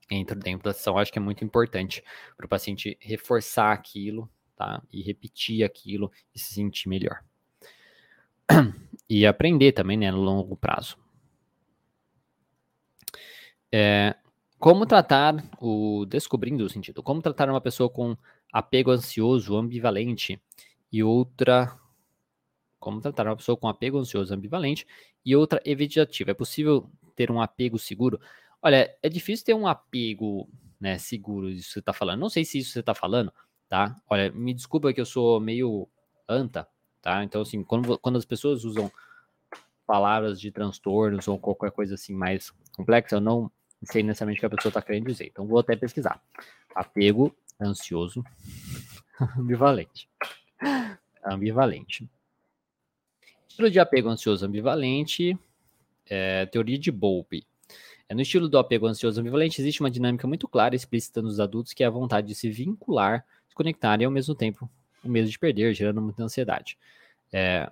Dentro, 0.10 0.40
dentro 0.40 0.64
da 0.64 0.74
sessão, 0.74 0.98
acho 0.98 1.12
que 1.12 1.20
é 1.20 1.22
muito 1.22 1.44
importante 1.44 2.04
para 2.36 2.46
o 2.46 2.50
paciente 2.50 2.98
reforçar 3.02 3.74
aquilo, 3.74 4.30
tá? 4.56 4.82
E 4.92 5.02
repetir 5.02 5.64
aquilo 5.64 6.12
e 6.34 6.40
se 6.40 6.54
sentir 6.54 6.90
melhor. 6.90 7.24
E 9.10 9.26
aprender 9.26 9.72
também, 9.72 9.96
né, 9.96 10.12
no 10.12 10.20
longo 10.20 10.58
prazo. 10.58 10.98
É, 13.72 14.18
como 14.60 14.86
tratar 14.86 15.36
o 15.62 16.06
descobrindo 16.06 16.66
o 16.66 16.70
sentido? 16.70 17.02
Como 17.02 17.22
tratar 17.22 17.50
uma 17.50 17.62
pessoa 17.62 17.90
com 17.90 18.18
apego 18.52 18.92
ansioso, 18.92 19.56
ambivalente 19.56 20.42
e 20.92 21.04
outra 21.04 21.78
como 22.80 23.01
tratar 23.01 23.25
uma 23.25 23.36
pessoa 23.36 23.57
com 23.57 23.67
apego 23.67 23.97
ansioso, 23.97 24.34
ambivalente 24.34 24.86
e 25.25 25.36
outra 25.36 25.61
evitativa? 25.65 26.32
É 26.32 26.34
possível 26.34 26.89
ter 27.15 27.32
um 27.32 27.41
apego 27.41 27.78
seguro? 27.78 28.19
Olha, 28.61 28.95
é 29.01 29.09
difícil 29.09 29.45
ter 29.45 29.53
um 29.53 29.67
apego, 29.67 30.49
né, 30.80 30.97
seguro, 30.97 31.49
isso 31.49 31.67
que 31.67 31.73
você 31.73 31.80
está 31.80 31.93
falando. 31.93 32.19
Não 32.19 32.30
sei 32.30 32.45
se 32.45 32.59
isso 32.59 32.71
você 32.71 32.80
está 32.80 32.93
falando, 32.93 33.32
tá? 33.67 33.95
Olha, 34.09 34.32
me 34.32 34.53
desculpa 34.53 34.93
que 34.93 35.01
eu 35.01 35.05
sou 35.05 35.39
meio 35.39 35.88
anta, 36.28 36.67
tá? 37.01 37.23
Então, 37.23 37.41
assim, 37.41 37.63
quando, 37.63 37.97
quando 37.99 38.17
as 38.17 38.25
pessoas 38.25 38.63
usam 38.63 38.91
palavras 39.86 40.39
de 40.39 40.51
transtornos 40.51 41.28
ou 41.28 41.39
qualquer 41.39 41.71
coisa 41.71 41.95
assim 41.95 42.13
mais 42.13 42.51
complexa, 42.75 43.15
eu 43.15 43.21
não 43.21 43.49
sei 43.84 44.03
necessariamente 44.03 44.39
o 44.39 44.41
que 44.41 44.45
a 44.45 44.57
pessoa 44.57 44.69
está 44.69 44.82
querendo 44.82 45.07
dizer. 45.07 45.28
Então, 45.28 45.47
vou 45.47 45.59
até 45.59 45.75
pesquisar. 45.75 46.21
Apego 46.75 47.36
ansioso 47.59 48.23
ambivalente. 49.38 50.09
Ambivalente. 51.23 52.09
Estilo 53.58 53.72
de 53.72 53.80
apego 53.80 54.08
ansioso 54.08 54.45
ambivalente, 54.45 55.36
é, 56.08 56.45
teoria 56.45 56.78
de 56.78 56.91
Bowlby. 56.91 57.43
É, 58.08 58.14
no 58.14 58.22
estilo 58.22 58.47
do 58.47 58.55
apego 58.60 58.86
ansioso 58.86 59.20
ambivalente, 59.20 59.60
existe 59.60 59.80
uma 59.80 59.89
dinâmica 59.89 60.28
muito 60.28 60.47
clara 60.47 60.76
e 60.76 60.78
explícita 60.78 61.24
nos 61.24 61.39
adultos, 61.39 61.74
que 61.74 61.84
é 61.84 61.88
a 61.88 61.89
vontade 61.89 62.28
de 62.28 62.36
se 62.36 62.51
vincular, 62.51 63.26
se 63.49 63.55
conectar 63.55 63.99
e, 63.99 64.05
ao 64.05 64.12
mesmo 64.12 64.36
tempo, 64.36 64.70
o 65.03 65.10
medo 65.10 65.28
de 65.28 65.39
perder, 65.39 65.74
gerando 65.74 65.99
muita 65.99 66.22
ansiedade. 66.24 66.78
É, 67.34 67.68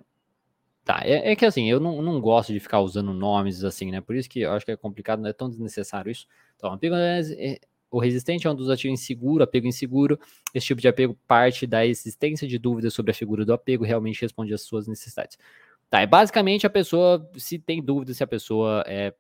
Tá, 0.84 1.02
é, 1.04 1.32
é, 1.32 1.36
que 1.36 1.46
assim, 1.46 1.68
eu 1.68 1.80
não, 1.80 2.00
não 2.02 2.22
gosto 2.22 2.54
de 2.54 2.60
ficar 2.60 2.80
usando 2.80 3.12
nomes 3.12 3.64
assim, 3.64 3.90
né? 3.90 4.02
Por 4.02 4.16
isso 4.16 4.30
que 4.30 4.42
eu 4.42 4.52
acho 4.52 4.64
que 4.64 4.72
é 4.72 4.78
complicado, 4.78 5.20
não 5.20 5.30
é 5.30 5.34
tão 5.34 5.50
desnecessário 5.50 6.12
isso. 6.12 6.28
Então, 6.56 6.72
apego 6.72 6.94
é, 6.94 7.22
é, 7.40 7.60
o 7.90 8.00
resistente 8.00 8.46
é 8.46 8.52
um 8.52 8.56
dos 8.56 8.70
ativos 8.70 9.00
inseguro, 9.02 9.44
apego 9.44 9.66
inseguro. 9.66 10.20
Esse 10.54 10.68
tipo 10.68 10.82
de 10.82 10.88
apego 10.88 11.18
parte 11.28 11.66
da 11.66 11.84
existência 11.86 12.48
de 12.48 12.60
dúvidas 12.60 12.94
sobre 12.94 13.12
a 13.12 13.16
figura 13.16 13.44
do 13.44 13.52
apego, 13.54 13.84
realmente 13.84 14.22
responde 14.22 14.54
às 14.54 14.62
suas 14.62 14.88
necessidades. 14.88 15.40
Tá, 15.90 16.02
é 16.02 16.08
basicamente 16.08 16.66
a 16.66 16.70
pessoa, 16.70 17.30
se 17.38 17.60
tem 17.60 17.84
dúvida 17.84 18.14
se 18.14 18.24
a 18.24 18.28
pessoa 18.28 18.84
é, 18.88 19.14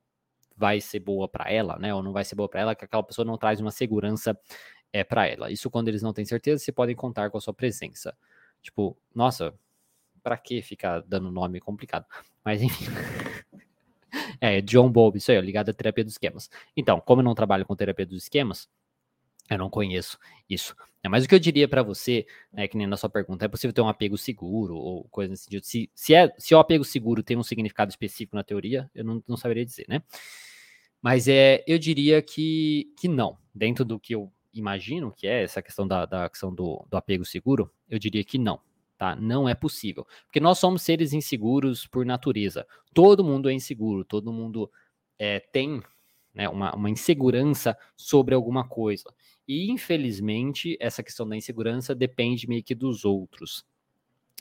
vai 0.57 0.81
ser 0.81 0.99
boa 0.99 1.27
para 1.27 1.51
ela, 1.51 1.77
né? 1.77 1.93
Ou 1.93 2.01
não 2.01 2.11
vai 2.11 2.23
ser 2.23 2.35
boa 2.35 2.49
para 2.49 2.61
ela, 2.61 2.75
que 2.75 2.85
aquela 2.85 3.03
pessoa 3.03 3.25
não 3.25 3.37
traz 3.37 3.59
uma 3.59 3.71
segurança 3.71 4.37
é, 4.91 5.03
para 5.03 5.27
ela. 5.27 5.51
Isso 5.51 5.69
quando 5.69 5.89
eles 5.89 6.01
não 6.01 6.13
têm 6.13 6.25
certeza, 6.25 6.63
você 6.63 6.71
podem 6.71 6.95
contar 6.95 7.29
com 7.29 7.37
a 7.37 7.41
sua 7.41 7.53
presença. 7.53 8.15
Tipo, 8.61 8.97
nossa, 9.13 9.53
para 10.23 10.37
que 10.37 10.61
ficar 10.61 11.01
dando 11.01 11.31
nome 11.31 11.59
complicado? 11.59 12.05
Mas 12.43 12.61
enfim. 12.61 12.85
é, 14.41 14.61
John 14.61 14.89
Bowlby, 14.89 15.19
isso 15.19 15.31
aí, 15.31 15.39
ligado 15.41 15.69
à 15.69 15.73
terapia 15.73 16.03
dos 16.03 16.13
esquemas. 16.13 16.49
Então, 16.75 16.99
como 16.99 17.21
eu 17.21 17.25
não 17.25 17.35
trabalho 17.35 17.65
com 17.65 17.75
terapia 17.75 18.05
dos 18.05 18.23
esquemas, 18.23 18.67
eu 19.49 19.57
não 19.57 19.69
conheço 19.69 20.17
isso. 20.49 20.75
É, 21.03 21.09
mas 21.09 21.23
o 21.23 21.27
que 21.27 21.35
eu 21.35 21.39
diria 21.39 21.67
para 21.67 21.83
você, 21.83 22.25
né, 22.51 22.67
que 22.67 22.75
nem 22.75 22.87
na 22.87 22.97
sua 22.97 23.09
pergunta, 23.09 23.45
é 23.45 23.47
possível 23.47 23.73
ter 23.73 23.81
um 23.81 23.87
apego 23.87 24.17
seguro 24.17 24.75
ou 24.75 25.03
coisa 25.05 25.29
nesse 25.29 25.43
sentido? 25.43 25.63
Se, 25.63 25.89
se, 25.93 26.15
é, 26.15 26.33
se 26.37 26.55
o 26.55 26.59
apego 26.59 26.83
seguro 26.83 27.21
tem 27.21 27.37
um 27.37 27.43
significado 27.43 27.89
específico 27.89 28.35
na 28.35 28.43
teoria, 28.43 28.89
eu 28.93 29.03
não, 29.03 29.23
não 29.27 29.37
saberia 29.37 29.65
dizer, 29.65 29.85
né? 29.87 30.01
Mas 31.01 31.27
é, 31.27 31.63
eu 31.67 31.77
diria 31.77 32.21
que, 32.21 32.91
que 32.97 33.07
não. 33.07 33.37
Dentro 33.53 33.85
do 33.85 33.99
que 33.99 34.15
eu 34.15 34.31
imagino 34.51 35.11
que 35.11 35.27
é 35.27 35.43
essa 35.43 35.61
questão 35.61 35.87
da, 35.87 36.05
da 36.05 36.27
questão 36.27 36.53
do, 36.53 36.83
do 36.89 36.97
apego 36.97 37.23
seguro, 37.23 37.71
eu 37.87 37.99
diria 37.99 38.23
que 38.23 38.39
não 38.39 38.59
tá? 38.97 39.15
Não 39.15 39.47
é 39.47 39.53
possível. 39.53 40.07
Porque 40.25 40.39
nós 40.39 40.59
somos 40.59 40.81
seres 40.81 41.13
inseguros 41.13 41.85
por 41.85 42.05
natureza. 42.05 42.65
Todo 42.93 43.23
mundo 43.23 43.49
é 43.49 43.53
inseguro, 43.53 44.03
todo 44.03 44.31
mundo 44.31 44.71
é, 45.19 45.39
tem 45.39 45.81
né, 46.35 46.47
uma, 46.49 46.75
uma 46.75 46.89
insegurança 46.89 47.77
sobre 47.95 48.35
alguma 48.35 48.67
coisa. 48.67 49.11
E, 49.47 49.71
infelizmente, 49.71 50.77
essa 50.79 51.01
questão 51.01 51.27
da 51.27 51.35
insegurança 51.35 51.95
depende 51.95 52.47
meio 52.47 52.63
que 52.63 52.75
dos 52.75 53.05
outros. 53.05 53.65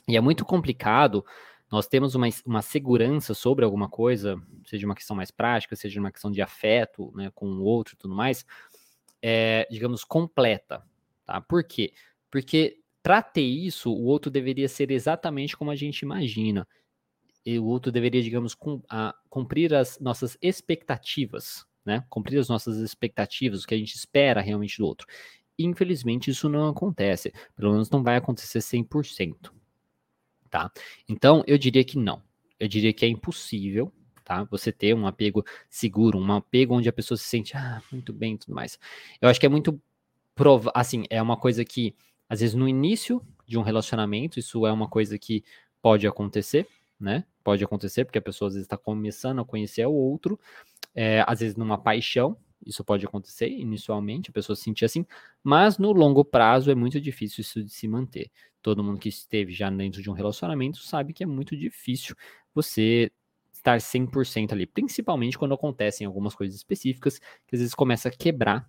E 0.07 0.15
é 0.17 0.21
muito 0.21 0.45
complicado 0.45 1.25
nós 1.71 1.87
temos 1.87 2.15
uma, 2.15 2.27
uma 2.45 2.61
segurança 2.61 3.33
sobre 3.33 3.65
alguma 3.65 3.89
coisa, 3.89 4.41
seja 4.65 4.85
uma 4.85 4.95
questão 4.95 5.15
mais 5.15 5.31
prática, 5.31 5.75
seja 5.75 5.99
uma 5.99 6.11
questão 6.11 6.31
de 6.31 6.41
afeto 6.41 7.11
né, 7.15 7.31
com 7.33 7.47
o 7.47 7.63
outro 7.63 7.95
e 7.95 7.97
tudo 7.97 8.13
mais, 8.13 8.45
é, 9.21 9.67
digamos, 9.69 10.03
completa. 10.03 10.83
Tá? 11.25 11.41
Por 11.41 11.63
quê? 11.63 11.93
Porque 12.29 12.79
para 13.01 13.21
ter 13.21 13.41
isso, 13.41 13.91
o 13.91 14.05
outro 14.05 14.29
deveria 14.29 14.69
ser 14.69 14.91
exatamente 14.91 15.57
como 15.57 15.71
a 15.71 15.75
gente 15.75 16.01
imagina. 16.01 16.67
E 17.45 17.59
o 17.59 17.65
outro 17.65 17.91
deveria, 17.91 18.21
digamos, 18.21 18.55
cum, 18.55 18.81
a, 18.89 19.15
cumprir 19.29 19.73
as 19.73 19.99
nossas 19.99 20.37
expectativas, 20.41 21.65
né? 21.85 22.03
Cumprir 22.09 22.39
as 22.39 22.49
nossas 22.49 22.77
expectativas, 22.77 23.63
o 23.63 23.67
que 23.67 23.75
a 23.75 23.77
gente 23.77 23.95
espera 23.95 24.41
realmente 24.41 24.77
do 24.77 24.85
outro. 24.85 25.07
Infelizmente, 25.57 26.31
isso 26.31 26.49
não 26.49 26.67
acontece. 26.67 27.33
Pelo 27.55 27.71
menos 27.73 27.89
não 27.89 28.03
vai 28.03 28.17
acontecer 28.17 28.59
100%. 28.59 29.51
Tá? 30.49 30.71
Então, 31.07 31.43
eu 31.47 31.57
diria 31.57 31.83
que 31.83 31.97
não. 31.97 32.21
Eu 32.59 32.67
diria 32.67 32.93
que 32.93 33.05
é 33.05 33.09
impossível, 33.09 33.91
tá? 34.23 34.43
Você 34.45 34.71
ter 34.71 34.93
um 34.95 35.05
apego 35.05 35.45
seguro, 35.69 36.17
um 36.17 36.33
apego 36.33 36.75
onde 36.75 36.89
a 36.89 36.93
pessoa 36.93 37.17
se 37.17 37.25
sente, 37.25 37.55
ah, 37.55 37.81
muito 37.91 38.11
bem 38.11 38.33
e 38.33 38.37
tudo 38.37 38.55
mais. 38.55 38.79
Eu 39.21 39.29
acho 39.29 39.39
que 39.39 39.45
é 39.45 39.49
muito 39.49 39.79
prova 40.33 40.71
assim, 40.75 41.05
é 41.09 41.21
uma 41.21 41.37
coisa 41.37 41.63
que 41.63 41.95
às 42.27 42.41
vezes 42.41 42.55
no 42.55 42.67
início 42.67 43.21
de 43.47 43.57
um 43.57 43.61
relacionamento, 43.61 44.39
isso 44.39 44.65
é 44.65 44.71
uma 44.71 44.87
coisa 44.87 45.17
que 45.17 45.43
pode 45.81 46.07
acontecer, 46.07 46.67
né? 46.99 47.23
Pode 47.43 47.63
acontecer, 47.63 48.03
porque 48.05 48.17
a 48.17 48.21
pessoa 48.21 48.47
às 48.47 48.55
vezes 48.55 48.65
está 48.65 48.77
começando 48.77 49.39
a 49.39 49.45
conhecer 49.45 49.85
o 49.85 49.93
outro, 49.93 50.39
é, 50.95 51.23
às 51.27 51.41
vezes 51.41 51.55
numa 51.55 51.77
paixão, 51.77 52.37
isso 52.65 52.83
pode 52.83 53.05
acontecer 53.05 53.47
inicialmente, 53.49 54.29
a 54.29 54.33
pessoa 54.33 54.55
se 54.55 54.63
sentir 54.63 54.85
assim, 54.85 55.05
mas 55.43 55.77
no 55.77 55.91
longo 55.91 56.25
prazo 56.25 56.71
é 56.71 56.75
muito 56.75 56.99
difícil 56.99 57.41
isso 57.41 57.63
de 57.63 57.69
se 57.69 57.87
manter. 57.87 58.31
Todo 58.61 58.83
mundo 58.83 58.99
que 58.99 59.09
esteve 59.09 59.53
já 59.53 59.69
dentro 59.69 60.01
de 60.01 60.09
um 60.09 60.13
relacionamento 60.13 60.79
sabe 60.79 61.13
que 61.13 61.23
é 61.23 61.27
muito 61.27 61.55
difícil 61.55 62.15
você 62.53 63.11
estar 63.53 63.77
100% 63.79 64.53
ali, 64.53 64.65
principalmente 64.65 65.37
quando 65.37 65.53
acontecem 65.53 66.07
algumas 66.07 66.33
coisas 66.33 66.55
específicas 66.55 67.19
que 67.19 67.55
às 67.55 67.59
vezes 67.59 67.75
começa 67.75 68.09
a 68.09 68.11
quebrar 68.11 68.67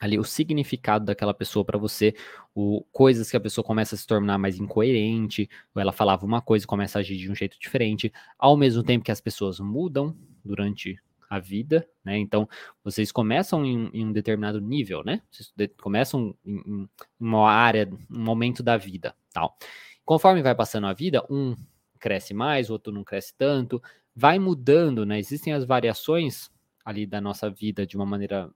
ali 0.00 0.18
o 0.18 0.24
significado 0.24 1.04
daquela 1.04 1.32
pessoa 1.32 1.64
para 1.64 1.78
você, 1.78 2.14
o, 2.54 2.84
coisas 2.92 3.30
que 3.30 3.36
a 3.36 3.40
pessoa 3.40 3.64
começa 3.64 3.94
a 3.94 3.98
se 3.98 4.06
tornar 4.06 4.38
mais 4.38 4.58
incoerente, 4.58 5.48
ou 5.74 5.80
ela 5.80 5.92
falava 5.92 6.26
uma 6.26 6.40
coisa 6.40 6.64
e 6.64 6.68
começa 6.68 6.98
a 6.98 7.00
agir 7.00 7.16
de 7.16 7.30
um 7.30 7.34
jeito 7.34 7.58
diferente, 7.58 8.12
ao 8.38 8.56
mesmo 8.56 8.82
tempo 8.82 9.04
que 9.04 9.12
as 9.12 9.20
pessoas 9.20 9.60
mudam 9.60 10.16
durante 10.44 10.98
a 11.34 11.38
vida, 11.40 11.86
né? 12.04 12.16
Então, 12.18 12.48
vocês 12.82 13.10
começam 13.10 13.64
em, 13.64 13.90
em 13.92 14.06
um 14.06 14.12
determinado 14.12 14.60
nível, 14.60 15.02
né? 15.04 15.22
Vocês 15.30 15.52
de, 15.56 15.68
começam 15.68 16.34
em, 16.44 16.56
em, 16.56 16.88
uma 17.18 17.50
área, 17.50 17.90
um 18.10 18.22
momento 18.22 18.62
da 18.62 18.76
vida, 18.76 19.14
tal. 19.32 19.56
Conforme 20.04 20.42
vai 20.42 20.54
passando 20.54 20.86
a 20.86 20.92
vida, 20.92 21.24
um 21.28 21.56
cresce 21.98 22.34
mais, 22.34 22.68
o 22.68 22.74
outro 22.74 22.92
não 22.92 23.02
cresce 23.02 23.34
tanto, 23.36 23.82
vai 24.14 24.38
mudando, 24.38 25.04
né? 25.04 25.18
Existem 25.18 25.52
as 25.52 25.64
variações 25.64 26.50
ali 26.84 27.06
da 27.06 27.20
nossa 27.20 27.50
vida 27.50 27.86
de 27.86 27.96
uma 27.96 28.06
maneira 28.06 28.50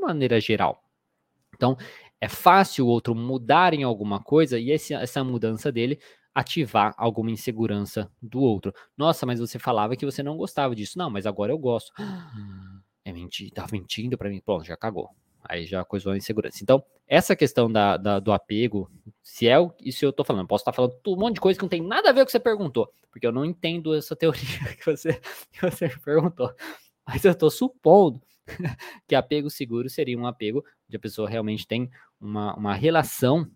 maneira 0.00 0.40
geral. 0.40 0.82
Então, 1.54 1.76
é 2.20 2.28
fácil 2.28 2.86
o 2.86 2.88
outro 2.88 3.14
mudar 3.14 3.74
em 3.74 3.82
alguma 3.82 4.22
coisa 4.22 4.58
e 4.58 4.70
esse, 4.70 4.94
essa 4.94 5.22
mudança 5.22 5.70
dele 5.70 5.98
ativar 6.34 6.94
alguma 6.96 7.30
insegurança 7.30 8.10
do 8.20 8.40
outro. 8.40 8.74
Nossa, 8.96 9.24
mas 9.24 9.38
você 9.38 9.58
falava 9.58 9.96
que 9.96 10.04
você 10.04 10.22
não 10.22 10.36
gostava 10.36 10.74
disso. 10.74 10.98
Não, 10.98 11.08
mas 11.08 11.26
agora 11.26 11.52
eu 11.52 11.58
gosto. 11.58 11.92
É 13.04 13.12
mentira, 13.12 13.54
tá 13.54 13.66
mentindo 13.70 14.18
para 14.18 14.28
mim. 14.28 14.40
Pronto, 14.40 14.64
já 14.64 14.76
cagou. 14.76 15.10
Aí 15.44 15.64
já 15.64 15.84
coisou 15.84 16.12
a 16.12 16.16
insegurança. 16.16 16.58
Então, 16.62 16.82
essa 17.06 17.36
questão 17.36 17.70
da, 17.70 17.96
da, 17.96 18.18
do 18.18 18.32
apego, 18.32 18.90
se 19.22 19.46
é 19.46 19.56
isso 19.80 20.04
eu 20.04 20.12
tô 20.12 20.24
falando, 20.24 20.46
posso 20.46 20.62
estar 20.62 20.72
falando 20.72 20.94
um 21.06 21.16
monte 21.16 21.34
de 21.34 21.40
coisa 21.40 21.58
que 21.58 21.62
não 21.62 21.68
tem 21.68 21.82
nada 21.82 22.08
a 22.08 22.12
ver 22.12 22.20
com 22.20 22.22
o 22.22 22.26
que 22.26 22.32
você 22.32 22.40
perguntou, 22.40 22.90
porque 23.10 23.26
eu 23.26 23.32
não 23.32 23.44
entendo 23.44 23.94
essa 23.94 24.16
teoria 24.16 24.40
que 24.80 24.86
você, 24.86 25.20
que 25.52 25.60
você 25.60 25.88
perguntou. 26.02 26.50
Mas 27.06 27.24
eu 27.24 27.34
tô 27.34 27.50
supondo 27.50 28.22
que 29.06 29.14
apego 29.14 29.50
seguro 29.50 29.88
seria 29.90 30.18
um 30.18 30.26
apego 30.26 30.64
onde 30.88 30.96
a 30.96 31.00
pessoa 31.00 31.28
realmente 31.28 31.66
tem 31.66 31.90
uma, 32.18 32.54
uma 32.56 32.74
relação 32.74 33.50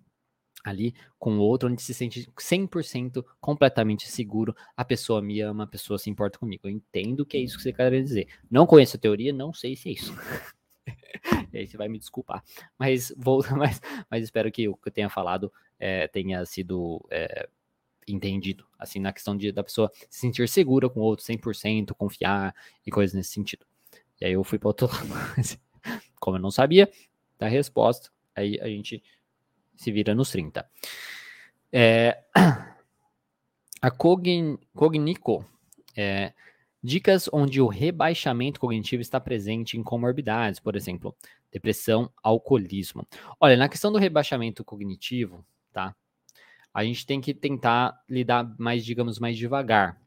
ali 0.64 0.94
com 1.18 1.38
o 1.38 1.40
outro, 1.40 1.68
onde 1.68 1.80
se 1.80 1.94
sente 1.94 2.28
100% 2.36 3.24
completamente 3.40 4.08
seguro, 4.08 4.54
a 4.76 4.84
pessoa 4.84 5.22
me 5.22 5.40
ama, 5.40 5.64
a 5.64 5.66
pessoa 5.66 5.98
se 5.98 6.10
importa 6.10 6.38
comigo. 6.38 6.66
Eu 6.66 6.70
entendo 6.70 7.24
que 7.24 7.36
é 7.36 7.40
isso 7.40 7.56
que 7.56 7.62
você 7.62 7.72
quer 7.72 7.90
dizer. 7.90 8.28
Não 8.50 8.66
conheço 8.66 8.96
a 8.96 9.00
teoria, 9.00 9.32
não 9.32 9.52
sei 9.52 9.76
se 9.76 9.88
é 9.88 9.92
isso. 9.92 10.14
e 11.52 11.58
aí 11.58 11.66
você 11.66 11.76
vai 11.76 11.88
me 11.88 11.98
desculpar. 11.98 12.42
Mas, 12.78 13.12
vou, 13.16 13.42
mas, 13.56 13.80
mas 14.10 14.24
espero 14.24 14.50
que 14.50 14.68
o 14.68 14.76
que 14.76 14.88
eu 14.88 14.92
tenha 14.92 15.08
falado 15.08 15.52
é, 15.78 16.08
tenha 16.08 16.44
sido 16.44 17.04
é, 17.10 17.48
entendido, 18.06 18.66
assim, 18.78 18.98
na 18.98 19.12
questão 19.12 19.36
de, 19.36 19.52
da 19.52 19.62
pessoa 19.62 19.90
se 20.10 20.20
sentir 20.20 20.48
segura 20.48 20.88
com 20.88 21.00
o 21.00 21.04
outro, 21.04 21.24
100%, 21.24 21.94
confiar 21.94 22.54
e 22.86 22.90
coisas 22.90 23.14
nesse 23.14 23.30
sentido. 23.30 23.66
E 24.20 24.24
aí 24.24 24.32
eu 24.32 24.42
fui 24.42 24.58
para 24.58 24.68
outro 24.68 24.86
lado. 25.08 25.58
Como 26.20 26.36
eu 26.36 26.40
não 26.40 26.50
sabia 26.50 26.90
da 27.38 27.46
resposta, 27.46 28.10
aí 28.34 28.58
a 28.60 28.66
gente 28.66 29.02
se 29.78 29.92
vira 29.92 30.14
nos 30.14 30.30
30. 30.30 30.68
É, 31.72 32.20
a 33.80 33.90
Cogn, 33.90 34.58
Cognico, 34.74 35.46
é, 35.96 36.34
dicas 36.82 37.28
onde 37.32 37.60
o 37.60 37.68
rebaixamento 37.68 38.58
cognitivo 38.58 39.00
está 39.00 39.20
presente 39.20 39.78
em 39.78 39.82
comorbidades, 39.82 40.58
por 40.58 40.74
exemplo, 40.74 41.16
depressão, 41.50 42.10
alcoolismo. 42.22 43.06
Olha, 43.40 43.56
na 43.56 43.68
questão 43.68 43.92
do 43.92 43.98
rebaixamento 43.98 44.64
cognitivo, 44.64 45.44
tá? 45.72 45.94
A 46.74 46.84
gente 46.84 47.06
tem 47.06 47.20
que 47.20 47.32
tentar 47.32 48.02
lidar 48.08 48.54
mais, 48.58 48.84
digamos, 48.84 49.18
mais 49.18 49.36
devagar 49.38 50.00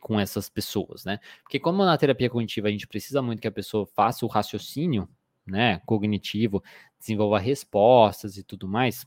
com 0.00 0.18
essas 0.18 0.48
pessoas, 0.48 1.04
né? 1.04 1.18
Porque 1.42 1.58
como 1.58 1.84
na 1.84 1.98
terapia 1.98 2.30
cognitiva 2.30 2.68
a 2.68 2.70
gente 2.70 2.86
precisa 2.86 3.20
muito 3.20 3.40
que 3.40 3.48
a 3.48 3.52
pessoa 3.52 3.86
faça 3.86 4.24
o 4.24 4.28
raciocínio, 4.28 5.08
né, 5.46 5.80
cognitivo, 5.86 6.62
desenvolva 6.98 7.38
respostas 7.38 8.36
e 8.36 8.42
tudo 8.42 8.68
mais, 8.68 9.06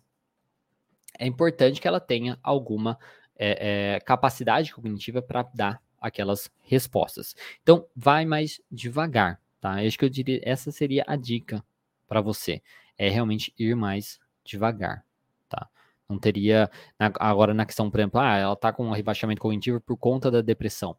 é 1.21 1.27
importante 1.27 1.79
que 1.79 1.87
ela 1.87 1.99
tenha 1.99 2.39
alguma 2.41 2.97
é, 3.37 3.93
é, 3.93 3.99
capacidade 3.99 4.73
cognitiva 4.73 5.21
para 5.21 5.43
dar 5.53 5.79
aquelas 6.01 6.49
respostas. 6.63 7.35
Então, 7.61 7.85
vai 7.95 8.25
mais 8.25 8.59
devagar, 8.71 9.39
tá? 9.59 9.73
Acho 9.73 9.99
que 9.99 10.05
eu 10.05 10.09
diria, 10.09 10.41
essa 10.43 10.71
seria 10.71 11.03
a 11.07 11.15
dica 11.15 11.63
para 12.07 12.21
você, 12.21 12.59
é 12.97 13.07
realmente 13.07 13.53
ir 13.57 13.75
mais 13.75 14.19
devagar, 14.43 15.05
tá? 15.47 15.69
Não 16.09 16.17
teria, 16.17 16.71
na, 16.99 17.11
agora 17.19 17.53
na 17.53 17.67
questão, 17.67 17.91
por 17.91 17.99
exemplo, 17.99 18.19
ah, 18.19 18.37
ela 18.37 18.53
está 18.53 18.73
com 18.73 18.87
um 18.87 18.91
rebaixamento 18.91 19.41
cognitivo 19.41 19.79
por 19.79 19.97
conta 19.97 20.31
da 20.31 20.41
depressão. 20.41 20.97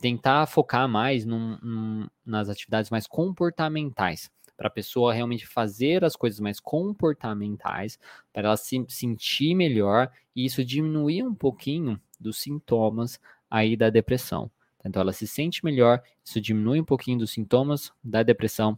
Tentar 0.00 0.46
focar 0.46 0.88
mais 0.88 1.26
num, 1.26 1.58
num, 1.62 2.08
nas 2.24 2.48
atividades 2.48 2.90
mais 2.90 3.06
comportamentais 3.06 4.30
para 4.58 4.66
a 4.66 4.70
pessoa 4.70 5.14
realmente 5.14 5.46
fazer 5.46 6.04
as 6.04 6.16
coisas 6.16 6.40
mais 6.40 6.58
comportamentais, 6.58 7.96
para 8.32 8.48
ela 8.48 8.56
se 8.56 8.84
sentir 8.88 9.54
melhor 9.54 10.10
e 10.34 10.44
isso 10.44 10.64
diminuir 10.64 11.22
um 11.22 11.34
pouquinho 11.34 11.98
dos 12.18 12.40
sintomas 12.40 13.20
aí 13.48 13.76
da 13.76 13.88
depressão. 13.88 14.50
Então 14.84 15.00
ela 15.00 15.12
se 15.12 15.28
sente 15.28 15.64
melhor, 15.64 16.02
isso 16.24 16.40
diminui 16.40 16.80
um 16.80 16.84
pouquinho 16.84 17.18
dos 17.18 17.30
sintomas 17.30 17.92
da 18.02 18.24
depressão 18.24 18.76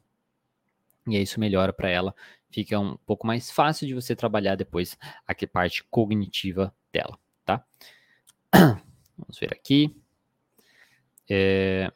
e 1.09 1.17
isso 1.21 1.41
melhora 1.41 1.73
para 1.73 1.89
ela. 1.89 2.15
Fica 2.51 2.79
um 2.79 2.97
pouco 3.07 3.27
mais 3.27 3.51
fácil 3.51 3.87
de 3.87 3.95
você 3.95 4.15
trabalhar 4.15 4.57
depois 4.57 4.99
a 5.27 5.35
parte 5.47 5.83
cognitiva 5.85 6.75
dela, 6.93 7.19
tá? 7.45 7.65
Vamos 8.53 9.39
ver 9.41 9.53
aqui. 9.53 9.97
É... 11.29 11.91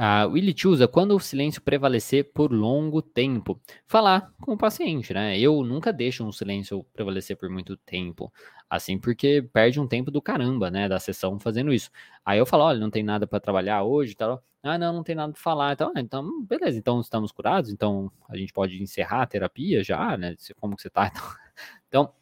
A 0.00 0.26
Willy 0.26 0.54
usa 0.64 0.86
quando 0.86 1.16
o 1.16 1.18
silêncio 1.18 1.60
prevalecer 1.60 2.30
por 2.32 2.52
longo 2.52 3.02
tempo. 3.02 3.60
Falar 3.84 4.32
com 4.40 4.52
o 4.52 4.56
paciente, 4.56 5.12
né? 5.12 5.36
Eu 5.40 5.64
nunca 5.64 5.92
deixo 5.92 6.24
um 6.24 6.30
silêncio 6.30 6.84
prevalecer 6.92 7.36
por 7.36 7.50
muito 7.50 7.76
tempo, 7.78 8.32
assim, 8.70 8.96
porque 8.96 9.42
perde 9.52 9.80
um 9.80 9.88
tempo 9.88 10.08
do 10.12 10.22
caramba, 10.22 10.70
né, 10.70 10.88
da 10.88 11.00
sessão 11.00 11.36
fazendo 11.40 11.72
isso. 11.72 11.90
Aí 12.24 12.38
eu 12.38 12.46
falo, 12.46 12.62
olha, 12.62 12.78
não 12.78 12.90
tem 12.90 13.02
nada 13.02 13.26
para 13.26 13.40
trabalhar 13.40 13.82
hoje, 13.82 14.14
tal. 14.14 14.40
Ah, 14.62 14.78
não, 14.78 14.92
não 14.92 15.02
tem 15.02 15.16
nada 15.16 15.32
para 15.32 15.42
falar. 15.42 15.72
Então, 15.72 15.92
ah, 15.92 16.00
então, 16.00 16.44
beleza, 16.44 16.78
então 16.78 17.00
estamos 17.00 17.32
curados, 17.32 17.68
então 17.68 18.08
a 18.28 18.36
gente 18.36 18.52
pode 18.52 18.80
encerrar 18.80 19.22
a 19.22 19.26
terapia 19.26 19.82
já, 19.82 20.16
né? 20.16 20.36
Como 20.60 20.76
que 20.76 20.82
você 20.82 20.90
tá? 20.90 21.10
Então, 21.88 22.12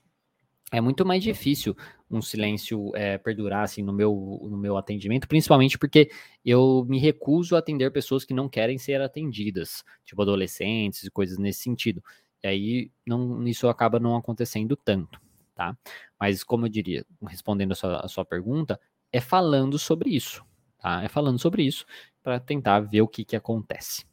é 0.72 0.81
muito 0.81 1.05
mais 1.05 1.22
difícil 1.22 1.77
um 2.11 2.22
silêncio 2.22 2.94
é, 2.94 3.18
perdurar 3.18 3.64
assim 3.64 3.82
no 3.82 3.92
meu, 3.92 4.40
no 4.48 4.57
meu 4.57 4.76
atendimento, 4.76 5.26
principalmente 5.26 5.76
porque 5.78 6.11
eu 6.44 6.84
me 6.88 6.98
recuso 6.98 7.57
a 7.57 7.59
atender 7.59 7.90
pessoas 7.90 8.24
que 8.24 8.32
não 8.32 8.48
querem 8.48 8.78
ser 8.78 9.00
atendidas, 9.00 9.84
tipo 10.04 10.22
adolescentes 10.22 11.04
e 11.04 11.11
coisas 11.11 11.36
nesse 11.38 11.61
sentido. 11.61 12.02
E 12.42 12.46
aí 12.46 12.90
não, 13.04 13.46
isso 13.46 13.68
acaba 13.68 13.98
não 13.98 14.16
acontecendo 14.16 14.76
tanto, 14.76 15.20
tá? 15.54 15.76
Mas 16.18 16.44
como 16.44 16.66
eu 16.66 16.70
diria, 16.70 17.04
respondendo 17.26 17.72
a 17.72 17.74
sua, 17.74 18.00
a 18.00 18.09
sua 18.09 18.24
pergunta, 18.24 18.80
é 19.12 19.20
falando 19.20 19.78
sobre 19.78 20.11
isso, 20.11 20.44
tá? 20.78 21.02
É 21.02 21.09
falando 21.09 21.38
sobre 21.38 21.64
isso 21.64 21.84
para 22.22 22.38
tentar 22.38 22.80
ver 22.80 23.02
o 23.02 23.09
que, 23.09 23.24
que 23.24 23.36
acontece. 23.36 24.04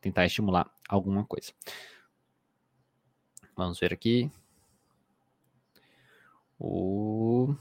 Tentar 0.00 0.26
estimular 0.26 0.70
alguma 0.88 1.24
coisa. 1.24 1.52
Vamos 3.56 3.80
ver 3.80 3.92
aqui. 3.92 4.30
O... 6.58 7.54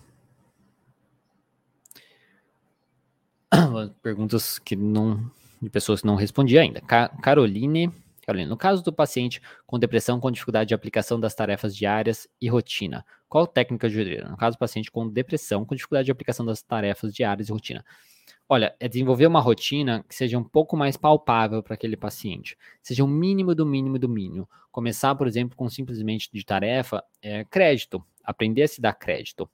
Perguntas 4.01 4.59
que 4.59 4.75
não 4.75 5.31
de 5.61 5.69
pessoas 5.69 6.01
que 6.01 6.07
não 6.07 6.15
respondi 6.15 6.57
ainda. 6.57 6.81
Ca 6.81 7.09
Caroline, 7.21 7.91
Caroline, 8.25 8.49
no 8.49 8.57
caso 8.57 8.83
do 8.83 8.93
paciente 8.93 9.41
com 9.65 9.79
depressão 9.79 10.19
com 10.19 10.31
dificuldade 10.31 10.69
de 10.69 10.73
aplicação 10.73 11.19
das 11.19 11.33
tarefas 11.33 11.75
diárias 11.75 12.27
e 12.41 12.47
rotina, 12.47 13.05
qual 13.27 13.47
técnica 13.47 13.87
ajudaria? 13.87 14.27
No 14.27 14.37
caso 14.37 14.55
do 14.55 14.59
paciente 14.59 14.91
com 14.91 15.07
depressão 15.07 15.65
com 15.65 15.75
dificuldade 15.75 16.05
de 16.05 16.11
aplicação 16.11 16.45
das 16.45 16.61
tarefas 16.61 17.13
diárias 17.13 17.49
e 17.49 17.51
rotina. 17.51 17.83
Olha, 18.49 18.73
é 18.79 18.87
desenvolver 18.87 19.27
uma 19.27 19.41
rotina 19.41 20.05
que 20.07 20.15
seja 20.15 20.37
um 20.37 20.43
pouco 20.43 20.77
mais 20.77 20.95
palpável 20.95 21.61
para 21.61 21.73
aquele 21.73 21.97
paciente, 21.97 22.57
seja 22.81 23.03
o 23.03 23.07
mínimo 23.07 23.53
do 23.53 23.65
mínimo 23.65 23.99
do 23.99 24.07
mínimo. 24.07 24.47
Começar, 24.71 25.13
por 25.15 25.27
exemplo, 25.27 25.57
com 25.57 25.67
simplesmente 25.69 26.29
de 26.31 26.45
tarefa 26.45 27.03
é, 27.21 27.43
crédito, 27.43 28.01
aprender 28.27 28.63
a 28.63 28.67
se 28.67 28.81
dar 28.81 28.93
crédito. 28.93 29.49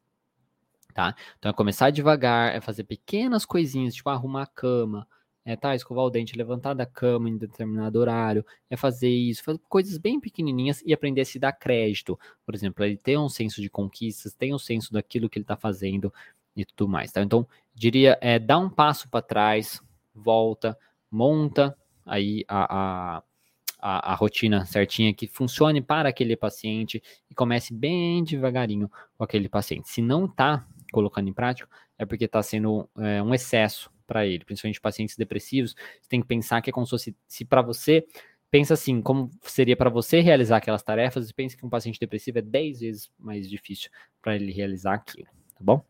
Tá? 0.94 1.16
Então 1.40 1.50
é 1.50 1.54
começar 1.54 1.92
devagar, 1.92 2.56
é 2.56 2.60
fazer 2.60 2.84
pequenas 2.84 3.46
coisinhas, 3.46 3.96
tipo 3.96 4.10
arrumar 4.10 4.44
a 4.44 4.48
cama, 4.48 5.08
é 5.46 5.56
tá, 5.56 5.76
escovar 5.76 6.06
o 6.06 6.10
dente, 6.10 6.38
levantar 6.38 6.74
da 6.74 6.86
cama 6.86 7.30
em 7.30 7.38
determinado 7.38 8.00
horário, 8.00 8.46
é 8.70 8.78
fazer 8.78 9.10
isso, 9.10 9.44
fazer 9.44 9.60
coisas 9.68 9.98
bem 9.98 10.20
pequenininhas 10.20 10.82
e 10.86 10.94
aprender 10.94 11.22
a 11.22 11.26
se 11.26 11.38
dar 11.38 11.52
crédito. 11.52 12.18
Por 12.46 12.56
exemplo, 12.56 12.84
ele 12.84 12.98
ter 12.98 13.18
um 13.18 13.30
senso 13.30 13.62
de 13.62 13.70
conquistas, 13.70 14.34
tem 14.34 14.54
um 14.54 14.60
senso 14.60 14.94
daquilo 14.94 15.30
que 15.30 15.38
ele 15.38 15.44
está 15.44 15.58
fazendo 15.58 16.14
e 16.56 16.64
tudo 16.64 16.88
mais, 16.88 17.12
tá? 17.12 17.22
Então, 17.22 17.48
diria, 17.74 18.18
é, 18.22 18.40
dá 18.40 18.58
um 18.58 18.70
passo 18.70 19.10
para 19.10 19.22
trás, 19.22 19.82
volta, 20.14 20.78
monta 21.10 21.76
aí 22.06 22.46
a, 22.48 23.18
a, 23.18 23.24
a, 23.86 24.14
a, 24.14 24.16
rotina 24.16 24.66
certinha 24.66 25.14
que 25.14 25.28
funcione 25.28 25.82
para 25.82 26.08
aquele 26.08 26.38
paciente 26.38 27.04
e 27.30 27.36
comece 27.36 27.74
bem 27.74 28.24
devagarinho 28.24 28.90
com 29.18 29.26
aquele 29.26 29.50
paciente. 29.50 29.90
Se 29.90 30.02
não 30.02 30.24
está 30.24 30.66
colocando 30.90 31.28
em 31.28 31.34
prática, 31.34 31.68
é 31.98 32.06
porque 32.06 32.24
está 32.24 32.42
sendo 32.42 32.90
é, 32.98 33.22
um 33.22 33.34
excesso 33.34 33.92
para 34.08 34.26
ele, 34.26 34.46
principalmente 34.46 34.80
pacientes 34.80 35.18
depressivos. 35.18 35.76
Você 36.00 36.08
tem 36.08 36.22
que 36.22 36.28
pensar 36.28 36.62
que 36.62 36.70
é 36.70 36.74
como 36.74 36.86
se 36.86 36.92
fosse, 36.92 37.16
se 37.28 37.44
para 37.44 37.62
você, 37.62 38.08
pensa 38.50 38.74
assim, 38.74 39.02
como 39.02 39.30
seria 39.42 39.76
para 39.76 39.90
você 39.90 40.22
realizar 40.22 40.58
aquelas 40.58 40.82
tarefas, 40.82 41.30
e 41.30 41.34
pense 41.34 41.58
que 41.58 41.66
um 41.66 41.70
paciente 41.70 42.00
depressivo 42.00 42.40
é 42.40 42.42
10 42.42 42.80
vezes 42.80 43.12
mais 43.20 43.50
difícil 43.50 43.92
para 44.22 44.34
ele 44.34 44.54
realizar 44.54 44.94
aquilo, 44.94 45.26
tá 45.26 45.60
bom? 45.60 45.84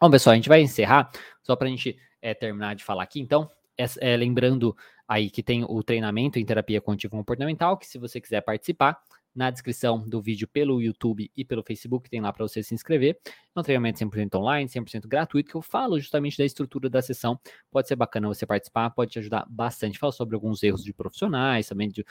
Bom, 0.00 0.10
pessoal, 0.10 0.32
a 0.32 0.36
gente 0.36 0.48
vai 0.48 0.62
encerrar, 0.62 1.10
só 1.42 1.54
para 1.54 1.66
a 1.66 1.70
gente 1.70 1.98
é, 2.22 2.32
terminar 2.32 2.74
de 2.74 2.82
falar 2.82 3.02
aqui. 3.02 3.20
Então, 3.20 3.50
é, 3.76 3.84
é, 4.00 4.16
lembrando 4.16 4.74
aí 5.06 5.30
que 5.30 5.42
tem 5.42 5.64
o 5.64 5.82
treinamento 5.82 6.38
em 6.38 6.44
terapia 6.44 6.80
cognitivo 6.80 7.16
comportamental, 7.16 7.76
que 7.76 7.86
se 7.86 7.98
você 7.98 8.20
quiser 8.20 8.40
participar, 8.40 9.00
na 9.34 9.50
descrição 9.50 10.08
do 10.08 10.22
vídeo 10.22 10.46
pelo 10.46 10.80
YouTube 10.80 11.30
e 11.36 11.44
pelo 11.44 11.62
Facebook, 11.62 12.08
tem 12.08 12.20
lá 12.20 12.32
para 12.32 12.46
você 12.46 12.62
se 12.62 12.72
inscrever. 12.72 13.18
É 13.54 13.60
um 13.60 13.62
treinamento 13.62 13.98
100% 13.98 14.34
online, 14.36 14.68
100% 14.68 15.08
gratuito, 15.08 15.50
que 15.50 15.56
eu 15.56 15.62
falo 15.62 15.98
justamente 15.98 16.38
da 16.38 16.44
estrutura 16.44 16.88
da 16.88 17.02
sessão. 17.02 17.38
Pode 17.70 17.88
ser 17.88 17.96
bacana 17.96 18.28
você 18.28 18.46
participar, 18.46 18.90
pode 18.90 19.10
te 19.10 19.18
ajudar 19.18 19.44
bastante. 19.48 19.98
Falo 19.98 20.12
sobre 20.12 20.36
alguns 20.36 20.62
erros 20.62 20.84
de 20.84 20.92
profissionais, 20.92 21.68
também 21.68 21.88
de 21.88 22.04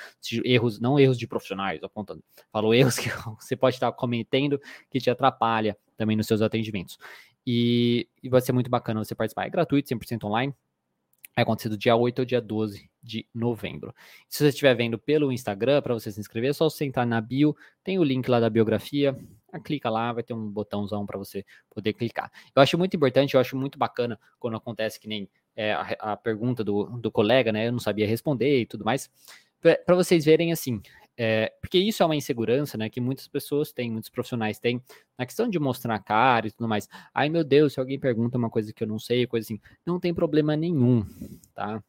erros, 0.43 0.79
não 0.79 0.99
erros 0.99 1.17
de 1.17 1.25
profissionais, 1.25 1.81
apontando. 1.81 2.21
Falo 2.51 2.73
erros 2.73 2.97
que 2.99 3.09
você 3.39 3.55
pode 3.55 3.77
estar 3.77 3.91
cometendo 3.93 4.59
que 4.89 4.99
te 4.99 5.09
atrapalha 5.09 5.77
também 5.95 6.17
nos 6.17 6.27
seus 6.27 6.41
atendimentos. 6.41 6.97
E, 7.47 8.07
e 8.21 8.29
vai 8.29 8.41
ser 8.41 8.51
muito 8.51 8.69
bacana 8.69 9.03
você 9.03 9.15
participar. 9.15 9.45
É 9.45 9.49
gratuito, 9.49 9.87
100% 9.89 10.25
online. 10.25 10.53
Vai 11.35 11.43
acontecer 11.43 11.69
do 11.69 11.77
dia 11.77 11.95
8 11.95 12.19
ao 12.19 12.25
dia 12.25 12.41
12 12.41 12.89
de 13.01 13.27
novembro. 13.33 13.93
Se 14.29 14.39
você 14.39 14.49
estiver 14.49 14.73
vendo 14.75 14.97
pelo 14.97 15.31
Instagram, 15.31 15.81
para 15.81 15.93
você 15.93 16.11
se 16.11 16.19
inscrever, 16.19 16.51
é 16.51 16.53
só 16.53 16.69
você 16.69 16.85
entrar 16.85 17.05
na 17.05 17.19
bio, 17.19 17.55
tem 17.83 17.99
o 17.99 18.03
link 18.03 18.27
lá 18.29 18.39
da 18.39 18.49
biografia, 18.49 19.17
ah, 19.51 19.59
clica 19.59 19.89
lá, 19.89 20.13
vai 20.13 20.23
ter 20.23 20.33
um 20.33 20.49
botãozão 20.49 21.05
para 21.05 21.17
você 21.17 21.45
poder 21.69 21.93
clicar. 21.93 22.31
Eu 22.55 22.61
acho 22.61 22.77
muito 22.77 22.95
importante, 22.95 23.33
eu 23.33 23.39
acho 23.39 23.57
muito 23.57 23.77
bacana 23.77 24.19
quando 24.39 24.57
acontece 24.57 24.99
que 24.99 25.07
nem 25.07 25.27
é, 25.55 25.73
a, 25.73 25.95
a, 25.99 26.17
pergunta 26.17 26.63
do, 26.63 26.85
do 26.97 27.11
colega, 27.11 27.51
né? 27.51 27.67
Eu 27.67 27.71
não 27.71 27.79
sabia 27.79 28.07
responder 28.07 28.61
e 28.61 28.65
tudo 28.65 28.85
mais. 28.85 29.09
Para 29.85 29.95
vocês 29.95 30.25
verem 30.25 30.51
assim, 30.51 30.81
é, 31.17 31.53
porque 31.61 31.77
isso 31.77 32.01
é 32.01 32.05
uma 32.05 32.15
insegurança, 32.15 32.77
né? 32.77 32.89
Que 32.89 32.99
muitas 32.99 33.27
pessoas 33.27 33.71
têm, 33.71 33.91
muitos 33.91 34.09
profissionais 34.09 34.59
têm, 34.59 34.81
na 35.17 35.25
questão 35.25 35.47
de 35.47 35.59
mostrar 35.59 35.95
a 35.95 35.99
cara 35.99 36.47
e 36.47 36.51
tudo 36.51 36.67
mais. 36.67 36.87
Ai 37.13 37.29
meu 37.29 37.43
Deus, 37.43 37.73
se 37.73 37.79
alguém 37.79 37.99
pergunta 37.99 38.37
uma 38.37 38.49
coisa 38.49 38.73
que 38.73 38.83
eu 38.83 38.87
não 38.87 38.99
sei, 38.99 39.27
coisa 39.27 39.45
assim, 39.45 39.59
não 39.85 39.99
tem 39.99 40.13
problema 40.13 40.55
nenhum, 40.55 41.05
tá? 41.53 41.83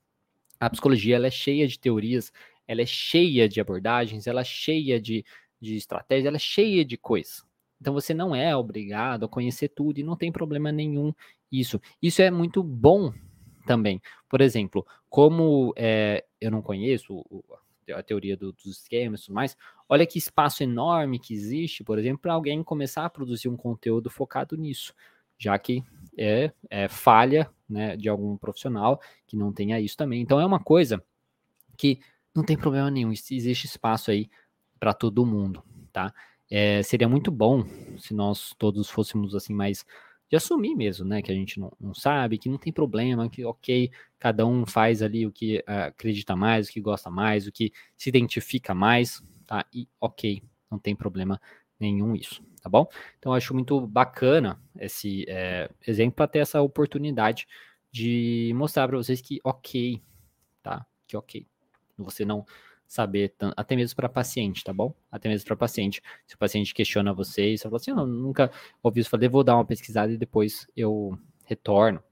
A 0.60 0.70
psicologia 0.70 1.16
ela 1.16 1.26
é 1.26 1.30
cheia 1.30 1.66
de 1.66 1.78
teorias, 1.78 2.32
ela 2.66 2.82
é 2.82 2.86
cheia 2.86 3.48
de 3.48 3.60
abordagens, 3.60 4.26
ela 4.26 4.42
é 4.42 4.44
cheia 4.44 5.00
de, 5.00 5.24
de 5.60 5.76
estratégia, 5.76 6.28
ela 6.28 6.36
é 6.36 6.40
cheia 6.40 6.84
de 6.84 6.96
coisas. 6.96 7.44
Então 7.80 7.92
você 7.92 8.14
não 8.14 8.34
é 8.34 8.56
obrigado 8.56 9.24
a 9.24 9.28
conhecer 9.28 9.68
tudo 9.68 9.98
e 9.98 10.02
não 10.02 10.16
tem 10.16 10.30
problema 10.30 10.70
nenhum 10.70 11.12
isso. 11.50 11.80
Isso 12.00 12.22
é 12.22 12.30
muito 12.30 12.62
bom 12.62 13.12
também. 13.66 14.00
Por 14.28 14.40
exemplo, 14.40 14.86
como 15.08 15.72
é, 15.76 16.24
eu 16.40 16.50
não 16.50 16.62
conheço 16.62 17.24
a 17.92 18.02
teoria 18.02 18.36
do, 18.36 18.52
dos 18.52 18.80
esquemas 18.82 19.20
e 19.20 19.26
tudo 19.26 19.34
mais, 19.34 19.56
olha 19.88 20.06
que 20.06 20.18
espaço 20.18 20.62
enorme 20.62 21.18
que 21.18 21.34
existe, 21.34 21.84
por 21.84 21.98
exemplo, 21.98 22.20
para 22.22 22.34
alguém 22.34 22.62
começar 22.62 23.04
a 23.04 23.10
produzir 23.10 23.48
um 23.48 23.56
conteúdo 23.56 24.10
focado 24.10 24.56
nisso, 24.56 24.94
já 25.38 25.58
que 25.58 25.82
é, 26.16 26.52
é 26.70 26.88
falha 26.88 27.50
né, 27.68 27.96
de 27.96 28.08
algum 28.08 28.36
profissional 28.36 29.00
que 29.26 29.36
não 29.36 29.52
tenha 29.52 29.80
isso 29.80 29.96
também. 29.96 30.20
Então 30.20 30.40
é 30.40 30.46
uma 30.46 30.60
coisa 30.60 31.02
que 31.76 32.00
não 32.34 32.44
tem 32.44 32.56
problema 32.56 32.90
nenhum, 32.90 33.12
existe 33.12 33.66
espaço 33.66 34.10
aí 34.10 34.28
para 34.78 34.92
todo 34.92 35.24
mundo, 35.24 35.62
tá? 35.92 36.12
É, 36.50 36.82
seria 36.82 37.08
muito 37.08 37.30
bom 37.30 37.64
se 37.98 38.12
nós 38.12 38.54
todos 38.58 38.90
fôssemos 38.90 39.34
assim 39.34 39.54
mais 39.54 39.84
de 40.28 40.36
assumir 40.36 40.74
mesmo, 40.74 41.04
né? 41.04 41.22
Que 41.22 41.30
a 41.30 41.34
gente 41.34 41.60
não, 41.60 41.72
não, 41.80 41.94
sabe, 41.94 42.38
que 42.38 42.48
não 42.48 42.58
tem 42.58 42.72
problema, 42.72 43.28
que 43.28 43.44
ok, 43.44 43.90
cada 44.18 44.46
um 44.46 44.66
faz 44.66 45.02
ali 45.02 45.26
o 45.26 45.32
que 45.32 45.58
uh, 45.58 45.88
acredita 45.88 46.34
mais, 46.34 46.68
o 46.68 46.72
que 46.72 46.80
gosta 46.80 47.10
mais, 47.10 47.46
o 47.46 47.52
que 47.52 47.72
se 47.96 48.08
identifica 48.08 48.74
mais, 48.74 49.22
tá? 49.46 49.64
E 49.72 49.88
ok, 50.00 50.42
não 50.70 50.78
tem 50.78 50.94
problema 50.96 51.40
nenhum 51.78 52.14
isso, 52.14 52.42
tá 52.62 52.68
bom? 52.68 52.86
Então 53.18 53.32
eu 53.32 53.36
acho 53.36 53.54
muito 53.54 53.86
bacana 53.86 54.60
esse 54.78 55.24
é, 55.28 55.70
exemplo 55.86 56.16
para 56.16 56.28
ter 56.28 56.38
essa 56.40 56.60
oportunidade 56.60 57.46
de 57.92 58.52
mostrar 58.54 58.88
para 58.88 58.96
vocês 58.96 59.20
que 59.20 59.40
ok, 59.44 60.02
tá? 60.62 60.84
Que 61.06 61.16
ok. 61.16 61.46
Você 61.96 62.24
não 62.24 62.44
saber, 62.86 63.34
até 63.56 63.74
mesmo 63.76 63.96
para 63.96 64.08
paciente, 64.08 64.62
tá 64.62 64.72
bom? 64.72 64.94
Até 65.10 65.28
mesmo 65.28 65.46
para 65.46 65.56
paciente. 65.56 66.02
Se 66.26 66.34
o 66.34 66.38
paciente 66.38 66.74
questiona 66.74 67.12
você, 67.12 67.56
você 67.56 67.64
fala 67.64 67.76
assim, 67.76 67.90
eu 67.90 68.06
nunca 68.06 68.50
ouvi 68.82 69.00
isso 69.00 69.10
falar, 69.10 69.28
vou 69.28 69.44
dar 69.44 69.56
uma 69.56 69.64
pesquisada 69.64 70.12
e 70.12 70.16
depois 70.16 70.66
eu 70.76 71.18
retorno 71.44 72.02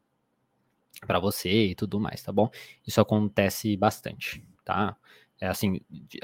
para 1.06 1.18
você 1.18 1.66
e 1.66 1.74
tudo 1.74 1.98
mais, 2.00 2.22
tá 2.22 2.32
bom? 2.32 2.50
Isso 2.86 3.00
acontece 3.00 3.76
bastante, 3.76 4.44
tá? 4.64 4.96
É 5.40 5.48
assim, 5.48 5.80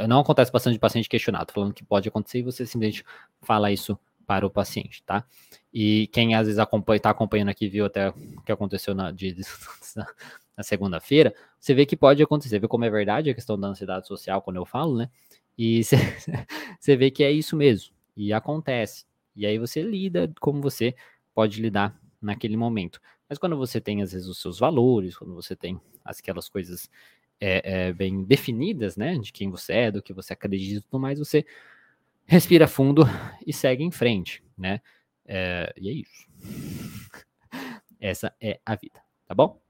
não 0.09 0.21
acontece 0.21 0.53
bastante 0.53 0.75
de 0.75 0.79
paciente 0.79 1.09
questionado, 1.09 1.53
falando 1.53 1.75
que 1.75 1.85
pode 1.85 2.09
acontecer 2.09 2.39
e 2.39 2.43
você 2.43 2.65
simplesmente 2.65 3.05
fala 3.43 3.73
isso 3.73 3.99
para 4.27 4.47
o 4.47 4.51
paciente, 4.51 5.03
tá? 5.05 5.25
E 5.73 6.07
quem 6.09 6.35
às 6.35 6.47
vezes 6.47 6.59
acompanha, 6.59 6.99
está 6.99 7.11
acompanhando 7.11 7.49
aqui, 7.49 7.69
viu 7.69 7.87
até 7.87 8.11
o 8.11 8.43
que 8.43 8.53
aconteceu 8.53 8.95
na, 8.95 9.11
de, 9.11 9.35
na 10.59 10.65
segunda-feira, 10.65 11.33
você 11.61 11.73
vê 11.73 11.87
que 11.87 11.97
pode 11.97 12.21
acontecer, 12.21 12.59
vê 12.59 12.67
como 12.67 12.85
é 12.85 12.91
verdade 12.91 13.31
a 13.31 13.35
questão 13.35 13.59
da 13.59 13.69
ansiedade 13.69 14.09
social 14.09 14.43
quando 14.43 14.57
eu 14.57 14.67
falo, 14.67 14.97
né? 14.99 15.09
E 15.57 15.83
você 16.81 16.97
vê 16.97 17.13
que 17.13 17.23
é 17.23 17.31
isso 17.31 17.57
mesmo, 17.57 17.95
e 18.17 18.33
acontece. 18.33 19.07
E 19.37 19.47
aí 19.47 19.57
você 19.57 19.81
lida 19.81 20.29
como 20.41 20.61
você 20.61 20.97
pode 21.33 21.63
lidar 21.63 21.97
naquele 22.21 22.57
momento. 22.57 23.01
Mas 23.29 23.39
quando 23.39 23.57
você 23.57 23.81
tem, 23.81 24.03
às 24.03 24.11
vezes, 24.11 24.27
os 24.27 24.43
seus 24.43 24.59
valores, 24.59 25.17
quando 25.17 25.33
você 25.33 25.55
tem 25.55 25.81
aquelas 26.05 26.49
coisas 26.49 26.91
é, 27.41 27.87
é, 27.87 27.93
bem 27.93 28.25
definidas, 28.25 28.97
né? 28.97 29.17
De 29.17 29.33
quem 29.33 29.49
você 29.49 29.73
é, 29.75 29.91
do 29.93 30.03
que 30.03 30.13
você 30.13 30.33
acredita 30.33 30.81
e 30.81 30.83
tudo 30.83 30.99
mais, 30.99 31.21
você 31.21 31.47
respira 32.27 32.67
fundo 32.67 33.05
e 33.47 33.53
segue 33.53 33.85
em 33.85 33.93
frente, 33.93 34.43
né? 34.57 34.81
É, 35.25 35.73
e 35.77 35.89
é 35.89 35.93
isso. 35.93 36.27
Essa 38.01 38.35
é 38.41 38.59
a 38.67 38.75
vida, 38.75 39.01
tá 39.25 39.35
bom? 39.37 39.61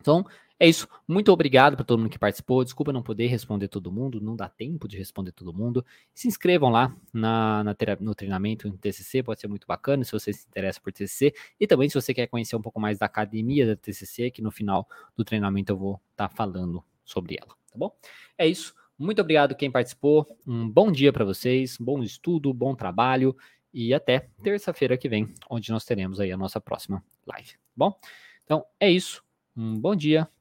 Então, 0.00 0.24
é 0.58 0.68
isso. 0.68 0.86
Muito 1.08 1.32
obrigado 1.32 1.74
para 1.74 1.84
todo 1.84 1.98
mundo 1.98 2.10
que 2.10 2.18
participou. 2.18 2.62
Desculpa 2.62 2.92
não 2.92 3.02
poder 3.02 3.26
responder 3.28 3.66
todo 3.68 3.90
mundo, 3.90 4.20
não 4.20 4.36
dá 4.36 4.46
tempo 4.46 4.86
de 4.86 4.98
responder 4.98 5.32
todo 5.32 5.54
mundo. 5.54 5.84
Se 6.12 6.28
inscrevam 6.28 6.68
lá 6.68 6.94
na, 7.14 7.64
na 7.64 7.76
no 7.98 8.14
treinamento 8.14 8.68
em 8.68 8.76
TCC, 8.76 9.22
pode 9.22 9.40
ser 9.40 9.48
muito 9.48 9.66
bacana 9.66 10.04
se 10.04 10.12
você 10.12 10.34
se 10.34 10.46
interessa 10.46 10.78
por 10.78 10.92
TCC. 10.92 11.32
E 11.58 11.66
também 11.66 11.88
se 11.88 11.94
você 11.94 12.12
quer 12.12 12.26
conhecer 12.26 12.56
um 12.56 12.60
pouco 12.60 12.78
mais 12.78 12.98
da 12.98 13.06
academia 13.06 13.66
da 13.66 13.74
TCC, 13.74 14.30
que 14.30 14.42
no 14.42 14.50
final 14.50 14.86
do 15.16 15.24
treinamento 15.24 15.72
eu 15.72 15.78
vou 15.78 16.00
estar 16.10 16.28
tá 16.28 16.34
falando 16.34 16.84
sobre 17.04 17.38
ela, 17.40 17.54
tá 17.70 17.78
bom? 17.78 17.96
É 18.36 18.46
isso. 18.46 18.74
Muito 18.98 19.22
obrigado 19.22 19.54
quem 19.54 19.70
participou. 19.70 20.26
Um 20.46 20.68
bom 20.68 20.92
dia 20.92 21.10
para 21.10 21.24
vocês, 21.24 21.78
bom 21.80 22.02
estudo, 22.02 22.52
bom 22.52 22.74
trabalho 22.74 23.34
e 23.72 23.94
até 23.94 24.28
terça-feira 24.42 24.98
que 24.98 25.08
vem, 25.08 25.32
onde 25.48 25.70
nós 25.70 25.86
teremos 25.86 26.20
aí 26.20 26.30
a 26.30 26.36
nossa 26.36 26.60
próxima 26.60 27.02
live, 27.26 27.52
tá 27.52 27.58
bom? 27.74 27.98
Então 28.44 28.66
é 28.78 28.90
isso. 28.90 29.24
Um 29.56 29.80
bom 29.80 29.94
dia, 29.94 30.28